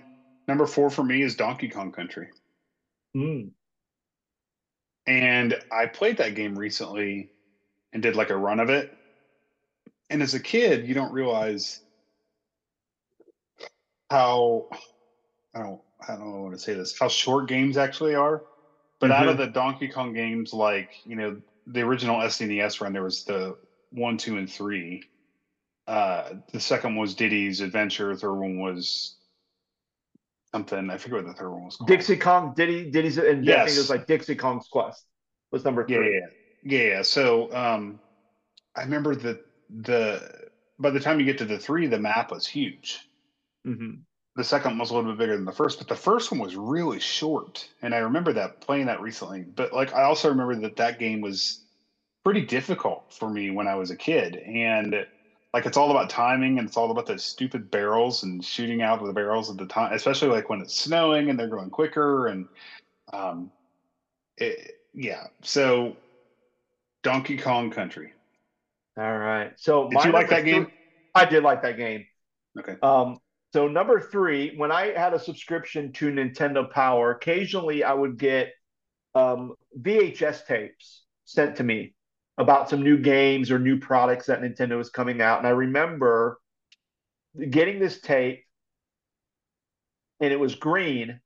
number 0.47 0.65
four 0.65 0.89
for 0.89 1.03
me 1.03 1.21
is 1.21 1.35
Donkey 1.35 1.69
Kong 1.69 1.91
Country. 1.91 2.29
Mm. 3.15 3.51
And 5.07 5.59
I 5.71 5.87
played 5.87 6.17
that 6.17 6.35
game 6.35 6.57
recently 6.57 7.29
and 7.93 8.03
did 8.03 8.15
like 8.15 8.29
a 8.29 8.37
run 8.37 8.59
of 8.59 8.69
it. 8.69 8.95
And 10.09 10.21
as 10.21 10.33
a 10.33 10.39
kid, 10.39 10.87
you 10.87 10.93
don't 10.93 11.11
realize 11.11 11.81
how 14.09 14.67
I 15.55 15.59
don't 15.59 15.81
I 16.07 16.15
don't 16.15 16.43
want 16.43 16.53
to 16.53 16.59
say 16.59 16.73
this 16.73 16.97
how 16.97 17.07
short 17.07 17.47
games 17.47 17.77
actually 17.77 18.15
are. 18.15 18.43
But 18.99 19.09
mm-hmm. 19.09 19.21
out 19.21 19.27
of 19.29 19.37
mm-hmm. 19.37 19.45
the 19.45 19.51
Donkey 19.51 19.87
Kong 19.87 20.13
games, 20.13 20.53
like 20.53 20.91
you 21.05 21.15
know, 21.15 21.41
the 21.65 21.81
original 21.81 22.17
SNES 22.17 22.81
run, 22.81 22.93
there 22.93 23.03
was 23.03 23.23
the 23.23 23.57
one, 23.91 24.17
two, 24.17 24.37
and 24.37 24.49
three. 24.49 25.03
Uh, 25.87 26.33
the 26.51 26.59
second 26.59 26.95
was 26.95 27.15
Diddy's 27.15 27.61
Adventure. 27.61 28.13
The 28.13 28.19
third 28.19 28.33
one 28.35 28.59
was 28.59 29.15
something. 30.53 30.89
I 30.89 30.97
forget 30.97 31.23
what 31.23 31.27
the 31.27 31.33
third 31.33 31.51
one 31.51 31.65
was 31.65 31.77
called. 31.77 31.87
Dixie 31.87 32.17
Kong, 32.17 32.53
Diddy, 32.55 32.89
Diddy's, 32.91 33.17
and 33.17 33.45
yes. 33.45 33.55
I 33.55 33.65
think 33.65 33.75
it 33.75 33.79
was 33.79 33.89
like 33.89 34.07
Dixie 34.07 34.35
Kong's 34.35 34.67
Quest 34.71 35.05
was 35.51 35.65
number 35.65 35.85
three. 35.85 36.13
Yeah, 36.13 36.77
yeah, 36.77 36.89
yeah. 36.95 37.01
So 37.01 37.53
um, 37.53 37.99
I 38.75 38.83
remember 38.83 39.15
that 39.15 39.45
the 39.69 40.49
by 40.79 40.89
the 40.89 40.99
time 40.99 41.19
you 41.19 41.25
get 41.25 41.37
to 41.39 41.45
the 41.45 41.59
three, 41.59 41.87
the 41.87 41.99
map 41.99 42.31
was 42.31 42.47
huge. 42.47 42.99
Mm-hmm 43.65 44.01
the 44.35 44.43
second 44.43 44.71
one 44.71 44.79
was 44.79 44.91
a 44.91 44.95
little 44.95 45.11
bit 45.11 45.19
bigger 45.19 45.35
than 45.35 45.45
the 45.45 45.51
first, 45.51 45.77
but 45.77 45.87
the 45.87 45.95
first 45.95 46.31
one 46.31 46.39
was 46.39 46.55
really 46.55 46.99
short. 46.99 47.67
And 47.81 47.93
I 47.93 47.99
remember 47.99 48.33
that 48.33 48.61
playing 48.61 48.85
that 48.85 49.01
recently. 49.01 49.41
But 49.41 49.73
like, 49.73 49.93
I 49.93 50.03
also 50.03 50.29
remember 50.29 50.55
that 50.61 50.77
that 50.77 50.99
game 50.99 51.21
was 51.21 51.63
pretty 52.23 52.41
difficult 52.41 53.13
for 53.13 53.29
me 53.29 53.49
when 53.49 53.67
I 53.67 53.75
was 53.75 53.91
a 53.91 53.95
kid. 53.95 54.37
And 54.37 55.05
like, 55.53 55.65
it's 55.65 55.77
all 55.77 55.91
about 55.91 56.09
timing 56.09 56.59
and 56.59 56.67
it's 56.67 56.77
all 56.77 56.91
about 56.91 57.05
those 57.05 57.23
stupid 57.23 57.69
barrels 57.71 58.23
and 58.23 58.43
shooting 58.43 58.81
out 58.81 59.01
of 59.01 59.07
the 59.07 59.13
barrels 59.13 59.49
at 59.49 59.57
the 59.57 59.65
time, 59.65 59.93
especially 59.93 60.29
like 60.29 60.49
when 60.49 60.61
it's 60.61 60.75
snowing 60.75 61.29
and 61.29 61.39
they're 61.39 61.47
going 61.47 61.69
quicker. 61.69 62.27
And, 62.27 62.47
um, 63.11 63.51
it, 64.37 64.79
yeah. 64.93 65.27
So 65.41 65.95
Donkey 67.03 67.37
Kong 67.37 67.71
Country. 67.71 68.13
All 68.97 69.17
right. 69.17 69.53
So 69.57 69.89
did 69.89 70.03
you 70.05 70.11
like 70.11 70.29
that 70.29 70.45
game? 70.45 70.67
I 71.15 71.25
did 71.25 71.43
like 71.43 71.61
that 71.63 71.77
game. 71.77 72.05
Okay. 72.57 72.75
Um, 72.81 73.17
so 73.53 73.67
number 73.67 73.99
three, 73.99 74.55
when 74.55 74.71
I 74.71 74.97
had 74.97 75.13
a 75.13 75.19
subscription 75.19 75.91
to 75.93 76.11
Nintendo 76.11 76.69
Power, 76.69 77.11
occasionally 77.11 77.83
I 77.83 77.93
would 77.93 78.17
get 78.17 78.53
um, 79.15 79.55
VHS 79.79 80.45
tapes 80.45 81.03
sent 81.25 81.57
to 81.57 81.63
me 81.63 81.93
about 82.41 82.69
some 82.69 82.81
new 82.81 82.97
games 82.97 83.51
or 83.51 83.59
new 83.59 83.79
products 83.79 84.25
that 84.25 84.41
Nintendo 84.41 84.77
was 84.77 84.89
coming 84.89 85.21
out. 85.21 85.37
And 85.37 85.47
I 85.47 85.51
remember 85.51 86.39
getting 87.49 87.79
this 87.79 88.01
tape, 88.01 88.43
and 90.19 90.33
it 90.33 90.39
was 90.39 90.55
green, 90.55 91.19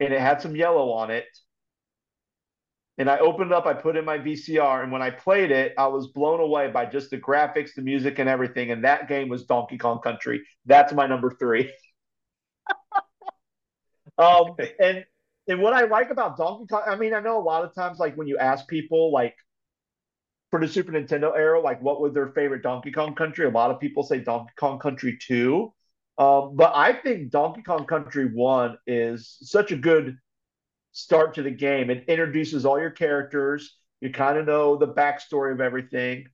and 0.00 0.12
it 0.12 0.20
had 0.20 0.40
some 0.40 0.56
yellow 0.56 0.90
on 0.92 1.10
it, 1.10 1.26
and 2.98 3.10
I 3.10 3.18
opened 3.18 3.50
it 3.50 3.54
up, 3.54 3.66
I 3.66 3.74
put 3.74 3.96
in 3.96 4.04
my 4.04 4.18
VCR, 4.18 4.82
and 4.82 4.92
when 4.92 5.02
I 5.02 5.10
played 5.10 5.50
it, 5.50 5.74
I 5.78 5.86
was 5.86 6.08
blown 6.08 6.40
away 6.40 6.70
by 6.70 6.86
just 6.86 7.10
the 7.10 7.18
graphics, 7.18 7.74
the 7.74 7.82
music, 7.82 8.18
and 8.18 8.28
everything. 8.28 8.70
And 8.70 8.84
that 8.84 9.08
game 9.08 9.28
was 9.28 9.44
Donkey 9.44 9.78
Kong 9.78 10.00
Country. 10.00 10.42
That's 10.66 10.92
my 10.92 11.06
number 11.06 11.30
three. 11.38 11.72
um, 14.18 14.56
and 14.78 15.04
and 15.48 15.60
what 15.60 15.72
I 15.72 15.84
like 15.84 16.10
about 16.10 16.36
Donkey 16.36 16.66
Kong, 16.66 16.82
I 16.86 16.96
mean, 16.96 17.14
I 17.14 17.20
know 17.20 17.38
a 17.38 17.42
lot 17.42 17.64
of 17.64 17.74
times, 17.74 17.98
like 17.98 18.14
when 18.16 18.28
you 18.28 18.38
ask 18.38 18.68
people, 18.68 19.10
like 19.10 19.34
for 20.52 20.60
the 20.60 20.68
Super 20.68 20.92
Nintendo 20.92 21.34
era, 21.34 21.58
like 21.58 21.80
what 21.82 22.02
was 22.02 22.12
their 22.12 22.28
favorite 22.28 22.62
Donkey 22.62 22.92
Kong 22.92 23.14
Country? 23.14 23.46
A 23.46 23.50
lot 23.50 23.70
of 23.70 23.80
people 23.80 24.02
say 24.02 24.18
Donkey 24.18 24.52
Kong 24.56 24.78
Country 24.78 25.18
Two. 25.18 25.72
Um, 26.18 26.56
but 26.56 26.72
I 26.74 26.92
think 26.92 27.30
Donkey 27.30 27.62
Kong 27.62 27.86
Country 27.86 28.26
One 28.26 28.76
is 28.86 29.38
such 29.40 29.72
a 29.72 29.76
good 29.76 30.18
start 30.92 31.34
to 31.36 31.42
the 31.42 31.50
game. 31.50 31.88
It 31.88 32.04
introduces 32.06 32.66
all 32.66 32.78
your 32.78 32.90
characters. 32.90 33.78
You 34.02 34.10
kind 34.10 34.36
of 34.36 34.44
know 34.44 34.76
the 34.76 34.88
backstory 34.88 35.52
of 35.52 35.62
everything. 35.62 36.26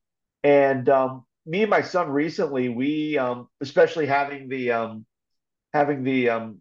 And 0.42 0.88
um, 0.88 1.24
me 1.46 1.62
and 1.62 1.70
my 1.70 1.82
son 1.82 2.10
recently, 2.10 2.68
we 2.68 3.18
um, 3.18 3.46
especially 3.60 4.06
having 4.06 4.48
the 4.48 4.72
um, 4.72 5.06
having 5.72 6.02
the 6.02 6.30
um, 6.30 6.60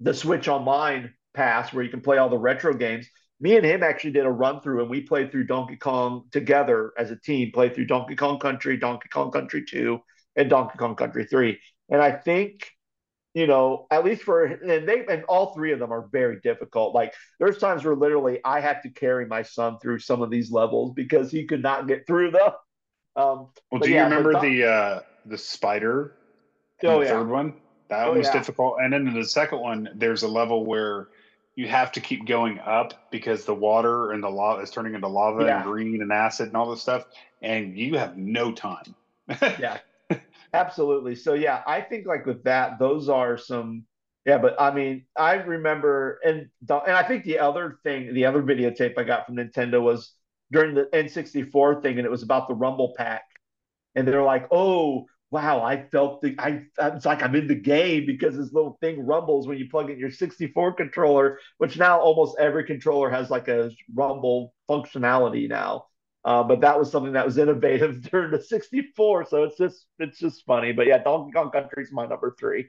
the 0.00 0.12
Switch 0.12 0.46
Online 0.46 1.14
pass 1.32 1.72
where 1.72 1.82
you 1.82 1.90
can 1.90 2.02
play 2.02 2.18
all 2.18 2.28
the 2.28 2.36
retro 2.36 2.74
games. 2.74 3.06
Me 3.40 3.56
and 3.56 3.64
him 3.64 3.82
actually 3.82 4.12
did 4.12 4.26
a 4.26 4.30
run 4.30 4.60
through, 4.60 4.82
and 4.82 4.90
we 4.90 5.00
played 5.00 5.30
through 5.30 5.44
Donkey 5.44 5.76
Kong 5.76 6.24
together 6.30 6.92
as 6.98 7.10
a 7.10 7.16
team. 7.16 7.50
Played 7.52 7.74
through 7.74 7.86
Donkey 7.86 8.16
Kong 8.16 8.38
Country, 8.38 8.76
Donkey 8.76 9.08
Kong 9.08 9.30
Country 9.30 9.64
Two, 9.66 10.00
and 10.36 10.50
Donkey 10.50 10.78
Kong 10.78 10.94
Country 10.94 11.24
Three. 11.24 11.58
And 11.88 12.02
I 12.02 12.12
think 12.12 12.70
you 13.34 13.46
know, 13.46 13.86
at 13.90 14.04
least 14.04 14.22
for 14.22 14.44
and 14.44 14.88
they 14.88 15.04
and 15.08 15.24
all 15.24 15.54
three 15.54 15.72
of 15.72 15.78
them 15.78 15.92
are 15.92 16.08
very 16.10 16.40
difficult. 16.40 16.94
Like 16.94 17.14
there's 17.38 17.58
times 17.58 17.84
where 17.84 17.94
literally 17.94 18.40
I 18.44 18.60
had 18.60 18.82
to 18.82 18.90
carry 18.90 19.26
my 19.26 19.42
son 19.42 19.78
through 19.80 20.00
some 20.00 20.22
of 20.22 20.30
these 20.30 20.50
levels 20.50 20.92
because 20.94 21.30
he 21.30 21.46
could 21.46 21.62
not 21.62 21.86
get 21.86 22.06
through 22.06 22.32
them. 22.32 22.50
Um, 23.16 23.48
well, 23.70 23.80
do 23.80 23.90
you 23.90 24.00
remember 24.00 24.40
the 24.40 24.68
uh, 24.68 25.00
the 25.26 25.38
spider? 25.38 26.16
Oh 26.82 26.98
the 26.98 27.04
yeah. 27.04 27.10
Third 27.12 27.28
one 27.28 27.54
that 27.88 28.08
oh, 28.08 28.14
was 28.14 28.26
yeah. 28.26 28.32
difficult, 28.32 28.76
and 28.80 28.92
then 28.92 29.06
in 29.06 29.14
the 29.14 29.24
second 29.24 29.60
one, 29.60 29.88
there's 29.94 30.22
a 30.22 30.28
level 30.28 30.64
where 30.66 31.08
you 31.56 31.68
have 31.68 31.92
to 31.92 32.00
keep 32.00 32.26
going 32.26 32.58
up 32.60 33.10
because 33.10 33.44
the 33.44 33.54
water 33.54 34.12
and 34.12 34.22
the 34.22 34.28
lava 34.28 34.62
is 34.62 34.70
turning 34.70 34.94
into 34.94 35.08
lava 35.08 35.44
yeah. 35.44 35.56
and 35.56 35.64
green 35.64 36.00
and 36.02 36.12
acid 36.12 36.48
and 36.48 36.56
all 36.56 36.70
this 36.70 36.82
stuff, 36.82 37.04
and 37.42 37.76
you 37.76 37.98
have 37.98 38.16
no 38.16 38.52
time. 38.52 38.94
yeah, 39.42 39.78
Absolutely. 40.52 41.14
So 41.14 41.34
yeah, 41.34 41.62
I 41.66 41.80
think 41.80 42.06
like 42.06 42.26
with 42.26 42.42
that, 42.44 42.78
those 42.78 43.08
are 43.08 43.38
some 43.38 43.84
yeah, 44.26 44.38
but 44.38 44.60
I 44.60 44.72
mean, 44.72 45.06
I 45.16 45.34
remember 45.34 46.18
and 46.24 46.48
and 46.68 46.96
I 46.96 47.02
think 47.02 47.24
the 47.24 47.38
other 47.38 47.78
thing, 47.82 48.12
the 48.14 48.26
other 48.26 48.42
videotape 48.42 48.98
I 48.98 49.04
got 49.04 49.26
from 49.26 49.36
Nintendo 49.36 49.80
was 49.80 50.12
during 50.52 50.74
the 50.74 50.88
N64 50.92 51.82
thing, 51.82 51.98
and 51.98 52.06
it 52.06 52.10
was 52.10 52.22
about 52.22 52.48
the 52.48 52.54
Rumble 52.54 52.92
Pack, 52.96 53.22
and 53.94 54.06
they're 54.06 54.22
like, 54.22 54.48
"Oh, 54.50 55.06
wow, 55.30 55.62
I 55.62 55.86
felt 55.90 56.22
the 56.22 56.34
I 56.38 56.64
it's 56.78 57.06
like 57.06 57.22
I'm 57.22 57.34
in 57.36 57.46
the 57.46 57.54
game 57.54 58.06
because 58.06 58.36
this 58.36 58.52
little 58.52 58.76
thing 58.80 59.04
rumbles 59.06 59.46
when 59.46 59.58
you 59.58 59.68
plug 59.68 59.90
in 59.90 59.98
your 59.98 60.10
64 60.10 60.74
controller, 60.74 61.38
which 61.58 61.78
now 61.78 62.00
almost 62.00 62.36
every 62.38 62.64
controller 62.64 63.10
has 63.10 63.30
like 63.30 63.48
a 63.48 63.70
rumble 63.94 64.54
functionality 64.68 65.48
now. 65.48 65.86
Uh, 66.24 66.42
but 66.42 66.60
that 66.60 66.78
was 66.78 66.90
something 66.90 67.14
that 67.14 67.24
was 67.24 67.38
innovative 67.38 68.02
during 68.10 68.30
the 68.30 68.42
64. 68.42 69.26
So 69.26 69.44
it's 69.44 69.56
just 69.56 69.86
it's 69.98 70.18
just 70.18 70.44
funny. 70.44 70.72
But 70.72 70.86
yeah, 70.86 70.98
Donkey 70.98 71.32
Kong 71.32 71.50
Country 71.50 71.84
is 71.84 71.92
my 71.92 72.06
number 72.06 72.34
three. 72.38 72.66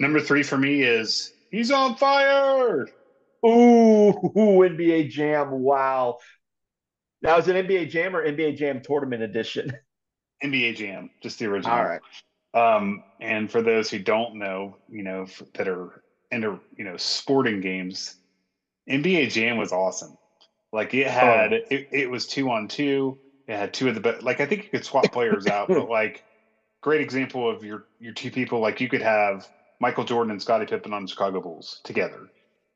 Number 0.00 0.20
three 0.20 0.42
for 0.42 0.56
me 0.56 0.82
is 0.82 1.32
he's 1.50 1.70
on 1.70 1.96
fire. 1.96 2.86
Ooh, 3.44 4.12
NBA 4.14 5.10
Jam! 5.10 5.50
Wow. 5.50 6.18
Now 7.20 7.38
is 7.38 7.48
it 7.48 7.66
NBA 7.66 7.90
Jam 7.90 8.16
or 8.16 8.24
NBA 8.24 8.56
Jam 8.56 8.80
Tournament 8.80 9.22
Edition? 9.22 9.72
NBA 10.42 10.76
Jam, 10.76 11.10
just 11.20 11.38
the 11.38 11.46
original. 11.46 11.76
All 11.76 11.84
right. 11.84 12.00
Um, 12.54 13.04
and 13.20 13.50
for 13.50 13.62
those 13.62 13.90
who 13.90 13.98
don't 13.98 14.36
know, 14.36 14.76
you 14.88 15.02
know, 15.02 15.26
that 15.54 15.68
are 15.68 16.02
into 16.30 16.60
you 16.76 16.84
know 16.84 16.96
sporting 16.96 17.60
games, 17.60 18.16
NBA 18.88 19.30
Jam 19.30 19.56
was 19.56 19.72
awesome. 19.72 20.16
Like 20.72 20.94
it 20.94 21.06
had, 21.06 21.52
oh. 21.52 21.60
it, 21.70 21.88
it 21.92 22.10
was 22.10 22.26
two 22.26 22.50
on 22.50 22.68
two. 22.68 23.18
It 23.46 23.56
had 23.56 23.72
two 23.72 23.88
of 23.88 23.94
the 23.94 24.00
best. 24.00 24.22
Like 24.22 24.40
I 24.40 24.46
think 24.46 24.64
you 24.64 24.70
could 24.70 24.84
swap 24.84 25.04
players 25.12 25.46
out, 25.46 25.68
but 25.68 25.88
like 25.88 26.24
great 26.80 27.00
example 27.00 27.48
of 27.48 27.64
your 27.64 27.86
your 28.00 28.12
two 28.12 28.30
people. 28.30 28.60
Like 28.60 28.80
you 28.80 28.88
could 28.88 29.02
have 29.02 29.48
Michael 29.80 30.04
Jordan 30.04 30.30
and 30.30 30.42
Scottie 30.42 30.66
Pippen 30.66 30.92
on 30.92 31.02
the 31.02 31.08
Chicago 31.08 31.40
Bulls 31.40 31.80
together, 31.84 32.28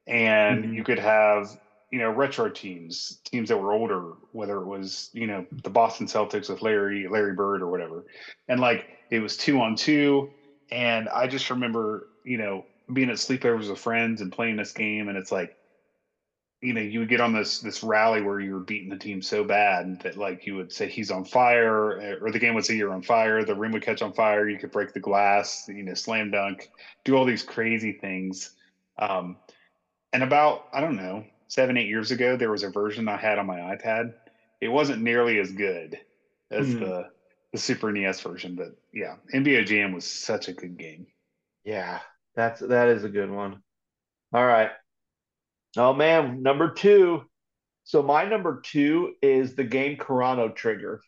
and 0.06 0.64
mm-hmm. 0.64 0.74
you 0.74 0.84
could 0.84 0.98
have 0.98 1.58
you 1.92 1.98
know 1.98 2.10
retro 2.10 2.48
teams, 2.48 3.20
teams 3.30 3.50
that 3.50 3.58
were 3.58 3.72
older, 3.72 4.14
whether 4.32 4.56
it 4.56 4.66
was 4.66 5.10
you 5.12 5.26
know 5.26 5.44
the 5.62 5.70
Boston 5.70 6.06
Celtics 6.06 6.48
with 6.48 6.62
Larry 6.62 7.06
Larry 7.08 7.34
Bird 7.34 7.62
or 7.62 7.68
whatever, 7.68 8.04
and 8.48 8.58
like 8.58 8.86
it 9.10 9.20
was 9.20 9.36
two 9.36 9.60
on 9.60 9.76
two. 9.76 10.32
And 10.70 11.08
I 11.10 11.26
just 11.26 11.50
remember 11.50 12.08
you 12.24 12.38
know 12.38 12.64
being 12.92 13.10
at 13.10 13.16
sleepovers 13.16 13.68
with 13.68 13.78
friends 13.78 14.22
and 14.22 14.32
playing 14.32 14.56
this 14.56 14.72
game, 14.72 15.08
and 15.08 15.18
it's 15.18 15.30
like 15.30 15.50
you 16.62 16.72
know, 16.72 16.80
you 16.80 17.00
would 17.00 17.08
get 17.08 17.20
on 17.20 17.34
this 17.34 17.58
this 17.58 17.82
rally 17.82 18.22
where 18.22 18.40
you 18.40 18.54
were 18.54 18.60
beating 18.60 18.88
the 18.88 18.96
team 18.96 19.20
so 19.20 19.44
bad 19.44 20.00
that 20.00 20.16
like 20.16 20.46
you 20.46 20.54
would 20.54 20.72
say 20.72 20.88
he's 20.88 21.10
on 21.10 21.24
fire, 21.24 22.16
or 22.22 22.30
the 22.30 22.38
game 22.38 22.54
would 22.54 22.64
say 22.64 22.74
you're 22.74 22.94
on 22.94 23.02
fire, 23.02 23.44
the 23.44 23.54
rim 23.54 23.72
would 23.72 23.82
catch 23.82 24.00
on 24.00 24.12
fire, 24.14 24.48
you 24.48 24.58
could 24.58 24.70
break 24.70 24.92
the 24.94 25.00
glass, 25.00 25.64
you 25.68 25.82
know, 25.82 25.92
slam 25.92 26.30
dunk, 26.30 26.70
do 27.04 27.16
all 27.16 27.24
these 27.24 27.42
crazy 27.42 27.92
things. 28.00 28.52
Um, 28.98 29.36
and 30.12 30.22
about 30.22 30.66
I 30.72 30.80
don't 30.80 30.96
know 30.96 31.24
seven 31.52 31.76
eight 31.76 31.88
years 31.88 32.10
ago, 32.10 32.34
there 32.34 32.50
was 32.50 32.62
a 32.62 32.70
version 32.70 33.08
I 33.08 33.18
had 33.18 33.38
on 33.38 33.46
my 33.46 33.58
iPad. 33.58 34.14
It 34.62 34.68
wasn't 34.68 35.02
nearly 35.02 35.38
as 35.38 35.52
good 35.52 35.98
as 36.50 36.66
mm-hmm. 36.66 36.80
the 36.80 37.10
the 37.52 37.58
Super 37.58 37.92
NES 37.92 38.22
version, 38.22 38.54
but 38.54 38.74
yeah, 38.94 39.16
NBA 39.34 39.66
Jam 39.66 39.92
was 39.92 40.06
such 40.06 40.48
a 40.48 40.54
good 40.54 40.78
game. 40.78 41.06
Yeah, 41.62 42.00
that's 42.34 42.60
that 42.60 42.88
is 42.88 43.04
a 43.04 43.10
good 43.10 43.30
one. 43.30 43.62
All 44.32 44.46
right. 44.46 44.70
Oh 45.76 45.92
man, 45.92 46.42
number 46.42 46.70
two. 46.70 47.24
So 47.84 48.02
my 48.02 48.24
number 48.24 48.62
two 48.64 49.14
is 49.20 49.54
the 49.54 49.64
game 49.64 49.98
Chrono 49.98 50.48
Trigger. 50.48 51.02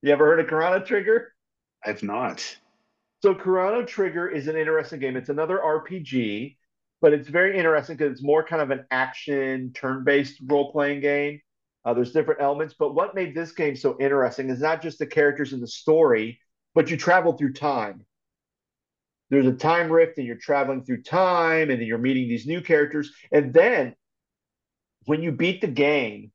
You 0.00 0.12
ever 0.12 0.24
heard 0.24 0.40
of 0.40 0.46
Chrono 0.46 0.82
Trigger? 0.82 1.34
I've 1.84 2.02
not. 2.02 2.56
So 3.20 3.34
Chrono 3.34 3.84
Trigger 3.84 4.28
is 4.28 4.48
an 4.48 4.56
interesting 4.56 5.00
game. 5.00 5.16
It's 5.16 5.28
another 5.28 5.58
RPG, 5.58 6.56
but 7.02 7.12
it's 7.12 7.28
very 7.28 7.58
interesting 7.58 7.96
because 7.96 8.12
it's 8.12 8.22
more 8.22 8.44
kind 8.44 8.62
of 8.62 8.70
an 8.70 8.86
action, 8.92 9.72
turn-based 9.74 10.40
role-playing 10.46 11.00
game. 11.00 11.40
Uh, 11.84 11.92
there's 11.92 12.12
different 12.12 12.40
elements, 12.40 12.76
but 12.78 12.94
what 12.94 13.12
made 13.16 13.34
this 13.34 13.50
game 13.50 13.74
so 13.74 13.96
interesting 14.00 14.48
is 14.48 14.60
not 14.60 14.80
just 14.80 15.00
the 15.00 15.06
characters 15.06 15.52
and 15.52 15.60
the 15.60 15.66
story, 15.66 16.38
but 16.76 16.88
you 16.90 16.96
travel 16.96 17.32
through 17.32 17.52
time. 17.52 18.06
there's 19.30 19.46
a 19.46 19.52
time 19.52 19.90
rift 19.90 20.16
and 20.18 20.26
you're 20.26 20.36
traveling 20.36 20.84
through 20.84 21.02
time 21.02 21.70
and 21.70 21.82
you're 21.82 21.98
meeting 21.98 22.28
these 22.28 22.46
new 22.46 22.60
characters. 22.60 23.10
And 23.32 23.52
then 23.52 23.96
when 25.06 25.22
you 25.22 25.32
beat 25.32 25.60
the 25.60 25.66
game, 25.66 26.30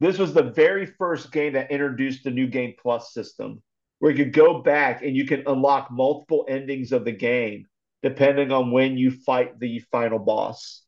this 0.00 0.16
was 0.16 0.32
the 0.32 0.44
very 0.44 0.86
first 0.86 1.30
game 1.30 1.52
that 1.54 1.70
introduced 1.70 2.24
the 2.24 2.30
new 2.30 2.46
game 2.46 2.74
plus 2.80 3.12
system 3.12 3.62
where 3.98 4.12
you 4.12 4.24
could 4.24 4.32
go 4.32 4.62
back 4.62 5.02
and 5.02 5.14
you 5.14 5.26
can 5.26 5.42
unlock 5.46 5.90
multiple 5.90 6.46
endings 6.48 6.92
of 6.92 7.04
the 7.04 7.12
game 7.12 7.66
depending 8.02 8.52
on 8.52 8.70
when 8.70 8.96
you 8.96 9.10
fight 9.10 9.58
the 9.58 9.80
final 9.90 10.18
boss 10.18 10.82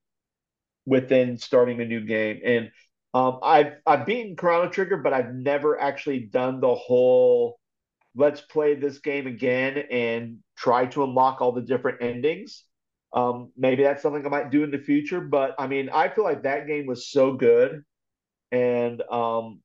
within 0.87 1.37
starting 1.39 1.81
a 1.81 1.85
new 1.85 2.05
game. 2.05 2.41
And 2.45 2.71
um, 3.15 3.41
I've 3.43 3.75
I've 3.87 4.07
beaten 4.07 4.37
Chrono 4.37 4.69
Trigger, 4.71 4.99
but 4.99 5.13
I've 5.13 5.33
never 5.33 5.81
actually 5.81 6.21
done 6.21 6.61
the 6.61 6.75
whole 6.75 7.59
let's 8.17 8.41
play 8.41 8.75
this 8.75 8.99
game 8.99 9.27
again 9.27 9.79
and 9.91 10.39
try 10.57 10.87
to 10.87 11.05
unlock 11.05 11.41
all 11.41 11.53
the 11.53 11.63
different 11.63 12.03
endings. 12.03 12.65
Um, 13.13 13.53
maybe 13.57 13.85
that's 13.85 14.03
something 14.03 14.25
I 14.27 14.29
might 14.29 14.51
do 14.51 14.65
in 14.65 14.71
the 14.71 14.79
future. 14.79 15.21
But 15.21 15.55
I 15.59 15.67
mean, 15.67 15.89
I 15.89 16.09
feel 16.09 16.25
like 16.25 16.43
that 16.43 16.67
game 16.67 16.87
was 16.87 17.09
so 17.09 17.33
good, 17.35 17.83
and 18.53 19.03
um, 19.11 19.61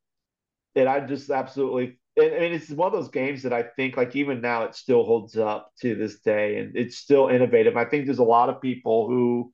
that 0.75 0.87
I 0.87 1.01
just 1.01 1.29
absolutely. 1.29 1.99
And, 2.15 2.27
and 2.27 2.53
it's 2.53 2.69
one 2.69 2.87
of 2.87 2.93
those 2.93 3.09
games 3.09 3.43
that 3.43 3.53
I 3.53 3.63
think, 3.63 3.97
like 3.97 4.15
even 4.15 4.41
now, 4.41 4.63
it 4.63 4.75
still 4.75 5.03
holds 5.03 5.37
up 5.37 5.71
to 5.81 5.95
this 5.95 6.19
day, 6.19 6.57
and 6.57 6.75
it's 6.75 6.97
still 6.97 7.27
innovative. 7.27 7.75
I 7.77 7.85
think 7.85 8.05
there's 8.05 8.19
a 8.19 8.23
lot 8.23 8.49
of 8.49 8.61
people 8.61 9.07
who 9.07 9.51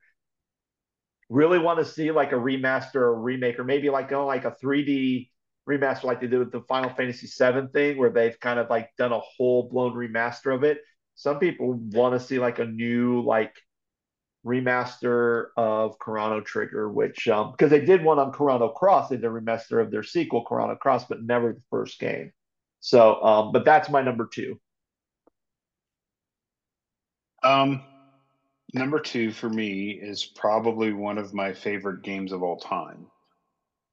really 1.29 1.59
want 1.59 1.79
to 1.79 1.85
see 1.85 2.11
like 2.11 2.31
a 2.31 2.35
remaster 2.35 2.95
or 2.95 3.15
a 3.15 3.19
remake, 3.19 3.59
or 3.59 3.63
maybe 3.63 3.89
like 3.89 4.11
like 4.11 4.45
a 4.45 4.55
3D 4.61 5.29
remaster, 5.69 6.05
like 6.05 6.19
they 6.21 6.27
did 6.27 6.39
with 6.39 6.51
the 6.51 6.61
Final 6.61 6.89
Fantasy 6.89 7.27
VII 7.27 7.67
thing, 7.71 7.97
where 7.97 8.09
they've 8.09 8.39
kind 8.39 8.59
of 8.59 8.69
like 8.69 8.89
done 8.97 9.13
a 9.13 9.19
whole 9.19 9.69
blown 9.69 9.93
remaster 9.93 10.53
of 10.53 10.63
it. 10.63 10.79
Some 11.15 11.39
people 11.39 11.73
want 11.73 12.19
to 12.19 12.25
see 12.25 12.39
like 12.39 12.59
a 12.59 12.65
new 12.65 13.21
like 13.21 13.53
remaster 14.45 15.47
of 15.57 15.99
Chrono 15.99 16.41
Trigger, 16.41 16.89
which 16.89 17.27
um 17.27 17.51
because 17.51 17.69
they 17.71 17.85
did 17.85 18.03
one 18.03 18.19
on 18.19 18.31
Chrono 18.31 18.69
Cross, 18.69 19.09
they 19.09 19.17
did 19.17 19.25
a 19.25 19.29
remaster 19.29 19.81
of 19.81 19.91
their 19.91 20.03
sequel 20.03 20.43
Chrono 20.43 20.75
Cross, 20.75 21.05
but 21.05 21.21
never 21.23 21.53
the 21.53 21.61
first 21.69 21.99
game. 21.99 22.31
So 22.79 23.21
um, 23.23 23.51
but 23.51 23.65
that's 23.65 23.89
my 23.89 24.01
number 24.01 24.27
two. 24.31 24.59
Um, 27.43 27.81
number 28.73 28.99
two 28.99 29.31
for 29.31 29.49
me 29.49 29.91
is 29.91 30.25
probably 30.25 30.93
one 30.93 31.17
of 31.17 31.33
my 31.33 31.53
favorite 31.53 32.03
games 32.03 32.31
of 32.31 32.43
all 32.43 32.57
time, 32.57 33.07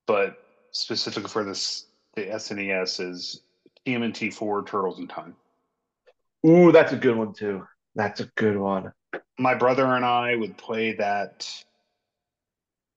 but 0.06 0.36
specifically 0.72 1.28
for 1.28 1.44
this 1.44 1.86
the 2.14 2.26
SNES 2.26 3.10
is 3.10 3.42
TMNT 3.86 4.32
Four 4.32 4.64
Turtles 4.64 4.98
in 4.98 5.06
Time. 5.06 5.36
Ooh, 6.46 6.72
that's 6.72 6.92
a 6.92 6.96
good 6.96 7.16
one 7.16 7.32
too. 7.32 7.66
That's 7.94 8.20
a 8.20 8.26
good 8.36 8.56
one. 8.56 8.92
My 9.38 9.54
brother 9.54 9.84
and 9.84 10.04
I 10.04 10.34
would 10.34 10.56
play 10.56 10.92
that 10.94 11.48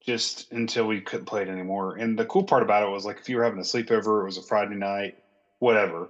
just 0.06 0.52
until 0.52 0.88
we 0.88 1.02
couldn't 1.02 1.26
play 1.26 1.42
it 1.42 1.50
anymore. 1.50 1.96
And 1.96 2.18
the 2.18 2.26
cool 2.26 2.44
part 2.44 2.64
about 2.64 2.84
it 2.84 2.92
was 2.92 3.06
like 3.06 3.20
if 3.20 3.30
you 3.30 3.38
were 3.38 3.44
having 3.44 3.60
a 3.60 3.64
sleepover, 3.64 4.22
it 4.22 4.26
was 4.26 4.38
a 4.38 4.42
Friday 4.42 4.76
night, 4.76 5.18
whatever, 5.60 6.10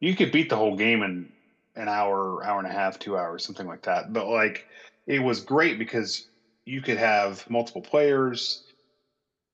you 0.00 0.14
could 0.16 0.32
beat 0.32 0.48
the 0.48 0.56
whole 0.56 0.76
game 0.76 1.02
in 1.02 1.28
an 1.76 1.88
hour, 1.88 2.44
hour 2.44 2.58
and 2.58 2.68
a 2.68 2.72
half, 2.72 2.98
two 2.98 3.16
hours, 3.16 3.44
something 3.44 3.66
like 3.66 3.82
that. 3.82 4.12
But 4.12 4.28
like 4.28 4.64
it 5.06 5.20
was 5.20 5.40
great 5.40 5.78
because 5.78 6.26
you 6.64 6.82
could 6.82 6.96
have 6.98 7.44
multiple 7.48 7.82
players, 7.82 8.62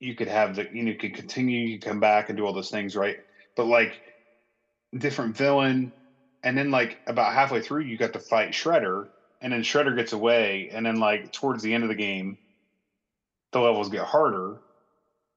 you 0.01 0.15
could 0.15 0.29
have 0.29 0.57
the 0.57 0.67
you 0.73 0.83
know 0.85 0.91
you 0.93 0.97
could 0.97 1.15
continue, 1.15 1.67
you 1.67 1.79
could 1.79 1.89
come 1.89 2.01
back 2.01 2.29
and 2.29 2.37
do 2.37 2.45
all 2.47 2.53
those 2.55 2.71
things, 2.71 2.97
right? 2.97 3.17
But 3.57 3.67
like 3.67 4.01
different 4.97 5.37
villain, 5.37 5.93
and 6.43 6.57
then 6.57 6.71
like 6.71 6.99
about 7.07 7.33
halfway 7.35 7.61
through 7.61 7.83
you 7.83 7.97
got 7.99 8.13
to 8.15 8.21
fight 8.31 8.53
Shredder, 8.53 9.05
and 9.41 9.53
then 9.53 9.63
Shredder 9.63 9.97
gets 9.97 10.13
away, 10.13 10.71
and 10.73 10.85
then 10.85 10.97
like 10.97 11.31
towards 11.33 11.63
the 11.63 11.75
end 11.75 11.85
of 11.85 11.89
the 11.89 11.95
game, 11.95 12.37
the 13.53 13.61
levels 13.61 13.89
get 13.89 14.05
harder, 14.05 14.57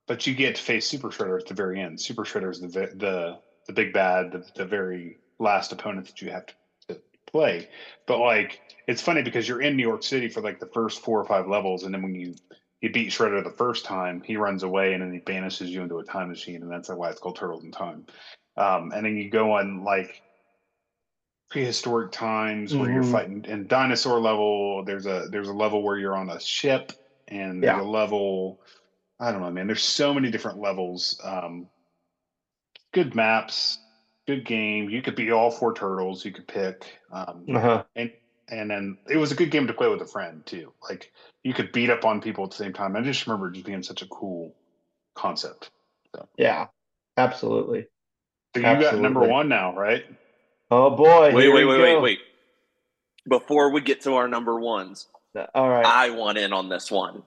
but 0.08 0.26
you 0.28 0.36
get 0.36 0.56
to 0.56 0.62
face 0.62 0.88
Super 0.88 1.10
Shredder 1.10 1.40
at 1.40 1.48
the 1.48 1.54
very 1.56 1.82
end. 1.82 2.00
Super 2.00 2.24
Shredder 2.24 2.52
is 2.52 2.60
the 2.60 2.88
the 2.96 3.36
the 3.68 3.74
big 3.74 3.94
bad, 3.94 4.32
the, 4.32 4.46
the 4.56 4.66
very 4.66 5.18
last 5.40 5.72
opponent 5.72 6.08
that 6.08 6.22
you 6.22 6.32
have 6.32 6.46
to, 6.46 6.54
to 6.88 7.02
play. 7.26 7.70
But 8.06 8.20
like 8.20 8.62
it's 8.88 9.02
funny 9.02 9.22
because 9.22 9.48
you're 9.48 9.62
in 9.62 9.76
New 9.76 9.88
York 9.88 10.04
City 10.04 10.30
for 10.30 10.42
like 10.42 10.60
the 10.60 10.68
first 10.68 11.02
four 11.02 11.20
or 11.20 11.26
five 11.26 11.48
levels, 11.48 11.84
and 11.84 11.94
then 11.94 12.02
when 12.02 12.16
you 12.16 12.36
you 12.82 12.92
beat 12.92 13.10
Shredder 13.10 13.42
the 13.44 13.50
first 13.50 13.86
time, 13.86 14.22
he 14.26 14.36
runs 14.36 14.64
away 14.64 14.94
and 14.94 15.02
then 15.02 15.14
he 15.14 15.20
banishes 15.20 15.70
you 15.70 15.82
into 15.82 16.00
a 16.00 16.04
time 16.04 16.30
machine, 16.30 16.62
and 16.62 16.72
that's 16.72 16.90
why 16.90 17.10
it's 17.10 17.20
called 17.20 17.38
Turtles 17.38 17.64
in 17.64 17.72
Time. 17.72 18.06
Um, 18.58 18.92
and 18.94 19.06
then 19.06 19.16
you 19.16 19.30
go 19.30 19.54
on 19.54 19.84
like 19.84 20.22
prehistoric 21.50 22.12
times 22.12 22.76
where 22.76 22.88
mm-hmm. 22.88 22.96
you're 22.96 23.04
fighting 23.04 23.46
in 23.48 23.68
dinosaur 23.68 24.20
level. 24.20 24.84
There's 24.84 25.06
a 25.06 25.28
there's 25.32 25.48
a 25.48 25.54
level 25.54 25.82
where 25.82 25.98
you're 25.98 26.16
on 26.16 26.30
a 26.30 26.40
ship, 26.40 26.92
and 27.28 27.64
there's 27.64 27.80
a 27.80 27.84
level. 27.84 28.60
I 29.20 29.32
don't 29.32 29.42
know, 29.42 29.52
man. 29.52 29.68
There's 29.68 29.84
so 29.84 30.14
many 30.14 30.30
different 30.30 30.60
levels. 30.60 31.20
Um, 31.24 31.68
good 32.94 33.16
maps, 33.16 33.80
good 34.26 34.46
game. 34.46 34.90
You 34.90 35.02
could 35.02 35.16
be 35.16 35.32
all 35.32 35.52
four 35.52 35.74
turtles. 35.74 36.24
You 36.24 36.32
could 36.32 36.48
pick, 36.48 36.86
um, 37.12 37.46
uh-huh. 37.54 37.84
and 37.96 38.12
and 38.48 38.70
then 38.70 38.98
it 39.10 39.18
was 39.18 39.32
a 39.32 39.36
good 39.36 39.52
game 39.52 39.68
to 39.68 39.74
play 39.74 39.88
with 39.90 40.02
a 40.02 40.06
friend 40.06 40.46
too. 40.46 40.72
Like 40.88 41.12
you 41.44 41.54
could 41.54 41.72
beat 41.72 41.90
up 41.90 42.06
on 42.06 42.22
people 42.22 42.46
at 42.46 42.52
the 42.52 42.58
same 42.58 42.74
time. 42.74 42.96
I 42.96 43.02
just 43.02 43.26
remember 43.28 43.52
just 43.52 43.66
being 43.66 43.84
such 43.84 44.02
a 44.02 44.08
cool 44.08 44.56
concept. 45.16 45.72
So. 46.16 46.28
Yeah, 46.38 46.68
absolutely. 47.18 47.88
So 48.56 48.62
you 48.62 48.68
absolutely. 48.68 49.02
got 49.02 49.02
number 49.02 49.28
one 49.28 49.50
now, 49.50 49.76
right? 49.76 50.06
Oh 50.72 50.92
boy! 50.92 51.34
Wait, 51.34 51.50
wait, 51.50 51.66
wait, 51.66 51.80
wait, 51.80 52.02
wait. 52.02 52.20
Before 53.28 53.72
we 53.72 53.82
get 53.82 54.02
to 54.02 54.16
our 54.16 54.28
number 54.28 54.60
ones, 54.60 55.08
all 55.56 55.70
right, 55.70 55.86
I 55.86 56.12
want 56.12 56.38
in 56.38 56.54
on 56.54 56.70
this 56.70 56.92
one. 56.92 57.24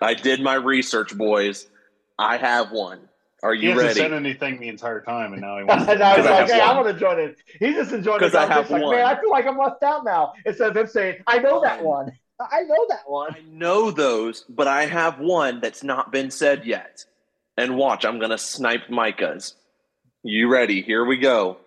I 0.00 0.14
did 0.14 0.40
my 0.40 0.54
research, 0.54 1.16
boys. 1.16 1.66
I 2.18 2.36
have 2.36 2.70
one. 2.70 3.08
Are 3.44 3.52
you 3.52 3.60
he 3.60 3.68
hasn't 3.68 3.86
ready? 3.88 4.00
said 4.00 4.12
anything 4.14 4.58
the 4.58 4.68
entire 4.68 5.02
time, 5.02 5.34
and 5.34 5.42
now 5.42 5.58
he 5.58 5.64
wants. 5.68 5.86
and 5.86 6.02
I 6.02 6.16
was 6.16 6.24
like, 6.24 6.50
"Hey, 6.50 6.60
I 6.60 6.74
want 6.74 6.88
to 6.88 6.98
join 6.98 7.20
in." 7.20 7.36
He's 7.60 7.74
just 7.74 7.92
enjoying 7.92 8.16
it. 8.16 8.20
because 8.20 8.34
I 8.34 8.46
have 8.46 8.70
like, 8.70 8.82
one. 8.82 8.96
Man, 8.96 9.04
I 9.04 9.20
feel 9.20 9.30
like 9.30 9.46
I'm 9.46 9.58
left 9.58 9.82
out 9.82 10.02
now. 10.02 10.32
Instead 10.46 10.70
of 10.70 10.76
him 10.78 10.86
saying, 10.86 11.22
"I 11.26 11.38
know 11.40 11.60
that 11.60 11.84
one. 11.84 12.10
I 12.40 12.62
know 12.62 12.86
that 12.88 13.02
one. 13.06 13.34
I 13.34 13.42
know 13.46 13.90
those, 13.90 14.46
but 14.48 14.66
I 14.66 14.86
have 14.86 15.18
one 15.18 15.60
that's 15.60 15.84
not 15.84 16.10
been 16.10 16.30
said 16.30 16.64
yet." 16.64 17.04
And 17.58 17.76
watch, 17.76 18.06
I'm 18.06 18.18
gonna 18.18 18.38
snipe 18.38 18.88
Micah's. 18.88 19.54
You 20.22 20.48
ready? 20.48 20.80
Here 20.80 21.04
we 21.04 21.18
go. 21.18 21.58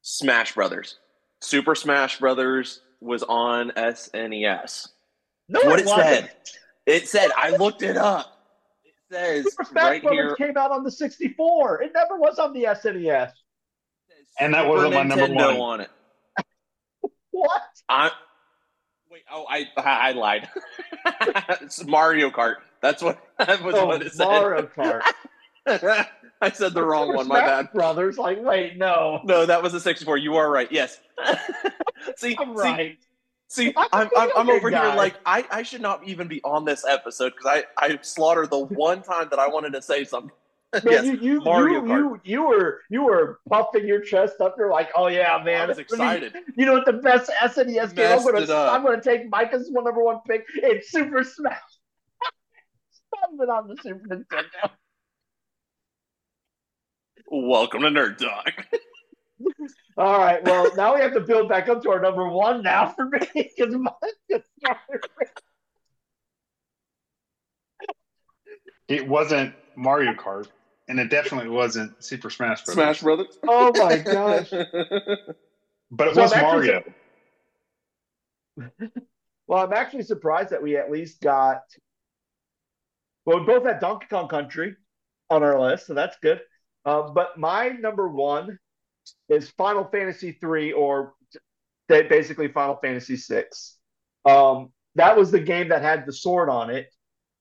Smash 0.00 0.54
Brothers. 0.54 0.96
Super 1.42 1.74
Smash 1.74 2.18
Brothers 2.18 2.80
was 3.02 3.22
on 3.22 3.72
SNES. 3.76 4.88
No, 5.50 5.60
what 5.64 5.80
it, 5.80 5.84
it 5.84 5.88
said. 5.88 6.30
It 6.86 7.08
said 7.08 7.30
I 7.36 7.50
looked 7.50 7.82
it 7.82 7.98
up 7.98 8.39
says 9.10 9.44
Super 9.44 9.64
Smash 9.64 9.84
right 9.84 10.02
Brothers 10.02 10.34
here, 10.38 10.46
came 10.46 10.56
out 10.56 10.70
on 10.70 10.84
the 10.84 10.90
64. 10.90 11.82
It 11.82 11.92
never 11.94 12.16
was 12.16 12.38
on 12.38 12.52
the 12.52 12.64
SNES. 12.64 13.32
And 14.38 14.54
that 14.54 14.66
wasn't 14.66 14.94
my 14.94 15.02
number 15.02 15.34
one 15.34 15.56
on 15.56 15.80
it. 15.80 15.90
what? 17.30 17.62
I 17.88 18.10
wait. 19.10 19.22
Oh, 19.30 19.44
I 19.48 19.66
I 19.76 20.12
lied. 20.12 20.48
it's 21.60 21.84
Mario 21.84 22.30
Kart. 22.30 22.56
That's 22.80 23.02
what 23.02 23.18
that 23.38 23.62
was. 23.62 23.74
Oh, 23.76 23.86
what 23.86 24.02
it 24.02 24.12
said. 24.12 24.24
Mario 24.24 24.62
Kart. 24.66 25.02
I 26.42 26.50
said 26.52 26.72
the 26.72 26.82
wrong 26.82 27.14
one. 27.14 27.28
My 27.28 27.40
bad. 27.40 27.72
Brothers, 27.72 28.16
like, 28.16 28.40
wait, 28.40 28.78
no, 28.78 29.20
no, 29.24 29.44
that 29.44 29.62
was 29.62 29.72
the 29.72 29.80
64. 29.80 30.16
You 30.16 30.36
are 30.36 30.50
right. 30.50 30.70
Yes. 30.70 30.98
see, 32.16 32.34
I'm 32.38 32.56
right. 32.56 32.98
See, 32.98 33.06
See, 33.50 33.74
I'm, 33.76 34.08
I'm, 34.16 34.30
I'm 34.36 34.48
over 34.48 34.70
guy. 34.70 34.86
here 34.86 34.96
like 34.96 35.16
I, 35.26 35.44
I 35.50 35.64
should 35.64 35.80
not 35.80 36.06
even 36.06 36.28
be 36.28 36.40
on 36.44 36.64
this 36.64 36.84
episode 36.84 37.32
because 37.36 37.64
I, 37.78 37.84
I 37.84 37.98
slaughtered 38.00 38.50
the 38.50 38.60
one 38.60 39.02
time 39.02 39.26
that 39.30 39.40
I 39.40 39.48
wanted 39.48 39.72
to 39.72 39.82
say 39.82 40.04
something. 40.04 40.30
Man, 40.72 40.82
yes, 40.86 41.04
you, 41.04 41.16
you, 41.16 41.40
Mario 41.40 41.74
you, 41.74 41.82
Kart. 41.82 41.98
you, 41.98 42.20
you 42.22 42.42
were 42.46 42.80
you 42.90 43.02
were 43.02 43.40
puffing 43.48 43.88
your 43.88 44.02
chest 44.02 44.34
up. 44.40 44.54
You're 44.56 44.70
like, 44.70 44.90
oh 44.94 45.08
yeah, 45.08 45.42
man! 45.44 45.62
I 45.62 45.66
was 45.66 45.78
excited. 45.78 46.32
you 46.54 46.64
know 46.64 46.74
what 46.74 46.86
the 46.86 46.92
best 46.92 47.28
SNES 47.42 47.96
game? 47.96 48.18
I'm 48.18 48.24
gonna 48.24 48.54
I'm 48.54 48.84
gonna 48.84 49.02
take 49.02 49.28
Micah's 49.28 49.68
one 49.68 49.82
number 49.82 50.04
one 50.04 50.20
pick. 50.28 50.46
It's 50.54 50.92
Super 50.92 51.24
Smash. 51.24 51.58
I've 53.42 53.48
on 53.48 53.66
the 53.66 53.76
Super 53.82 54.06
Nintendo. 54.06 54.70
Welcome 57.26 57.82
to 57.82 57.88
Nerd 57.88 58.18
Talk. 58.18 58.66
All 59.96 60.18
right. 60.18 60.42
Well, 60.44 60.74
now 60.76 60.94
we 60.94 61.00
have 61.00 61.14
to 61.14 61.20
build 61.20 61.48
back 61.48 61.68
up 61.68 61.82
to 61.82 61.90
our 61.90 62.00
number 62.00 62.28
one 62.28 62.62
now 62.62 62.88
for 62.88 63.06
me 63.06 63.20
because 63.34 63.74
it 68.88 69.06
wasn't 69.06 69.54
Mario 69.76 70.12
Kart, 70.12 70.48
and 70.88 70.98
it 70.98 71.10
definitely 71.10 71.50
wasn't 71.50 72.02
Super 72.02 72.30
Smash 72.30 72.64
Brothers. 72.64 72.74
Smash 72.74 73.00
Brothers. 73.02 73.38
Oh 73.46 73.72
my 73.74 73.98
gosh! 73.98 74.50
but 75.90 76.08
it 76.08 76.14
so 76.14 76.22
was 76.22 76.34
Mario. 76.34 76.82
well, 79.46 79.64
I'm 79.64 79.72
actually 79.72 80.02
surprised 80.04 80.50
that 80.50 80.62
we 80.62 80.76
at 80.76 80.90
least 80.90 81.20
got. 81.20 81.62
Well, 83.26 83.40
we 83.40 83.46
both 83.46 83.64
had 83.64 83.80
Donkey 83.80 84.06
Kong 84.08 84.28
Country 84.28 84.76
on 85.28 85.42
our 85.42 85.60
list, 85.60 85.86
so 85.86 85.94
that's 85.94 86.16
good. 86.22 86.40
Um, 86.84 87.12
but 87.14 87.38
my 87.38 87.68
number 87.68 88.08
one 88.08 88.58
is 89.28 89.50
Final 89.50 89.84
Fantasy 89.84 90.32
three 90.32 90.72
or 90.72 91.14
basically 91.88 92.48
Final 92.48 92.76
Fantasy 92.76 93.16
six. 93.16 93.76
Um, 94.24 94.70
that 94.94 95.16
was 95.16 95.30
the 95.30 95.40
game 95.40 95.68
that 95.68 95.82
had 95.82 96.06
the 96.06 96.12
sword 96.12 96.48
on 96.48 96.70
it 96.70 96.92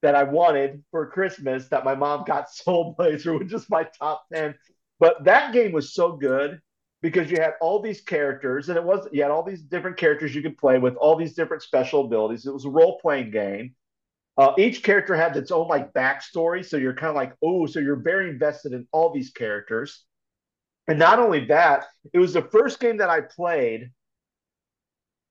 that 0.01 0.15
I 0.15 0.23
wanted 0.23 0.83
for 0.91 1.09
Christmas 1.09 1.67
that 1.69 1.85
my 1.85 1.95
mom 1.95 2.23
got 2.25 2.49
Soul 2.53 2.95
Blazer, 2.97 3.37
which 3.37 3.53
is 3.53 3.69
my 3.69 3.83
top 3.83 4.25
10. 4.33 4.55
But 4.99 5.23
that 5.25 5.53
game 5.53 5.71
was 5.71 5.93
so 5.93 6.13
good 6.13 6.59
because 7.01 7.31
you 7.31 7.37
had 7.37 7.53
all 7.61 7.81
these 7.81 8.01
characters, 8.01 8.67
and 8.67 8.77
it 8.77 8.83
was 8.83 9.07
you 9.11 9.21
had 9.21 9.31
all 9.31 9.43
these 9.43 9.61
different 9.61 9.97
characters 9.97 10.35
you 10.35 10.41
could 10.41 10.57
play 10.57 10.77
with, 10.77 10.95
all 10.95 11.15
these 11.15 11.33
different 11.33 11.63
special 11.63 12.05
abilities. 12.05 12.45
It 12.45 12.53
was 12.53 12.65
a 12.65 12.69
role 12.69 12.99
playing 12.99 13.31
game. 13.31 13.75
Uh, 14.37 14.53
each 14.57 14.83
character 14.83 15.15
had 15.15 15.35
its 15.35 15.51
own 15.51 15.67
like 15.67 15.93
backstory, 15.93 16.65
so 16.65 16.77
you're 16.77 16.93
kind 16.93 17.09
of 17.09 17.15
like, 17.15 17.33
oh, 17.43 17.65
so 17.65 17.79
you're 17.79 17.95
very 17.95 18.29
invested 18.29 18.73
in 18.73 18.87
all 18.91 19.13
these 19.13 19.31
characters. 19.31 20.05
And 20.89 20.97
not 20.97 21.19
only 21.19 21.45
that, 21.45 21.85
it 22.13 22.17
was 22.17 22.33
the 22.33 22.41
first 22.41 22.79
game 22.79 22.97
that 22.97 23.11
I 23.11 23.21
played 23.21 23.91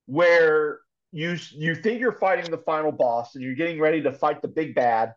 where 0.07 0.79
you 1.11 1.37
you 1.53 1.75
think 1.75 2.01
you're 2.01 2.13
fighting 2.13 2.49
the 2.49 2.59
final 2.59 2.93
boss 2.93 3.35
and 3.35 3.43
you're 3.43 3.57
getting 3.57 3.81
ready 3.81 4.01
to 4.03 4.13
fight 4.13 4.41
the 4.41 4.47
big 4.47 4.77
bad. 4.77 5.15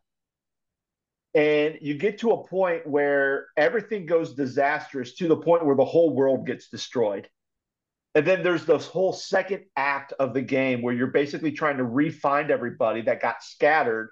And 1.35 1.77
you 1.79 1.93
get 1.93 2.17
to 2.19 2.31
a 2.31 2.47
point 2.47 2.87
where 2.87 3.47
everything 3.55 4.07
goes 4.07 4.33
disastrous 4.33 5.13
to 5.15 5.27
the 5.27 5.37
point 5.37 5.63
where 5.63 5.75
the 5.75 5.85
whole 5.85 6.15
world 6.15 6.47
gets 6.47 6.69
destroyed. 6.69 7.29
And 8.15 8.25
then 8.25 8.41
there's 8.41 8.65
this 8.65 8.87
whole 8.87 9.13
second 9.13 9.65
act 9.77 10.11
of 10.19 10.33
the 10.33 10.41
game 10.41 10.81
where 10.81 10.93
you're 10.93 11.07
basically 11.07 11.51
trying 11.51 11.77
to 11.77 11.83
re-find 11.83 12.49
everybody 12.49 13.03
that 13.03 13.21
got 13.21 13.43
scattered 13.43 14.09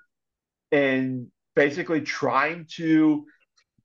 and 0.71 1.27
basically 1.55 2.01
trying 2.01 2.67
to 2.75 3.25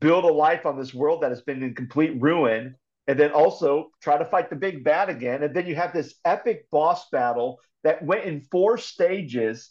build 0.05 0.24
a 0.24 0.32
life 0.32 0.66
on 0.66 0.78
this 0.78 0.92
world 0.92 1.22
that 1.22 1.30
has 1.30 1.40
been 1.40 1.62
in 1.62 1.74
complete 1.74 2.20
ruin 2.20 2.74
and 3.07 3.18
then 3.18 3.32
also 3.32 3.90
try 4.02 4.16
to 4.18 4.24
fight 4.24 4.50
the 4.50 4.57
big 4.57 4.84
bad 4.84 5.09
again 5.09 5.42
and 5.42 5.55
then 5.55 5.66
you 5.66 5.74
have 5.74 5.92
this 5.92 6.14
epic 6.24 6.66
boss 6.70 7.09
battle 7.11 7.59
that 7.84 8.05
went 8.05 8.24
in 8.24 8.40
four 8.50 8.76
stages 8.76 9.70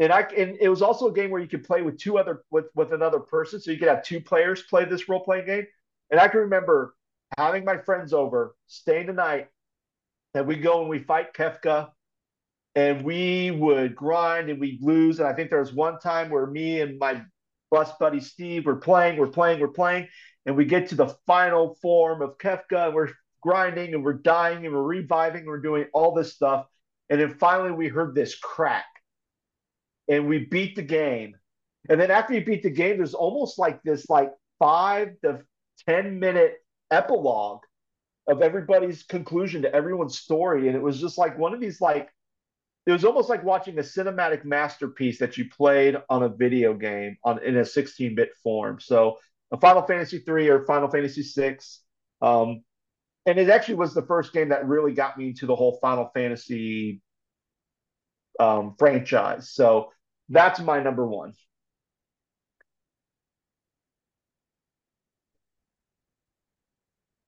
and 0.00 0.12
I 0.12 0.20
and 0.36 0.56
it 0.60 0.68
was 0.68 0.82
also 0.82 1.08
a 1.08 1.12
game 1.12 1.30
where 1.30 1.40
you 1.40 1.48
could 1.48 1.64
play 1.64 1.82
with 1.82 1.98
two 1.98 2.18
other 2.18 2.44
with 2.50 2.66
with 2.74 2.92
another 2.92 3.18
person, 3.18 3.60
so 3.60 3.70
you 3.70 3.78
could 3.78 3.88
have 3.88 4.04
two 4.04 4.20
players 4.20 4.62
play 4.62 4.84
this 4.84 5.08
role 5.08 5.24
playing 5.24 5.46
game. 5.46 5.66
And 6.10 6.20
I 6.20 6.28
can 6.28 6.40
remember 6.40 6.94
having 7.36 7.64
my 7.64 7.78
friends 7.78 8.12
over, 8.12 8.54
staying 8.68 9.06
the 9.06 9.12
night, 9.12 9.48
and 10.34 10.46
we 10.46 10.56
go 10.56 10.80
and 10.80 10.88
we 10.88 11.00
fight 11.00 11.34
Kefka, 11.34 11.90
and 12.76 13.04
we 13.04 13.50
would 13.50 13.96
grind 13.96 14.50
and 14.50 14.60
we'd 14.60 14.82
lose. 14.82 15.18
And 15.18 15.28
I 15.28 15.32
think 15.32 15.50
there 15.50 15.58
was 15.58 15.72
one 15.72 15.98
time 15.98 16.30
where 16.30 16.46
me 16.46 16.80
and 16.80 16.98
my 16.98 17.22
bus 17.70 17.90
buddy 18.00 18.20
Steve 18.20 18.66
we're 18.66 18.76
playing, 18.76 19.18
we're 19.18 19.26
playing, 19.26 19.60
we're 19.60 19.68
playing, 19.68 20.08
and 20.46 20.56
we 20.56 20.64
get 20.64 20.88
to 20.88 20.94
the 20.94 21.14
final 21.26 21.74
form 21.82 22.22
of 22.22 22.38
Kefka, 22.38 22.86
and 22.86 22.94
we're 22.94 23.10
grinding 23.42 23.94
and 23.94 24.04
we're 24.04 24.14
dying 24.14 24.64
and 24.66 24.74
we're 24.74 24.82
reviving, 24.82 25.40
and 25.40 25.48
we're 25.48 25.60
doing 25.60 25.86
all 25.92 26.14
this 26.14 26.34
stuff. 26.34 26.66
And 27.10 27.20
then 27.20 27.34
finally 27.34 27.72
we 27.72 27.88
heard 27.88 28.14
this 28.14 28.34
crack 28.36 28.86
and 30.08 30.26
we 30.26 30.46
beat 30.46 30.76
the 30.76 30.82
game. 30.82 31.36
And 31.88 32.00
then 32.00 32.10
after 32.10 32.34
you 32.34 32.44
beat 32.44 32.62
the 32.62 32.70
game, 32.70 32.96
there's 32.98 33.14
almost 33.14 33.58
like 33.58 33.82
this 33.82 34.08
like 34.10 34.30
five 34.58 35.10
to 35.22 35.42
10 35.88 36.18
minute 36.18 36.56
epilogue 36.90 37.60
of 38.26 38.42
everybody's 38.42 39.04
conclusion 39.04 39.62
to 39.62 39.74
everyone's 39.74 40.18
story. 40.18 40.66
And 40.66 40.76
it 40.76 40.82
was 40.82 41.00
just 41.00 41.16
like 41.16 41.38
one 41.38 41.54
of 41.54 41.60
these 41.60 41.80
like 41.80 42.10
it 42.88 42.92
was 42.92 43.04
almost 43.04 43.28
like 43.28 43.44
watching 43.44 43.78
a 43.78 43.82
cinematic 43.82 44.46
masterpiece 44.46 45.18
that 45.18 45.36
you 45.36 45.46
played 45.50 45.96
on 46.08 46.22
a 46.22 46.28
video 46.30 46.72
game 46.72 47.18
on 47.22 47.38
in 47.44 47.58
a 47.58 47.64
16-bit 47.64 48.30
form. 48.42 48.80
So 48.80 49.18
a 49.52 49.60
Final 49.60 49.82
Fantasy 49.82 50.20
3 50.20 50.48
or 50.48 50.64
Final 50.64 50.88
Fantasy 50.88 51.22
6. 51.22 51.82
Um, 52.22 52.62
and 53.26 53.38
it 53.38 53.50
actually 53.50 53.74
was 53.74 53.92
the 53.92 54.06
first 54.06 54.32
game 54.32 54.48
that 54.48 54.66
really 54.66 54.94
got 54.94 55.18
me 55.18 55.28
into 55.28 55.44
the 55.44 55.54
whole 55.54 55.78
Final 55.82 56.10
Fantasy 56.14 57.02
um, 58.40 58.74
franchise. 58.78 59.50
So 59.52 59.90
that's 60.30 60.58
my 60.58 60.82
number 60.82 61.06
one. 61.06 61.34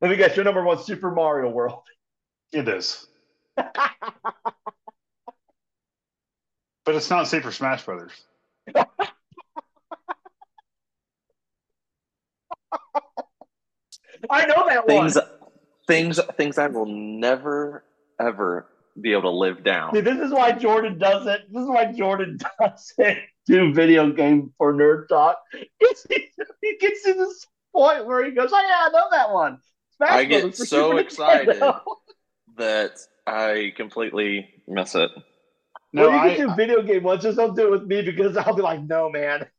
Let 0.00 0.10
me 0.10 0.16
guess, 0.16 0.34
your 0.36 0.46
number 0.46 0.64
one 0.64 0.82
Super 0.82 1.10
Mario 1.10 1.50
World. 1.50 1.82
It 2.50 2.66
is. 2.66 3.06
but 6.84 6.94
it's 6.94 7.10
not 7.10 7.28
Super 7.28 7.52
Smash 7.52 7.84
Brothers. 7.84 8.12
I 14.28 14.46
know 14.46 14.66
that 14.68 14.86
things, 14.86 15.16
one. 15.16 15.24
Things, 15.86 16.20
things 16.36 16.58
I 16.58 16.66
will 16.66 16.86
never 16.86 17.84
ever 18.20 18.66
be 19.00 19.12
able 19.12 19.22
to 19.22 19.30
live 19.30 19.64
down. 19.64 19.94
See, 19.94 20.00
this 20.00 20.18
is 20.18 20.32
why 20.32 20.52
Jordan 20.52 20.98
does 20.98 21.26
it. 21.26 21.42
This 21.50 21.62
is 21.62 21.68
why 21.68 21.92
Jordan 21.92 22.38
doesn't 22.60 23.18
do 23.46 23.72
video 23.72 24.10
game 24.10 24.52
for 24.58 24.74
nerd 24.74 25.08
talk. 25.08 25.38
he 25.52 26.76
gets 26.80 27.02
to 27.04 27.14
this 27.14 27.46
point 27.74 28.06
where 28.06 28.24
he 28.24 28.32
goes, 28.32 28.50
"Oh 28.52 28.60
yeah, 28.60 28.86
I 28.86 28.90
know 28.92 29.06
that 29.10 29.32
one." 29.32 29.58
Smash 29.96 30.10
I 30.10 30.24
get 30.24 30.54
so 30.54 30.96
excited 30.98 31.62
that 32.56 32.98
I 33.26 33.72
completely 33.76 34.48
miss 34.66 34.94
it. 34.94 35.10
No, 35.92 36.08
well, 36.08 36.12
you 36.12 36.32
I, 36.32 36.36
can 36.36 36.48
do 36.48 36.54
video 36.54 36.82
game 36.82 37.02
ones. 37.02 37.22
Just 37.22 37.36
don't 37.36 37.56
do 37.56 37.66
it 37.66 37.70
with 37.70 37.86
me 37.86 38.02
because 38.02 38.36
I'll 38.36 38.54
be 38.54 38.62
like, 38.62 38.82
"No, 38.82 39.10
man." 39.10 39.46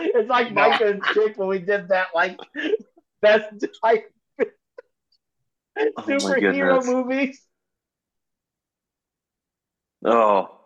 It's 0.00 0.30
like 0.30 0.52
no. 0.52 0.68
Mike 0.68 0.80
and 0.80 1.02
Jake 1.12 1.36
when 1.36 1.48
we 1.48 1.58
did 1.58 1.88
that, 1.88 2.08
like 2.14 2.38
best 3.20 3.52
like 3.82 4.12
oh 4.38 6.02
superhero 6.02 6.86
movies. 6.86 7.42
Oh, 10.04 10.56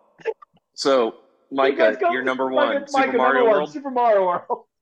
so 0.74 1.14
Micah, 1.50 1.96
you're 2.10 2.22
number 2.22 2.50
one. 2.50 2.74
Micah, 2.74 2.88
Super 2.88 3.06
Micah, 3.06 3.16
Mario 3.16 3.44
World. 3.44 3.62
One, 3.62 3.70
Super 3.70 3.90
Mario 3.90 4.26
World. 4.26 4.64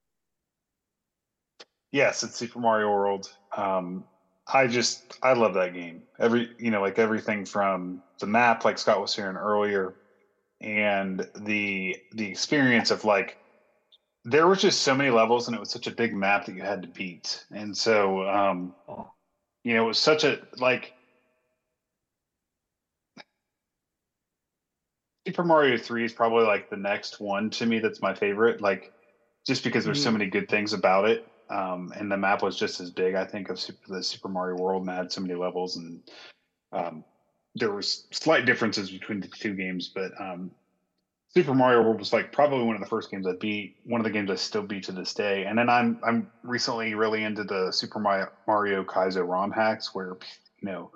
Yes, 1.92 2.22
it's 2.22 2.36
Super 2.36 2.60
Mario 2.60 2.88
World. 2.88 3.32
Um, 3.56 4.04
I 4.46 4.68
just 4.68 5.18
I 5.24 5.32
love 5.32 5.54
that 5.54 5.74
game. 5.74 6.02
Every 6.20 6.50
you 6.56 6.70
know, 6.70 6.80
like 6.80 7.00
everything 7.00 7.44
from 7.44 8.00
the 8.20 8.26
map, 8.26 8.64
like 8.64 8.78
Scott 8.78 9.00
was 9.00 9.12
saying 9.12 9.34
earlier, 9.34 9.94
and 10.60 11.26
the 11.36 11.96
the 12.12 12.28
experience 12.28 12.90
of 12.90 13.04
like 13.04 13.38
there 14.24 14.46
was 14.46 14.60
just 14.60 14.82
so 14.82 14.94
many 14.94 15.10
levels, 15.10 15.46
and 15.46 15.56
it 15.56 15.60
was 15.60 15.70
such 15.70 15.86
a 15.86 15.90
big 15.90 16.14
map 16.14 16.46
that 16.46 16.54
you 16.54 16.62
had 16.62 16.82
to 16.82 16.88
beat, 16.88 17.44
and 17.50 17.76
so 17.76 18.28
um, 18.28 18.74
oh. 18.88 19.10
you 19.64 19.74
know, 19.74 19.84
it 19.84 19.88
was 19.88 19.98
such 19.98 20.24
a 20.24 20.40
like 20.58 20.94
Super 25.26 25.44
Mario 25.44 25.76
3 25.76 26.04
is 26.04 26.12
probably 26.12 26.44
like 26.44 26.70
the 26.70 26.76
next 26.76 27.20
one 27.20 27.50
to 27.50 27.66
me 27.66 27.78
that's 27.78 28.02
my 28.02 28.14
favorite. 28.14 28.60
Like, 28.60 28.92
just 29.46 29.62
because 29.62 29.84
there's 29.84 29.98
mm-hmm. 29.98 30.04
so 30.04 30.12
many 30.12 30.26
good 30.26 30.48
things 30.48 30.72
about 30.72 31.08
it. 31.08 31.26
Um, 31.50 31.92
and 31.96 32.10
the 32.10 32.16
map 32.16 32.42
was 32.42 32.58
just 32.58 32.80
as 32.80 32.90
big, 32.90 33.14
I 33.14 33.24
think, 33.24 33.48
of 33.48 33.60
Super, 33.60 33.94
the 33.94 34.02
Super 34.02 34.28
Mario 34.28 34.56
World 34.60 34.82
and 34.82 34.90
had 34.90 35.12
so 35.12 35.20
many 35.20 35.34
levels. 35.34 35.76
And 35.76 36.00
um, 36.72 37.04
there 37.54 37.72
was 37.72 38.06
slight 38.10 38.46
differences 38.46 38.90
between 38.90 39.20
the 39.20 39.28
two 39.28 39.54
games, 39.54 39.90
but 39.94 40.12
um, 40.20 40.50
Super 41.34 41.54
Mario 41.54 41.82
World 41.82 41.98
was 41.98 42.12
like 42.12 42.32
probably 42.32 42.64
one 42.64 42.74
of 42.74 42.80
the 42.80 42.88
first 42.88 43.10
games 43.10 43.26
I 43.26 43.32
beat. 43.40 43.76
One 43.84 44.00
of 44.00 44.04
the 44.04 44.10
games 44.10 44.30
I 44.30 44.34
still 44.34 44.62
beat 44.62 44.84
to 44.84 44.92
this 44.92 45.14
day. 45.14 45.44
And 45.44 45.56
then 45.56 45.68
I'm 45.68 46.00
I'm 46.04 46.30
recently 46.42 46.94
really 46.94 47.22
into 47.22 47.44
the 47.44 47.70
Super 47.72 48.00
Mario, 48.00 48.28
Mario 48.46 48.84
Kaizo 48.84 49.26
ROM 49.26 49.52
hacks, 49.52 49.94
where 49.94 50.16
you 50.60 50.68
know, 50.68 50.90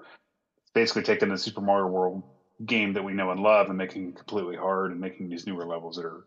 basically 0.74 1.02
taking 1.02 1.28
the 1.28 1.38
Super 1.38 1.60
Mario 1.60 1.86
World 1.86 2.22
game 2.66 2.92
that 2.94 3.04
we 3.04 3.12
know 3.12 3.30
and 3.30 3.40
love 3.40 3.68
and 3.68 3.78
making 3.78 4.08
it 4.08 4.16
completely 4.16 4.56
hard 4.56 4.90
and 4.90 5.00
making 5.00 5.28
these 5.28 5.46
newer 5.46 5.66
levels 5.66 5.96
that 5.96 6.04
are 6.04 6.24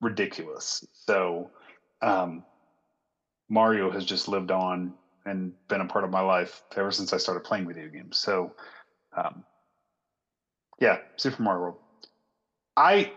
ridiculous. 0.00 0.84
So 0.92 1.50
um, 2.02 2.44
Mario 3.48 3.90
has 3.90 4.04
just 4.04 4.28
lived 4.28 4.50
on 4.50 4.94
and 5.24 5.52
been 5.68 5.80
a 5.80 5.86
part 5.86 6.04
of 6.04 6.10
my 6.10 6.20
life 6.20 6.62
ever 6.76 6.90
since 6.90 7.12
I 7.12 7.18
started 7.18 7.44
playing 7.44 7.68
video 7.68 7.88
games. 7.88 8.18
So 8.18 8.54
um, 9.16 9.44
yeah, 10.80 10.98
Super 11.16 11.42
Mario 11.42 11.60
World. 11.60 11.76
I 12.76 13.12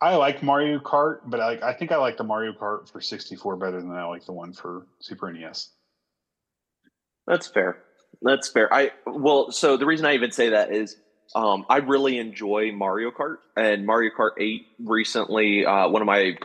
I 0.00 0.16
like 0.16 0.42
Mario 0.42 0.78
Kart, 0.78 1.20
but 1.26 1.40
I, 1.40 1.58
I 1.62 1.72
think 1.74 1.92
I 1.92 1.96
like 1.96 2.16
the 2.16 2.24
Mario 2.24 2.52
Kart 2.52 2.90
for 2.90 3.00
64 3.00 3.56
better 3.56 3.80
than 3.80 3.90
I 3.90 4.04
like 4.04 4.24
the 4.24 4.32
one 4.32 4.52
for 4.52 4.86
Super 5.00 5.32
NES. 5.32 5.70
That's 7.26 7.48
fair. 7.48 7.82
That's 8.22 8.48
fair. 8.48 8.72
I 8.72 8.92
well, 9.06 9.50
so 9.50 9.76
the 9.76 9.86
reason 9.86 10.06
I 10.06 10.14
even 10.14 10.30
say 10.32 10.50
that 10.50 10.72
is 10.72 10.96
um, 11.34 11.66
I 11.68 11.78
really 11.78 12.18
enjoy 12.18 12.72
Mario 12.72 13.10
Kart 13.10 13.36
and 13.56 13.84
Mario 13.84 14.10
Kart 14.16 14.30
8 14.38 14.66
recently. 14.78 15.66
Uh, 15.66 15.88
one 15.88 16.00
of 16.00 16.06
my 16.06 16.38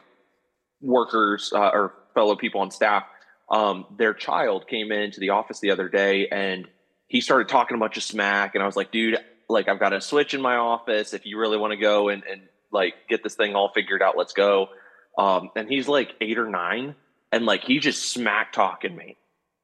workers 0.82 1.54
uh, 1.56 1.70
or 1.70 1.94
fellow 2.14 2.36
people 2.36 2.62
on 2.62 2.70
staff, 2.70 3.04
um, 3.50 3.86
their 3.98 4.14
child 4.14 4.68
came 4.68 4.92
into 4.92 5.20
the 5.20 5.30
office 5.30 5.60
the 5.62 5.72
other 5.72 5.88
day 5.88 6.28
and 6.28 6.68
he 7.14 7.22
started 7.22 7.48
talking 7.48 7.78
a 7.78 7.80
bunch 7.80 7.96
of 7.96 8.04
smack. 8.04 8.56
And 8.56 8.64
I 8.64 8.66
was 8.66 8.76
like, 8.76 8.92
dude, 8.92 9.18
like 9.48 9.70
I've 9.70 9.80
got 9.80 9.94
a 9.94 10.02
switch 10.02 10.34
in 10.34 10.42
my 10.42 10.56
office. 10.56 11.14
If 11.14 11.28
you 11.28 11.40
really 11.40 11.58
want 11.58 11.72
to 11.72 11.78
go 11.78 12.10
and, 12.10 12.24
and 12.30 12.42
like 12.72 12.96
get 13.08 13.24
this 13.24 13.36
thing 13.36 13.54
all 13.56 13.70
figured 13.70 14.02
out, 14.02 14.18
let's 14.18 14.34
go. 14.34 14.70
Um, 15.18 15.52
and 15.56 15.70
he's 15.70 15.88
like 15.88 16.10
eight 16.20 16.40
or 16.40 16.50
nine 16.50 16.96
and 17.32 17.46
like 17.46 17.64
he 17.64 17.78
just 17.78 18.12
smack 18.12 18.52
talking 18.52 18.96
me. 18.96 19.16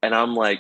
And 0.04 0.14
I'm 0.14 0.36
like, 0.36 0.60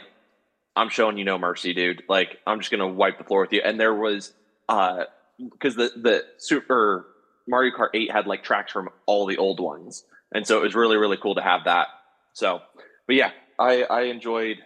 I'm 0.75 0.89
showing 0.89 1.19
you 1.19 1.25
no 1.25 1.37
mercy, 1.37 1.73
dude. 1.75 2.01
Like 2.09 2.39
I'm 2.47 2.59
just 2.59 2.71
gonna 2.71 2.87
wipe 2.87 3.19
the 3.19 3.23
floor 3.23 3.41
with 3.41 3.53
you. 3.53 3.61
And 3.63 3.79
there 3.79 3.93
was 3.93 4.33
uh 4.67 5.03
because 5.37 5.75
the 5.75 5.91
the 5.95 6.25
Super 6.37 7.05
Mario 7.47 7.75
Kart 7.75 7.89
8 7.93 8.11
had 8.11 8.25
like 8.25 8.43
tracks 8.43 8.71
from 8.71 8.89
all 9.05 9.27
the 9.27 9.37
old 9.37 9.59
ones, 9.59 10.05
and 10.33 10.45
so 10.45 10.57
it 10.57 10.63
was 10.63 10.73
really 10.73 10.97
really 10.97 11.17
cool 11.17 11.35
to 11.35 11.41
have 11.41 11.65
that. 11.65 11.87
So, 12.33 12.61
but 13.05 13.15
yeah, 13.15 13.31
I 13.59 13.83
I 13.83 14.01
enjoyed 14.03 14.57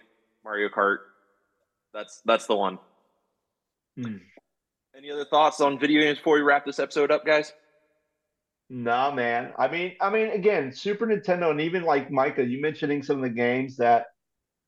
Mario 0.42 0.68
Kart. 0.68 0.98
That's 1.94 2.20
that's 2.24 2.46
the 2.46 2.56
one. 2.56 2.78
Hmm. 3.96 4.16
Any 4.96 5.10
other 5.10 5.24
thoughts 5.24 5.60
on 5.60 5.78
video 5.78 6.02
games 6.02 6.18
before 6.18 6.34
we 6.34 6.42
wrap 6.42 6.66
this 6.66 6.80
episode 6.80 7.10
up, 7.10 7.24
guys? 7.24 7.52
No, 8.68 9.12
man. 9.12 9.52
I 9.56 9.68
mean, 9.68 9.94
I 10.00 10.10
mean, 10.10 10.30
again, 10.30 10.72
Super 10.72 11.06
Nintendo, 11.06 11.50
and 11.50 11.60
even 11.60 11.84
like 11.84 12.10
Micah, 12.10 12.44
you 12.44 12.60
mentioning 12.60 13.02
some 13.02 13.16
of 13.16 13.22
the 13.22 13.30
games 13.30 13.76
that 13.76 14.06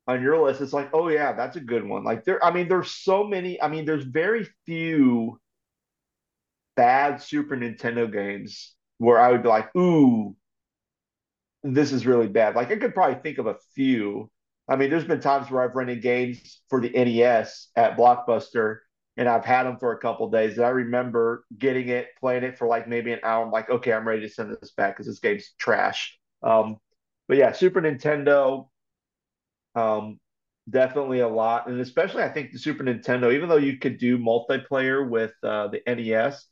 on 0.06 0.22
your 0.22 0.40
list, 0.40 0.60
it's 0.60 0.72
like, 0.72 0.90
oh 0.92 1.08
yeah, 1.08 1.32
that's 1.32 1.56
a 1.56 1.60
good 1.60 1.84
one. 1.84 2.04
Like 2.04 2.24
there, 2.24 2.42
I 2.44 2.52
mean, 2.52 2.68
there's 2.68 2.92
so 2.92 3.24
many. 3.24 3.60
I 3.60 3.68
mean, 3.68 3.84
there's 3.84 4.04
very 4.04 4.48
few 4.64 5.40
bad 6.76 7.20
Super 7.20 7.56
Nintendo 7.56 8.10
games 8.10 8.74
where 8.98 9.18
I 9.18 9.32
would 9.32 9.42
be 9.42 9.48
like, 9.48 9.74
ooh, 9.76 10.36
this 11.64 11.90
is 11.90 12.06
really 12.06 12.28
bad. 12.28 12.54
Like 12.54 12.70
I 12.70 12.76
could 12.76 12.94
probably 12.94 13.20
think 13.20 13.38
of 13.38 13.46
a 13.46 13.56
few. 13.74 14.30
I 14.68 14.76
mean, 14.76 14.90
there's 14.90 15.04
been 15.04 15.20
times 15.20 15.50
where 15.50 15.62
I've 15.62 15.76
rented 15.76 16.02
games 16.02 16.60
for 16.68 16.80
the 16.80 16.90
NES 16.94 17.68
at 17.76 17.96
Blockbuster 17.96 18.78
and 19.16 19.28
I've 19.28 19.44
had 19.44 19.64
them 19.64 19.78
for 19.78 19.92
a 19.92 19.98
couple 19.98 20.28
days. 20.28 20.56
And 20.56 20.66
I 20.66 20.70
remember 20.70 21.44
getting 21.56 21.88
it, 21.88 22.08
playing 22.20 22.44
it 22.44 22.58
for 22.58 22.66
like 22.66 22.88
maybe 22.88 23.12
an 23.12 23.20
hour. 23.22 23.44
I'm 23.44 23.52
like, 23.52 23.70
okay, 23.70 23.92
I'm 23.92 24.06
ready 24.06 24.22
to 24.22 24.28
send 24.28 24.50
this 24.50 24.72
back 24.72 24.94
because 24.94 25.06
this 25.06 25.20
game's 25.20 25.52
trash. 25.58 26.18
Um, 26.42 26.78
but 27.28 27.36
yeah, 27.36 27.52
Super 27.52 27.80
Nintendo, 27.80 28.68
um, 29.74 30.18
definitely 30.68 31.20
a 31.20 31.28
lot, 31.28 31.68
and 31.68 31.80
especially 31.80 32.22
I 32.22 32.28
think 32.28 32.52
the 32.52 32.58
Super 32.58 32.84
Nintendo. 32.84 33.32
Even 33.32 33.48
though 33.48 33.56
you 33.56 33.78
could 33.78 33.98
do 33.98 34.18
multiplayer 34.18 35.08
with 35.08 35.32
uh, 35.42 35.68
the 35.68 35.82
NES, 35.86 36.46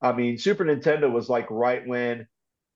I 0.00 0.12
mean, 0.12 0.38
Super 0.38 0.64
Nintendo 0.64 1.10
was 1.10 1.28
like 1.28 1.50
right 1.50 1.86
when 1.86 2.26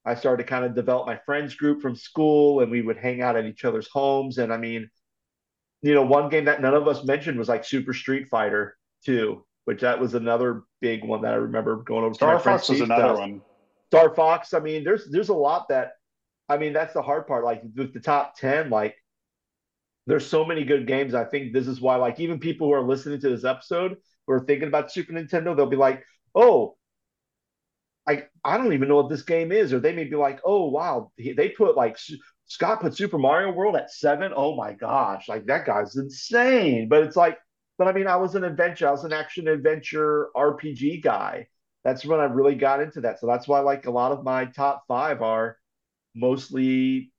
I 0.05 0.15
started 0.15 0.43
to 0.43 0.49
kind 0.49 0.65
of 0.65 0.75
develop 0.75 1.07
my 1.07 1.17
friends 1.25 1.55
group 1.55 1.81
from 1.81 1.95
school, 1.95 2.61
and 2.61 2.71
we 2.71 2.83
would 2.83 2.97
hang 2.97 3.23
out 3.23 3.37
at 3.37 3.45
each 3.45 3.65
other's 3.65 3.89
homes. 3.89 4.39
And 4.39 4.53
I 4.53 4.57
mean, 4.57 4.91
you 5.83 5.95
know, 5.95 6.03
one 6.03 6.29
game 6.29 6.47
that 6.47 6.61
none 6.61 6.75
of 6.75 6.89
us 6.89 7.05
mentioned 7.05 7.39
was 7.39 7.49
like 7.49 7.65
Super 7.65 7.93
Street 7.93 8.29
Fighter 8.29 8.77
Two, 9.05 9.45
which 9.65 9.81
that 9.81 10.01
was 10.01 10.15
another 10.15 10.63
big 10.81 11.05
one 11.05 11.23
that 11.23 11.33
I 11.33 11.37
remember 11.37 11.77
going 11.77 12.05
over. 12.05 12.15
Star 12.15 12.39
Fox 12.39 12.69
was 12.69 12.81
another 12.81 13.15
one. 13.15 13.43
Star 13.91 14.15
Fox. 14.15 14.55
I 14.55 14.61
mean, 14.61 14.85
there's 14.85 15.09
there's 15.11 15.29
a 15.29 15.35
lot 15.35 15.69
that. 15.69 15.93
I 16.49 16.59
mean, 16.59 16.73
that's 16.73 16.95
the 16.95 17.03
hard 17.03 17.27
part. 17.27 17.45
Like 17.45 17.63
with 17.77 17.95
the 17.95 18.01
top 18.01 18.37
ten, 18.37 18.71
like 18.71 18.97
there's 20.07 20.27
so 20.27 20.45
many 20.45 20.65
good 20.65 20.87
games. 20.87 21.15
I 21.15 21.25
think 21.25 21.53
this 21.53 21.69
is 21.69 21.81
why, 21.81 21.97
like, 21.97 22.19
even 22.19 22.41
people 22.41 22.67
who 22.67 22.73
are 22.73 22.83
listening 22.83 23.21
to 23.21 23.29
this 23.29 23.45
episode 23.45 23.97
who 24.27 24.33
are 24.33 24.45
thinking 24.45 24.69
about 24.69 24.91
Super 24.91 25.13
Nintendo, 25.13 25.57
they'll 25.57 25.67
be 25.67 25.77
like, 25.77 26.05
"Oh, 26.35 26.77
I 28.07 28.25
I 28.45 28.57
don't 28.59 28.73
even 28.73 28.89
know 28.89 28.97
what 28.97 29.09
this 29.11 29.23
game 29.23 29.53
is," 29.53 29.73
or 29.73 29.81
they 29.81 29.93
may 29.95 30.05
be 30.05 30.17
like, 30.17 30.41
"Oh, 30.45 30.69
wow, 30.69 31.13
they 31.19 31.51
put 31.51 31.77
like 31.77 31.99
Scott 32.47 32.81
put 32.81 32.97
Super 32.97 33.19
Mario 33.19 33.53
World 33.53 33.77
at 33.77 33.91
seven. 33.93 34.33
Oh 34.35 34.57
my 34.57 34.73
gosh, 34.73 35.29
like 35.29 35.47
that 35.47 35.67
guy's 35.67 35.97
insane." 35.97 36.89
But 36.89 37.05
it's 37.05 37.17
like 37.17 37.39
but 37.79 37.89
I 37.89 37.93
mean, 37.93 38.07
I 38.07 38.17
was 38.17 38.35
an 38.35 38.45
adventure, 38.45 38.89
I 38.89 38.93
was 38.93 39.05
an 39.05 39.13
action 39.13 39.49
adventure 39.49 40.29
RPG 40.37 41.01
guy. 41.01 41.49
That's 41.85 42.05
when 42.05 42.21
I 42.21 42.25
really 42.25 42.55
got 42.55 42.81
into 42.81 43.01
that. 43.03 43.19
So 43.21 43.27
that's 43.27 43.49
why 43.49 43.61
like 43.61 43.87
a 43.87 43.91
lot 43.91 44.13
of 44.13 44.23
my 44.25 44.45
top 44.47 44.85
five 44.87 45.23
are 45.23 45.57
mostly 46.15 47.13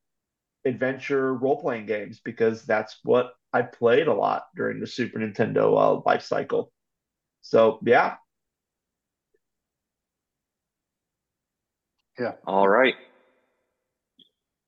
adventure 0.66 1.36
role 1.36 1.62
playing 1.62 1.86
games 1.86 2.22
because 2.24 2.66
that's 2.66 3.00
what 3.04 3.34
I 3.54 3.64
played 3.64 4.08
a 4.08 4.14
lot 4.14 4.46
during 4.56 4.80
the 4.80 4.88
Super 4.88 5.20
Nintendo 5.20 5.78
uh, 5.78 6.02
life 6.06 6.24
cycle. 6.24 6.72
So 7.42 7.80
yeah. 7.86 8.16
Yeah. 12.20 12.34
All 12.46 12.68
right. 12.68 12.96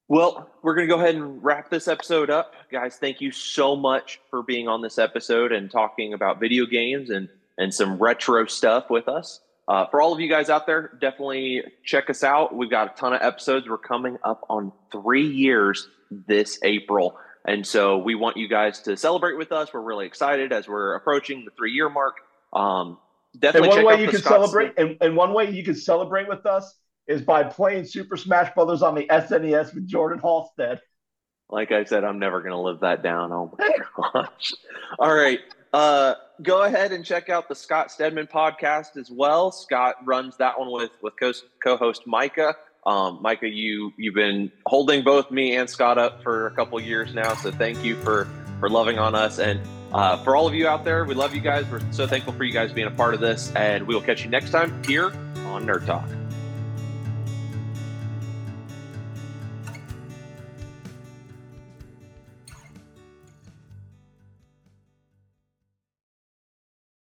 Well, 0.08 0.50
we're 0.62 0.76
going 0.76 0.88
to 0.88 0.93
go 0.93 1.00
ahead 1.00 1.16
and 1.16 1.43
wrap 1.43 1.70
this 1.70 1.88
episode 1.88 2.30
up. 2.30 2.54
Guys, 2.72 2.98
thank 2.98 3.22
you 3.22 3.32
so 3.32 3.76
much 3.76 4.20
for 4.30 4.43
being 4.43 4.68
on 4.68 4.82
this 4.82 5.00
episode 5.00 5.52
and 5.52 5.70
talking 5.70 6.14
about 6.14 6.39
video 6.39 6.66
games 6.68 7.10
and, 7.10 7.28
and 7.58 7.74
some 7.74 7.98
retro 7.98 8.46
stuff 8.46 8.89
with 8.89 9.08
us. 9.08 9.41
Uh, 9.68 9.88
for 9.88 10.02
all 10.02 10.14
of 10.14 10.20
you 10.20 10.30
guys 10.30 10.52
out 10.52 10.68
there, 10.68 10.91
definitely 11.02 11.64
check 11.84 12.12
us 12.12 12.24
out. 12.24 12.56
We've 12.56 12.70
got 12.70 12.93
a 12.93 13.00
ton 13.00 13.14
of 13.14 13.22
episodes. 13.24 13.68
We're 13.68 13.80
coming 13.80 14.18
up 14.24 14.46
on 14.48 14.72
three 14.91 15.28
years 15.28 15.88
this 16.28 16.60
April. 16.64 17.18
And 17.48 17.66
so 17.66 17.98
we 17.98 18.14
want 18.14 18.38
you 18.38 18.48
guys 18.48 18.82
to 18.82 18.96
celebrate 18.98 19.38
with 19.38 19.52
us. 19.52 19.74
We're 19.74 19.82
really 19.82 20.06
excited 20.06 20.54
as 20.54 20.68
we're 20.68 20.93
approaching 20.96 21.46
the 21.46 21.52
three 21.58 21.72
year 21.72 21.89
mark. 21.89 22.18
Um, 22.54 23.00
definitely 23.38 23.70
and 23.70 23.86
one 23.86 23.96
way 23.96 24.04
you 24.04 24.10
can 24.10 24.22
celebrate, 24.22 24.74
and, 24.78 24.98
and 25.02 25.16
one 25.16 25.34
way 25.34 25.50
you 25.50 25.64
can 25.64 25.76
celebrate 25.76 26.28
with 26.28 26.46
us 26.46 26.76
is 27.08 27.22
by 27.22 27.43
playing 27.43 27.86
Super 27.86 28.18
Smash 28.18 28.53
Brothers 28.53 28.82
on 28.82 28.95
the 28.95 29.08
SNES 29.08 29.74
with 29.74 29.88
Jordan 29.88 30.20
Halstead. 30.20 30.82
Like 31.49 31.72
I 31.72 31.84
said, 31.84 32.03
I'm 32.03 32.18
never 32.18 32.41
going 32.41 32.53
to 32.53 32.60
live 32.60 32.80
that 32.80 33.03
down. 33.03 33.32
Oh 33.32 33.56
my 33.58 33.70
gosh. 34.14 34.53
All 34.97 35.14
right. 35.14 35.39
Uh, 35.72 36.16
go 36.41 36.64
ahead 36.64 36.91
and 36.91 37.06
check 37.06 37.30
out 37.30 37.49
the 37.49 37.56
Scott 37.56 37.91
Stedman 37.91 38.28
podcast 38.28 38.97
as 38.97 39.12
well. 39.12 39.51
Scott 39.51 39.95
runs 40.06 40.38
that 40.38 40.58
one 40.60 40.72
with 40.72 40.91
with 41.01 41.14
co-host 41.64 42.08
Micah. 42.08 42.56
Um, 42.86 43.20
Micah, 43.22 43.49
you 43.49 43.91
you've 43.97 44.16
been 44.16 44.51
holding 44.66 45.03
both 45.03 45.32
me 45.32 45.56
and 45.56 45.70
Scott 45.70 45.97
up 45.97 46.24
for 46.24 46.47
a 46.47 46.51
couple 46.51 46.80
years 46.80 47.14
now, 47.14 47.34
so 47.36 47.51
thank 47.51 47.84
you 47.84 47.95
for 47.97 48.28
for 48.60 48.70
loving 48.70 48.97
on 48.97 49.16
us 49.16 49.38
and 49.38 49.60
uh, 49.91 50.18
for 50.24 50.36
all 50.36 50.47
of 50.47 50.53
you 50.53 50.68
out 50.68 50.86
there. 50.86 51.03
We 51.03 51.14
love 51.14 51.36
you 51.36 51.41
guys. 51.41 51.66
We're 51.70 51.82
so 51.91 52.08
thankful 52.08 52.34
for 52.34 52.43
you 52.43 52.53
guys 52.53 52.72
being 52.72 52.88
a 52.88 52.91
part 52.91 53.14
of 53.14 53.20
this, 53.20 53.51
and 53.56 53.86
we 53.86 53.95
will 53.95 54.01
catch 54.01 54.24
you 54.24 54.30
next 54.30 54.51
time 54.51 54.82
here 54.84 55.08
on 55.47 55.66
Nerd 55.66 55.86
Talk. 55.86 56.08